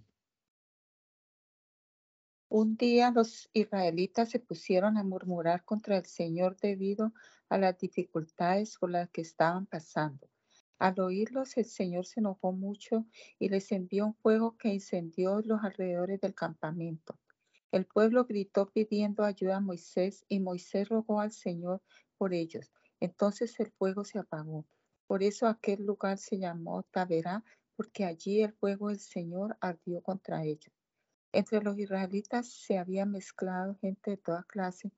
Un 2.58 2.78
día 2.78 3.10
los 3.10 3.50
israelitas 3.52 4.30
se 4.30 4.40
pusieron 4.40 4.96
a 4.96 5.04
murmurar 5.04 5.62
contra 5.66 5.98
el 5.98 6.06
Señor 6.06 6.56
debido 6.56 7.12
a 7.50 7.58
las 7.58 7.76
dificultades 7.76 8.78
por 8.78 8.88
las 8.88 9.10
que 9.10 9.20
estaban 9.20 9.66
pasando. 9.66 10.26
Al 10.78 10.98
oírlos, 10.98 11.58
el 11.58 11.66
Señor 11.66 12.06
se 12.06 12.20
enojó 12.20 12.52
mucho 12.52 13.04
y 13.38 13.50
les 13.50 13.70
envió 13.72 14.06
un 14.06 14.14
fuego 14.14 14.56
que 14.56 14.72
incendió 14.72 15.42
los 15.44 15.62
alrededores 15.62 16.18
del 16.22 16.34
campamento. 16.34 17.18
El 17.72 17.84
pueblo 17.84 18.24
gritó 18.24 18.70
pidiendo 18.70 19.22
ayuda 19.22 19.56
a 19.56 19.60
Moisés 19.60 20.24
y 20.26 20.40
Moisés 20.40 20.88
rogó 20.88 21.20
al 21.20 21.32
Señor 21.32 21.82
por 22.16 22.32
ellos. 22.32 22.72
Entonces 23.00 23.60
el 23.60 23.70
fuego 23.72 24.02
se 24.02 24.18
apagó. 24.18 24.64
Por 25.06 25.22
eso 25.22 25.46
aquel 25.46 25.84
lugar 25.84 26.16
se 26.16 26.38
llamó 26.38 26.84
Taberá, 26.84 27.44
porque 27.76 28.06
allí 28.06 28.40
el 28.40 28.54
fuego 28.54 28.88
del 28.88 29.00
Señor 29.00 29.58
ardió 29.60 30.00
contra 30.00 30.42
ellos. 30.42 30.72
Entre 31.36 31.62
los 31.62 31.78
israelitas 31.78 32.48
se 32.50 32.78
había 32.78 33.04
mezclado 33.04 33.76
gente 33.82 34.12
de 34.12 34.16
toda 34.16 34.44
clase 34.44 34.90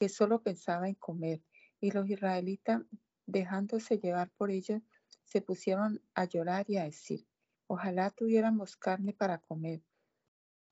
que 0.00 0.08
solo 0.08 0.42
pensaba 0.42 0.88
en 0.88 0.96
comer, 0.96 1.44
y 1.80 1.92
los 1.92 2.10
israelitas, 2.10 2.82
dejándose 3.24 4.00
llevar 4.00 4.28
por 4.30 4.50
ellos, 4.50 4.82
se 5.22 5.42
pusieron 5.42 6.02
a 6.12 6.24
llorar 6.24 6.68
y 6.68 6.78
a 6.78 6.82
decir, 6.82 7.24
ojalá 7.68 8.10
tuviéramos 8.10 8.76
carne 8.76 9.12
para 9.12 9.38
comer. 9.38 9.80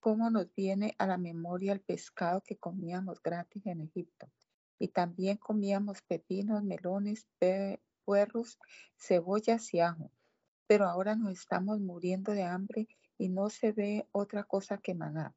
¿Cómo 0.00 0.30
nos 0.30 0.52
viene 0.52 0.96
a 0.98 1.06
la 1.06 1.16
memoria 1.16 1.74
el 1.74 1.80
pescado 1.80 2.40
que 2.40 2.56
comíamos 2.56 3.22
gratis 3.22 3.64
en 3.66 3.82
Egipto? 3.82 4.28
Y 4.80 4.88
también 4.88 5.36
comíamos 5.36 6.02
pepinos, 6.02 6.64
melones, 6.64 7.28
puerros, 8.04 8.58
cebollas 8.98 9.72
y 9.74 9.78
ajo. 9.78 10.10
Pero 10.66 10.86
ahora 10.86 11.14
nos 11.14 11.38
estamos 11.38 11.78
muriendo 11.78 12.32
de 12.32 12.42
hambre 12.42 12.88
y 13.18 13.28
no 13.28 13.50
se 13.50 13.72
ve 13.72 14.08
otra 14.12 14.44
cosa 14.44 14.78
que 14.78 14.94
maná. 14.94 15.34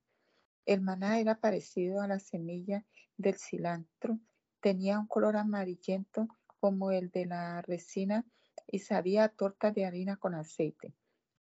El 0.65 0.81
maná 0.81 1.19
era 1.19 1.39
parecido 1.39 2.01
a 2.01 2.07
la 2.07 2.19
semilla 2.19 2.85
del 3.17 3.35
cilantro, 3.35 4.19
tenía 4.59 4.99
un 4.99 5.07
color 5.07 5.37
amarillento 5.37 6.27
como 6.59 6.91
el 6.91 7.09
de 7.11 7.25
la 7.25 7.61
resina 7.61 8.25
y 8.67 8.79
sabía 8.79 9.29
torta 9.29 9.71
de 9.71 9.85
harina 9.85 10.17
con 10.17 10.35
aceite. 10.35 10.93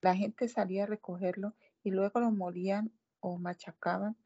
La 0.01 0.14
gente 0.14 0.49
salía 0.49 0.82
a 0.82 0.87
recogerlo 0.87 1.55
y 1.82 1.91
luego 1.91 2.20
lo 2.20 2.30
molían 2.30 2.93
o 3.20 3.39
machacaban 3.39 4.16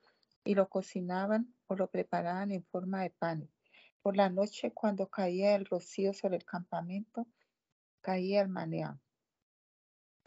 y 0.44 0.54
lo 0.54 0.68
cocinaban 0.68 1.54
o 1.66 1.76
lo 1.76 1.88
preparaban 1.88 2.50
en 2.50 2.64
forma 2.64 3.02
de 3.02 3.10
pan. 3.10 3.48
Por 4.02 4.16
la 4.16 4.30
noche, 4.30 4.72
cuando 4.72 5.08
caía 5.08 5.54
el 5.54 5.66
rocío 5.66 6.12
sobre 6.14 6.36
el 6.36 6.44
campamento, 6.44 7.26
caía 8.00 8.40
el 8.40 8.48
maná. 8.48 9.00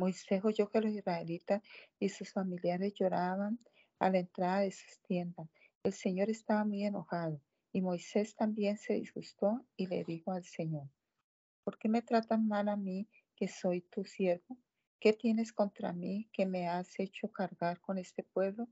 Moisés 0.02 0.44
oyó 0.44 0.68
que 0.68 0.82
los 0.82 0.92
israelitas 0.92 1.62
y 2.00 2.10
sus 2.10 2.34
familiares 2.34 2.96
lloraban 2.96 3.60
a 4.00 4.10
la 4.10 4.18
entrada 4.18 4.62
de 4.62 4.72
sus 4.72 5.00
tiendas. 5.04 5.48
El 5.84 5.94
Señor 5.94 6.32
estaba 6.32 6.66
muy 6.66 6.84
enojado 6.84 7.40
y 7.72 7.82
Moisés 7.82 8.36
también 8.36 8.80
se 8.80 8.96
disgustó 8.96 9.64
y 9.78 9.86
le 9.86 10.04
dijo 10.04 10.32
al 10.32 10.44
Señor, 10.44 10.90
¿Por 11.64 11.78
qué 11.78 11.88
me 11.88 12.02
tratan 12.02 12.48
mal 12.48 12.68
a 12.70 12.76
mí, 12.76 13.08
que 13.36 13.48
soy 13.48 13.82
tu 13.82 14.04
siervo? 14.04 14.58
¿Qué 15.00 15.14
tienes 15.14 15.54
contra 15.54 15.94
mí 15.94 16.28
que 16.34 16.48
me 16.48 16.68
has 16.68 17.00
hecho 17.00 17.32
cargar 17.32 17.80
con 17.80 18.00
este 18.00 18.24
pueblo? 18.24 18.68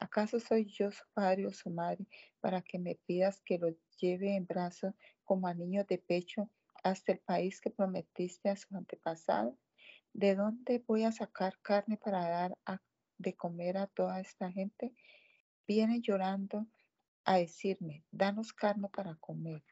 ¿Acaso 0.00 0.40
soy 0.40 0.64
yo 0.64 0.90
su 0.90 1.04
padre 1.14 1.46
o 1.46 1.52
su 1.52 1.70
madre 1.70 2.04
para 2.40 2.62
que 2.62 2.80
me 2.80 2.96
pidas 3.06 3.40
que 3.42 3.58
lo 3.58 3.68
lleve 4.00 4.34
en 4.34 4.44
brazos 4.44 4.92
como 5.22 5.46
a 5.46 5.54
niño 5.54 5.84
de 5.84 5.98
pecho 5.98 6.50
hasta 6.82 7.12
el 7.12 7.20
país 7.20 7.60
que 7.60 7.70
prometiste 7.70 8.48
a 8.48 8.56
sus 8.56 8.72
antepasados? 8.72 9.54
¿De 10.14 10.36
dónde 10.36 10.78
voy 10.86 11.02
a 11.02 11.10
sacar 11.10 11.58
carne 11.60 11.96
para 11.96 12.28
dar 12.28 12.54
de 13.18 13.34
comer 13.34 13.76
a 13.76 13.88
toda 13.88 14.20
esta 14.20 14.48
gente? 14.52 14.94
Viene 15.66 16.00
llorando 16.00 16.68
a 17.24 17.38
decirme, 17.38 18.04
danos 18.12 18.52
carne 18.52 18.88
para 18.88 19.16
comer. 19.16 19.64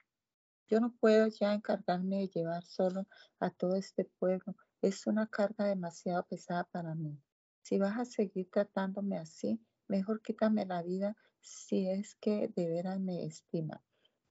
Yo 0.66 0.80
no 0.80 0.96
puedo 0.96 1.28
ya 1.28 1.54
encargarme 1.54 2.16
de 2.16 2.26
llevar 2.26 2.64
solo 2.64 3.06
a 3.38 3.50
todo 3.50 3.76
este 3.76 4.04
pueblo. 4.04 4.56
Es 4.80 5.06
una 5.06 5.28
carga 5.28 5.66
demasiado 5.66 6.26
pesada 6.26 6.64
para 6.64 6.96
mí. 6.96 7.16
Si 7.60 7.78
vas 7.78 7.96
a 7.96 8.04
seguir 8.04 8.50
tratándome 8.50 9.18
así, 9.18 9.64
mejor 9.86 10.22
quítame 10.22 10.66
la 10.66 10.82
vida 10.82 11.16
si 11.40 11.88
es 11.88 12.16
que 12.16 12.48
de 12.48 12.68
veras 12.68 12.98
me 12.98 13.26
estima. 13.26 13.80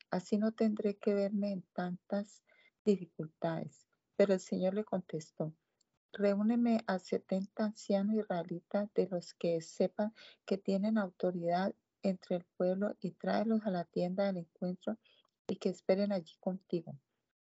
Así 0.09 0.38
no 0.38 0.51
tendré 0.51 0.97
que 0.97 1.14
verme 1.14 1.53
en 1.53 1.62
tantas 1.72 2.43
dificultades. 2.84 3.88
Pero 4.18 4.34
el 4.34 4.41
Señor 4.41 4.74
le 4.74 4.84
contestó, 4.84 5.55
reúneme 6.14 6.84
a 6.88 6.99
setenta 6.99 7.66
ancianos 7.66 8.16
israelitas 8.16 8.89
de 8.93 9.07
los 9.07 9.34
que 9.34 9.62
sepan 9.62 10.14
que 10.45 10.57
tienen 10.57 10.97
autoridad 10.97 11.74
entre 12.03 12.38
el 12.38 12.45
pueblo 12.57 12.95
y 12.99 13.12
tráelos 13.12 13.62
a 13.66 13.72
la 13.72 13.86
tienda 13.86 14.26
del 14.26 14.38
encuentro 14.38 14.97
y 15.47 15.57
que 15.57 15.70
esperen 15.70 16.12
allí 16.12 16.34
contigo. 16.39 16.97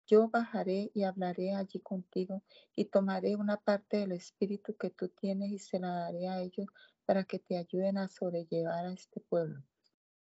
Yo 0.07 0.29
bajaré 0.29 0.91
y 0.93 1.05
hablaré 1.05 1.55
allí 1.55 1.81
contigo 1.81 2.43
y 2.75 2.87
tomaré 2.87 3.37
una 3.37 3.59
parte 3.59 3.99
del 3.99 4.13
espíritu 4.13 4.77
que 4.77 4.91
tú 4.91 5.09
tienes 5.09 5.51
y 5.53 5.59
se 5.59 5.79
la 5.79 5.91
daré 5.91 6.29
a 6.29 6.41
ellos 6.41 6.67
para 7.05 7.25
que 7.25 7.39
te 7.39 7.57
ayuden 7.57 7.97
a 7.97 8.09
sobrellevar 8.09 8.87
a 8.87 8.93
este 8.93 9.21
pueblo. 9.21 9.63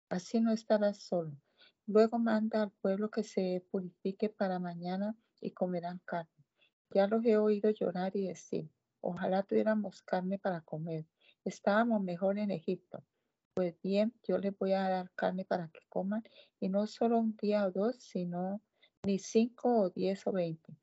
Así 0.09 0.41
no 0.41 0.51
estarás 0.51 0.99
solo. 0.99 1.37
Luego 1.85 2.19
manda 2.19 2.63
al 2.63 2.71
pueblo 2.71 3.09
que 3.09 3.23
se 3.23 3.65
purifique 3.71 4.29
para 4.29 4.59
mañana 4.59 5.15
y 5.39 5.51
comerán 5.51 6.01
carne. 6.05 6.36
Ya 6.91 7.07
los 7.07 7.23
he 7.25 7.37
oído 7.37 7.69
llorar 7.69 8.15
y 8.15 8.27
decir, 8.27 8.69
ojalá 9.01 9.43
tuviéramos 9.43 10.01
carne 10.03 10.39
para 10.39 10.61
comer. 10.61 11.05
Estábamos 11.43 12.01
mejor 12.01 12.39
en 12.39 12.51
Egipto. 12.51 13.03
Pues 13.53 13.75
bien, 13.81 14.13
yo 14.23 14.37
les 14.37 14.57
voy 14.57 14.73
a 14.73 14.87
dar 14.87 15.11
carne 15.15 15.43
para 15.43 15.67
que 15.69 15.79
coman, 15.89 16.23
y 16.59 16.69
no 16.69 16.85
solo 16.87 17.19
un 17.19 17.35
día 17.37 17.65
o 17.65 17.71
dos, 17.71 17.95
sino 17.99 18.61
ni 19.03 19.19
cinco 19.19 19.81
o 19.81 19.89
diez 19.89 20.25
o 20.27 20.31
veinte. 20.31 20.77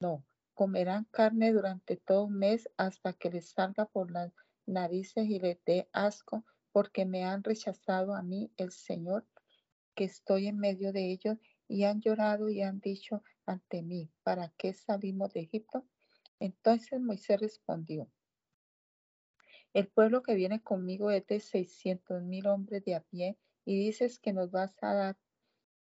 No, 0.00 0.24
comerán 0.54 1.06
carne 1.10 1.52
durante 1.52 1.96
todo 1.96 2.24
un 2.24 2.38
mes 2.38 2.68
hasta 2.76 3.12
que 3.12 3.30
les 3.30 3.50
salga 3.50 3.86
por 3.86 4.10
las 4.10 4.32
narices 4.66 5.26
y 5.28 5.38
les 5.38 5.62
dé 5.64 5.88
asco, 5.92 6.44
porque 6.72 7.06
me 7.06 7.24
han 7.24 7.42
rechazado 7.42 8.14
a 8.14 8.22
mí, 8.22 8.50
el 8.56 8.72
Señor, 8.72 9.26
que 9.94 10.04
estoy 10.04 10.48
en 10.48 10.58
medio 10.58 10.92
de 10.92 11.10
ellos, 11.12 11.38
y 11.68 11.84
han 11.84 12.00
llorado 12.00 12.48
y 12.48 12.62
han 12.62 12.80
dicho 12.80 13.22
ante 13.46 13.82
mí, 13.82 14.10
¿para 14.22 14.50
qué 14.58 14.74
salimos 14.74 15.32
de 15.34 15.40
Egipto? 15.40 15.86
Entonces 16.40 17.00
Moisés 17.00 17.40
respondió, 17.40 18.10
el 19.74 19.88
pueblo 19.88 20.22
que 20.22 20.34
viene 20.34 20.60
conmigo 20.62 21.10
es 21.12 21.24
de 21.28 21.38
seiscientos 21.38 22.22
mil 22.22 22.48
hombres 22.48 22.84
de 22.84 22.96
a 22.96 23.00
pie 23.02 23.38
y 23.64 23.78
dices 23.78 24.18
que 24.18 24.32
nos 24.32 24.50
vas 24.50 24.74
a 24.82 24.92
dar, 24.94 25.18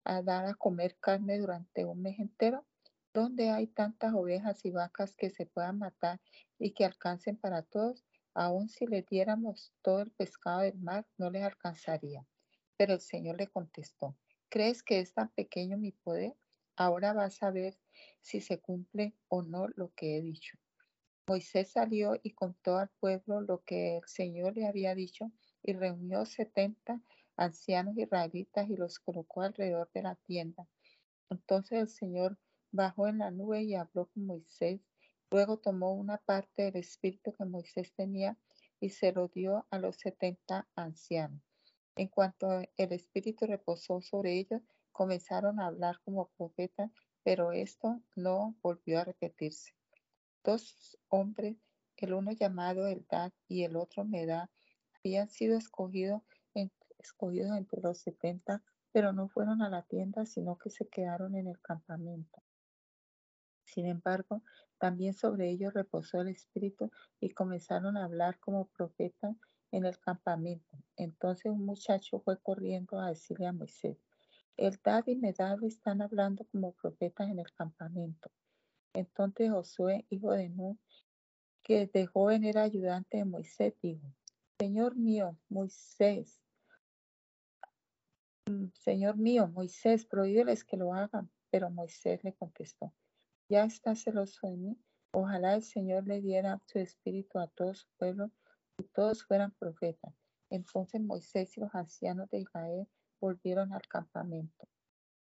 a 0.05 0.21
dar 0.23 0.45
a 0.47 0.55
comer 0.55 0.97
carne 0.99 1.39
durante 1.39 1.85
un 1.85 2.01
mes 2.01 2.19
entero. 2.19 2.65
donde 3.13 3.49
hay 3.51 3.67
tantas 3.67 4.13
ovejas 4.13 4.65
y 4.65 4.71
vacas 4.71 5.15
que 5.15 5.29
se 5.31 5.45
puedan 5.47 5.79
matar 5.79 6.21
y 6.59 6.73
que 6.73 6.85
alcancen 6.85 7.37
para 7.37 7.63
todos, 7.63 8.05
aun 8.35 8.69
si 8.69 8.87
le 8.87 9.03
diéramos 9.03 9.73
todo 9.83 10.01
el 10.01 10.11
pescado 10.11 10.61
del 10.61 10.77
mar, 10.79 11.07
no 11.17 11.31
les 11.31 11.43
alcanzaría. 11.43 12.25
Pero 12.77 12.93
el 12.93 13.01
Señor 13.01 13.37
le 13.37 13.47
contestó, 13.47 14.17
¿crees 14.49 14.83
que 14.83 14.99
es 14.99 15.13
tan 15.13 15.29
pequeño 15.31 15.77
mi 15.77 15.91
poder? 15.93 16.35
Ahora 16.77 17.11
vas 17.11 17.41
a 17.41 17.49
ver 17.49 17.75
si 18.21 18.39
se 18.39 18.59
cumple 18.59 19.15
o 19.29 19.41
no 19.41 19.67
lo 19.69 19.91
que 19.95 20.15
he 20.15 20.21
dicho. 20.21 20.57
Moisés 21.27 21.71
salió 21.71 22.13
y 22.21 22.31
contó 22.31 22.77
al 22.77 22.89
pueblo 22.99 23.41
lo 23.41 23.63
que 23.63 23.97
el 23.97 24.07
Señor 24.07 24.55
le 24.55 24.67
había 24.67 24.93
dicho 24.93 25.31
y 25.63 25.73
reunió 25.73 26.25
setenta 26.25 27.01
ancianos 27.35 27.97
israelitas 27.97 28.69
y 28.69 28.75
los 28.75 28.99
colocó 28.99 29.41
alrededor 29.41 29.89
de 29.91 30.03
la 30.03 30.15
tienda. 30.15 30.67
Entonces 31.31 31.79
el 31.79 31.89
Señor 31.89 32.37
bajó 32.71 33.07
en 33.07 33.17
la 33.17 33.31
nube 33.31 33.63
y 33.63 33.73
habló 33.73 34.05
con 34.05 34.27
Moisés. 34.27 34.79
Luego 35.31 35.57
tomó 35.57 35.93
una 35.93 36.19
parte 36.19 36.63
del 36.63 36.77
espíritu 36.77 37.33
que 37.33 37.45
Moisés 37.45 37.91
tenía 37.95 38.37
y 38.79 38.91
se 38.91 39.11
lo 39.11 39.27
dio 39.29 39.65
a 39.71 39.79
los 39.79 39.95
setenta 39.97 40.67
ancianos. 40.75 41.41
En 41.95 42.07
cuanto 42.07 42.61
el 42.77 42.93
espíritu 42.93 43.47
reposó 43.47 43.99
sobre 44.01 44.37
ellos, 44.37 44.61
comenzaron 44.97 45.59
a 45.59 45.67
hablar 45.67 45.99
como 46.03 46.29
profetas, 46.37 46.89
pero 47.23 47.51
esto 47.51 48.01
no 48.15 48.55
volvió 48.63 48.99
a 48.99 49.03
repetirse 49.05 49.77
dos 50.47 50.97
hombres, 51.09 51.57
el 51.97 52.13
uno 52.13 52.31
llamado 52.31 52.87
Eldad 52.87 53.33
y 53.49 53.63
el 53.63 53.75
otro 53.75 54.05
Medad, 54.05 54.49
habían 54.95 55.29
sido 55.29 55.57
escogidos, 55.57 56.21
escogidos 56.99 57.57
entre 57.57 57.81
los 57.81 57.97
setenta, 57.97 58.63
pero 58.93 59.11
no 59.11 59.27
fueron 59.27 59.61
a 59.61 59.69
la 59.69 59.83
tienda, 59.83 60.25
sino 60.25 60.57
que 60.57 60.69
se 60.69 60.87
quedaron 60.87 61.35
en 61.35 61.47
el 61.47 61.59
campamento. 61.59 62.41
Sin 63.65 63.87
embargo, 63.87 64.41
también 64.79 65.13
sobre 65.13 65.49
ellos 65.49 65.73
reposó 65.73 66.21
el 66.21 66.29
Espíritu 66.29 66.89
y 67.19 67.31
comenzaron 67.31 67.97
a 67.97 68.05
hablar 68.05 68.39
como 68.39 68.69
profetas 68.69 69.35
en 69.71 69.85
el 69.85 69.99
campamento. 69.99 70.77
Entonces 70.95 71.51
un 71.51 71.65
muchacho 71.65 72.21
fue 72.21 72.39
corriendo 72.39 73.01
a 73.01 73.09
decirle 73.09 73.47
a 73.47 73.51
Moisés, 73.51 73.97
Eldad 74.57 75.05
y 75.05 75.15
Medad 75.15 75.63
están 75.63 76.01
hablando 76.01 76.43
como 76.45 76.73
profetas 76.73 77.29
en 77.29 77.39
el 77.39 77.51
campamento. 77.53 78.31
Entonces 78.93 79.51
Josué, 79.51 80.05
hijo 80.09 80.31
de 80.31 80.49
Nun, 80.49 80.79
que 81.63 81.85
de 81.85 82.07
joven 82.07 82.43
era 82.43 82.63
ayudante 82.63 83.17
de 83.17 83.25
Moisés, 83.25 83.75
dijo, 83.81 84.07
Señor 84.59 84.95
mío, 84.95 85.37
Moisés, 85.49 86.41
mm, 88.49 88.69
Señor 88.73 89.17
mío, 89.17 89.47
Moisés, 89.47 90.05
prohíbeles 90.05 90.63
que 90.63 90.77
lo 90.77 90.93
hagan. 90.93 91.29
Pero 91.51 91.69
Moisés 91.69 92.23
le 92.23 92.33
contestó, 92.33 92.93
ya 93.49 93.63
está 93.63 93.95
celoso 93.95 94.47
de 94.47 94.57
mí. 94.57 94.77
Ojalá 95.11 95.55
el 95.55 95.63
Señor 95.63 96.07
le 96.07 96.19
diera 96.19 96.61
su 96.65 96.79
espíritu 96.79 97.39
a 97.39 97.47
todo 97.47 97.73
su 97.73 97.87
pueblo 97.97 98.31
y 98.77 98.83
todos 98.85 99.23
fueran 99.23 99.51
profetas. 99.51 100.13
Entonces 100.49 101.01
Moisés 101.01 101.55
y 101.57 101.61
los 101.61 101.73
ancianos 101.73 102.29
de 102.29 102.39
Israel 102.39 102.87
volvieron 103.19 103.73
al 103.73 103.87
campamento. 103.87 104.67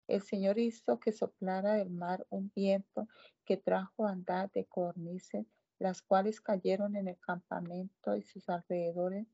El 0.08 0.22
Señor 0.22 0.60
hizo 0.60 1.00
que 1.00 1.12
soplara 1.12 1.74
del 1.74 1.90
mar 1.90 2.26
un 2.30 2.52
viento 2.56 3.08
que 3.44 3.58
trajo 3.58 4.06
andar 4.06 4.52
de 4.52 4.66
cornices, 4.66 5.48
las 5.80 6.02
cuales 6.02 6.42
cayeron 6.42 6.96
en 6.96 7.08
el 7.08 7.20
campamento 7.20 8.16
y 8.16 8.24
sus 8.24 8.48
alrededores, 8.50 9.28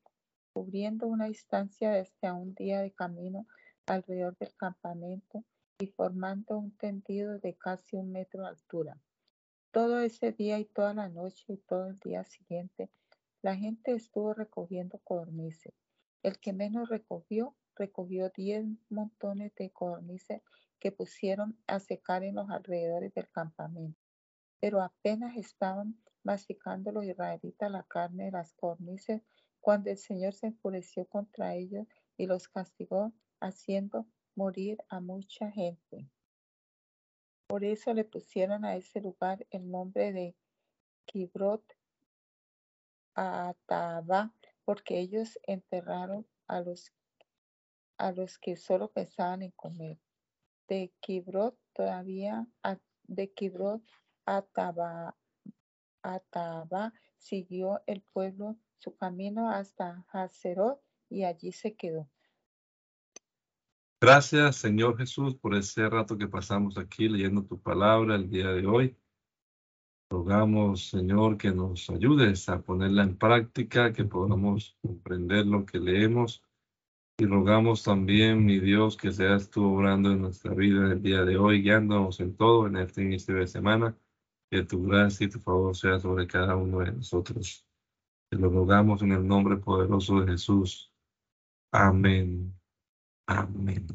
cubriendo 0.52 1.06
una 1.06 1.26
distancia 1.26 1.90
de 1.90 2.00
hasta 2.00 2.34
un 2.34 2.54
día 2.54 2.80
de 2.80 2.92
camino 2.92 3.46
alrededor 3.86 4.36
del 4.38 4.54
campamento 4.56 5.44
y 5.78 5.88
formando 5.88 6.58
un 6.58 6.76
tendido 6.76 7.38
de 7.38 7.54
casi 7.56 7.96
un 7.96 8.12
metro 8.12 8.42
de 8.42 8.48
altura. 8.48 8.98
Todo 9.72 10.00
ese 10.00 10.32
día 10.32 10.58
y 10.58 10.64
toda 10.64 10.94
la 10.94 11.08
noche 11.08 11.44
y 11.48 11.56
todo 11.58 11.88
el 11.88 11.98
día 11.98 12.24
siguiente, 12.24 12.90
la 13.42 13.56
gente 13.56 13.92
estuvo 13.92 14.34
recogiendo 14.34 14.98
cornices. 15.00 15.74
El 16.22 16.38
que 16.38 16.52
menos 16.52 16.88
recogió, 16.88 17.56
recogió 17.76 18.30
diez 18.30 18.64
montones 18.88 19.54
de 19.56 19.70
cornices 19.70 20.42
que 20.78 20.92
pusieron 20.92 21.58
a 21.66 21.80
secar 21.80 22.24
en 22.24 22.34
los 22.34 22.50
alrededores 22.50 23.14
del 23.14 23.30
campamento. 23.30 23.98
Pero 24.60 24.82
apenas 24.82 25.36
estaban 25.36 25.96
masticando 26.24 26.92
los 26.92 27.04
israelitas 27.04 27.70
la 27.70 27.82
carne 27.84 28.26
de 28.26 28.32
las 28.32 28.52
cornices 28.54 29.22
cuando 29.60 29.90
el 29.90 29.98
Señor 29.98 30.34
se 30.34 30.48
enfureció 30.48 31.06
contra 31.06 31.54
ellos 31.54 31.86
y 32.16 32.26
los 32.26 32.48
castigó, 32.48 33.12
haciendo 33.40 34.06
morir 34.34 34.78
a 34.88 35.00
mucha 35.00 35.50
gente. 35.50 36.08
Por 37.46 37.64
eso 37.64 37.92
le 37.92 38.04
pusieron 38.04 38.64
a 38.64 38.76
ese 38.76 39.00
lugar 39.00 39.46
el 39.50 39.70
nombre 39.70 40.12
de 40.12 40.34
Kibrot 41.04 41.62
Ataba, 43.14 44.32
porque 44.64 44.98
ellos 44.98 45.38
enterraron 45.42 46.26
a 46.46 46.60
los, 46.60 46.92
a 48.02 48.10
los 48.10 48.36
que 48.38 48.56
solo 48.56 48.90
pensaban 48.90 49.42
en 49.42 49.52
comer 49.52 49.96
de 50.68 50.92
Kibrot 51.00 51.56
todavía 51.72 52.46
de 53.04 53.32
Kibrot 53.32 53.80
Ataba, 54.26 55.16
Ataba 56.02 56.92
siguió 57.16 57.80
el 57.86 58.02
pueblo 58.12 58.56
su 58.78 58.96
camino 58.96 59.50
hasta 59.50 60.04
Hazerot 60.12 60.80
y 61.08 61.22
allí 61.22 61.52
se 61.52 61.76
quedó. 61.76 62.08
Gracias, 64.00 64.56
Señor 64.56 64.98
Jesús, 64.98 65.36
por 65.36 65.54
ese 65.54 65.88
rato 65.88 66.18
que 66.18 66.26
pasamos 66.26 66.76
aquí 66.78 67.08
leyendo 67.08 67.44
tu 67.44 67.60
palabra 67.60 68.16
el 68.16 68.28
día 68.28 68.48
de 68.48 68.66
hoy. 68.66 68.96
Rogamos, 70.10 70.88
Señor, 70.88 71.38
que 71.38 71.52
nos 71.52 71.88
ayudes 71.88 72.48
a 72.48 72.60
ponerla 72.60 73.04
en 73.04 73.16
práctica, 73.16 73.92
que 73.92 74.04
podamos 74.04 74.76
comprender 74.82 75.46
lo 75.46 75.64
que 75.64 75.78
leemos 75.78 76.42
y 77.22 77.26
rogamos 77.26 77.84
también, 77.84 78.44
mi 78.44 78.58
Dios, 78.58 78.96
que 78.96 79.12
seas 79.12 79.48
tú 79.48 79.64
obrando 79.64 80.10
en 80.10 80.22
nuestra 80.22 80.52
vida 80.54 80.90
el 80.92 81.00
día 81.00 81.24
de 81.24 81.36
hoy, 81.36 81.62
guiándonos 81.62 82.18
en 82.18 82.36
todo 82.36 82.66
en 82.66 82.76
este 82.76 83.02
inicio 83.02 83.36
de 83.36 83.46
semana. 83.46 83.96
Que 84.50 84.64
tu 84.64 84.82
gracia 84.84 85.26
y 85.26 85.30
tu 85.30 85.38
favor 85.38 85.76
sea 85.76 86.00
sobre 86.00 86.26
cada 86.26 86.56
uno 86.56 86.80
de 86.80 86.92
nosotros. 86.92 87.64
Te 88.28 88.36
lo 88.36 88.50
rogamos 88.50 89.02
en 89.02 89.12
el 89.12 89.26
nombre 89.26 89.56
poderoso 89.56 90.20
de 90.20 90.32
Jesús. 90.32 90.92
Amén. 91.70 92.52
Amén. 93.26 93.86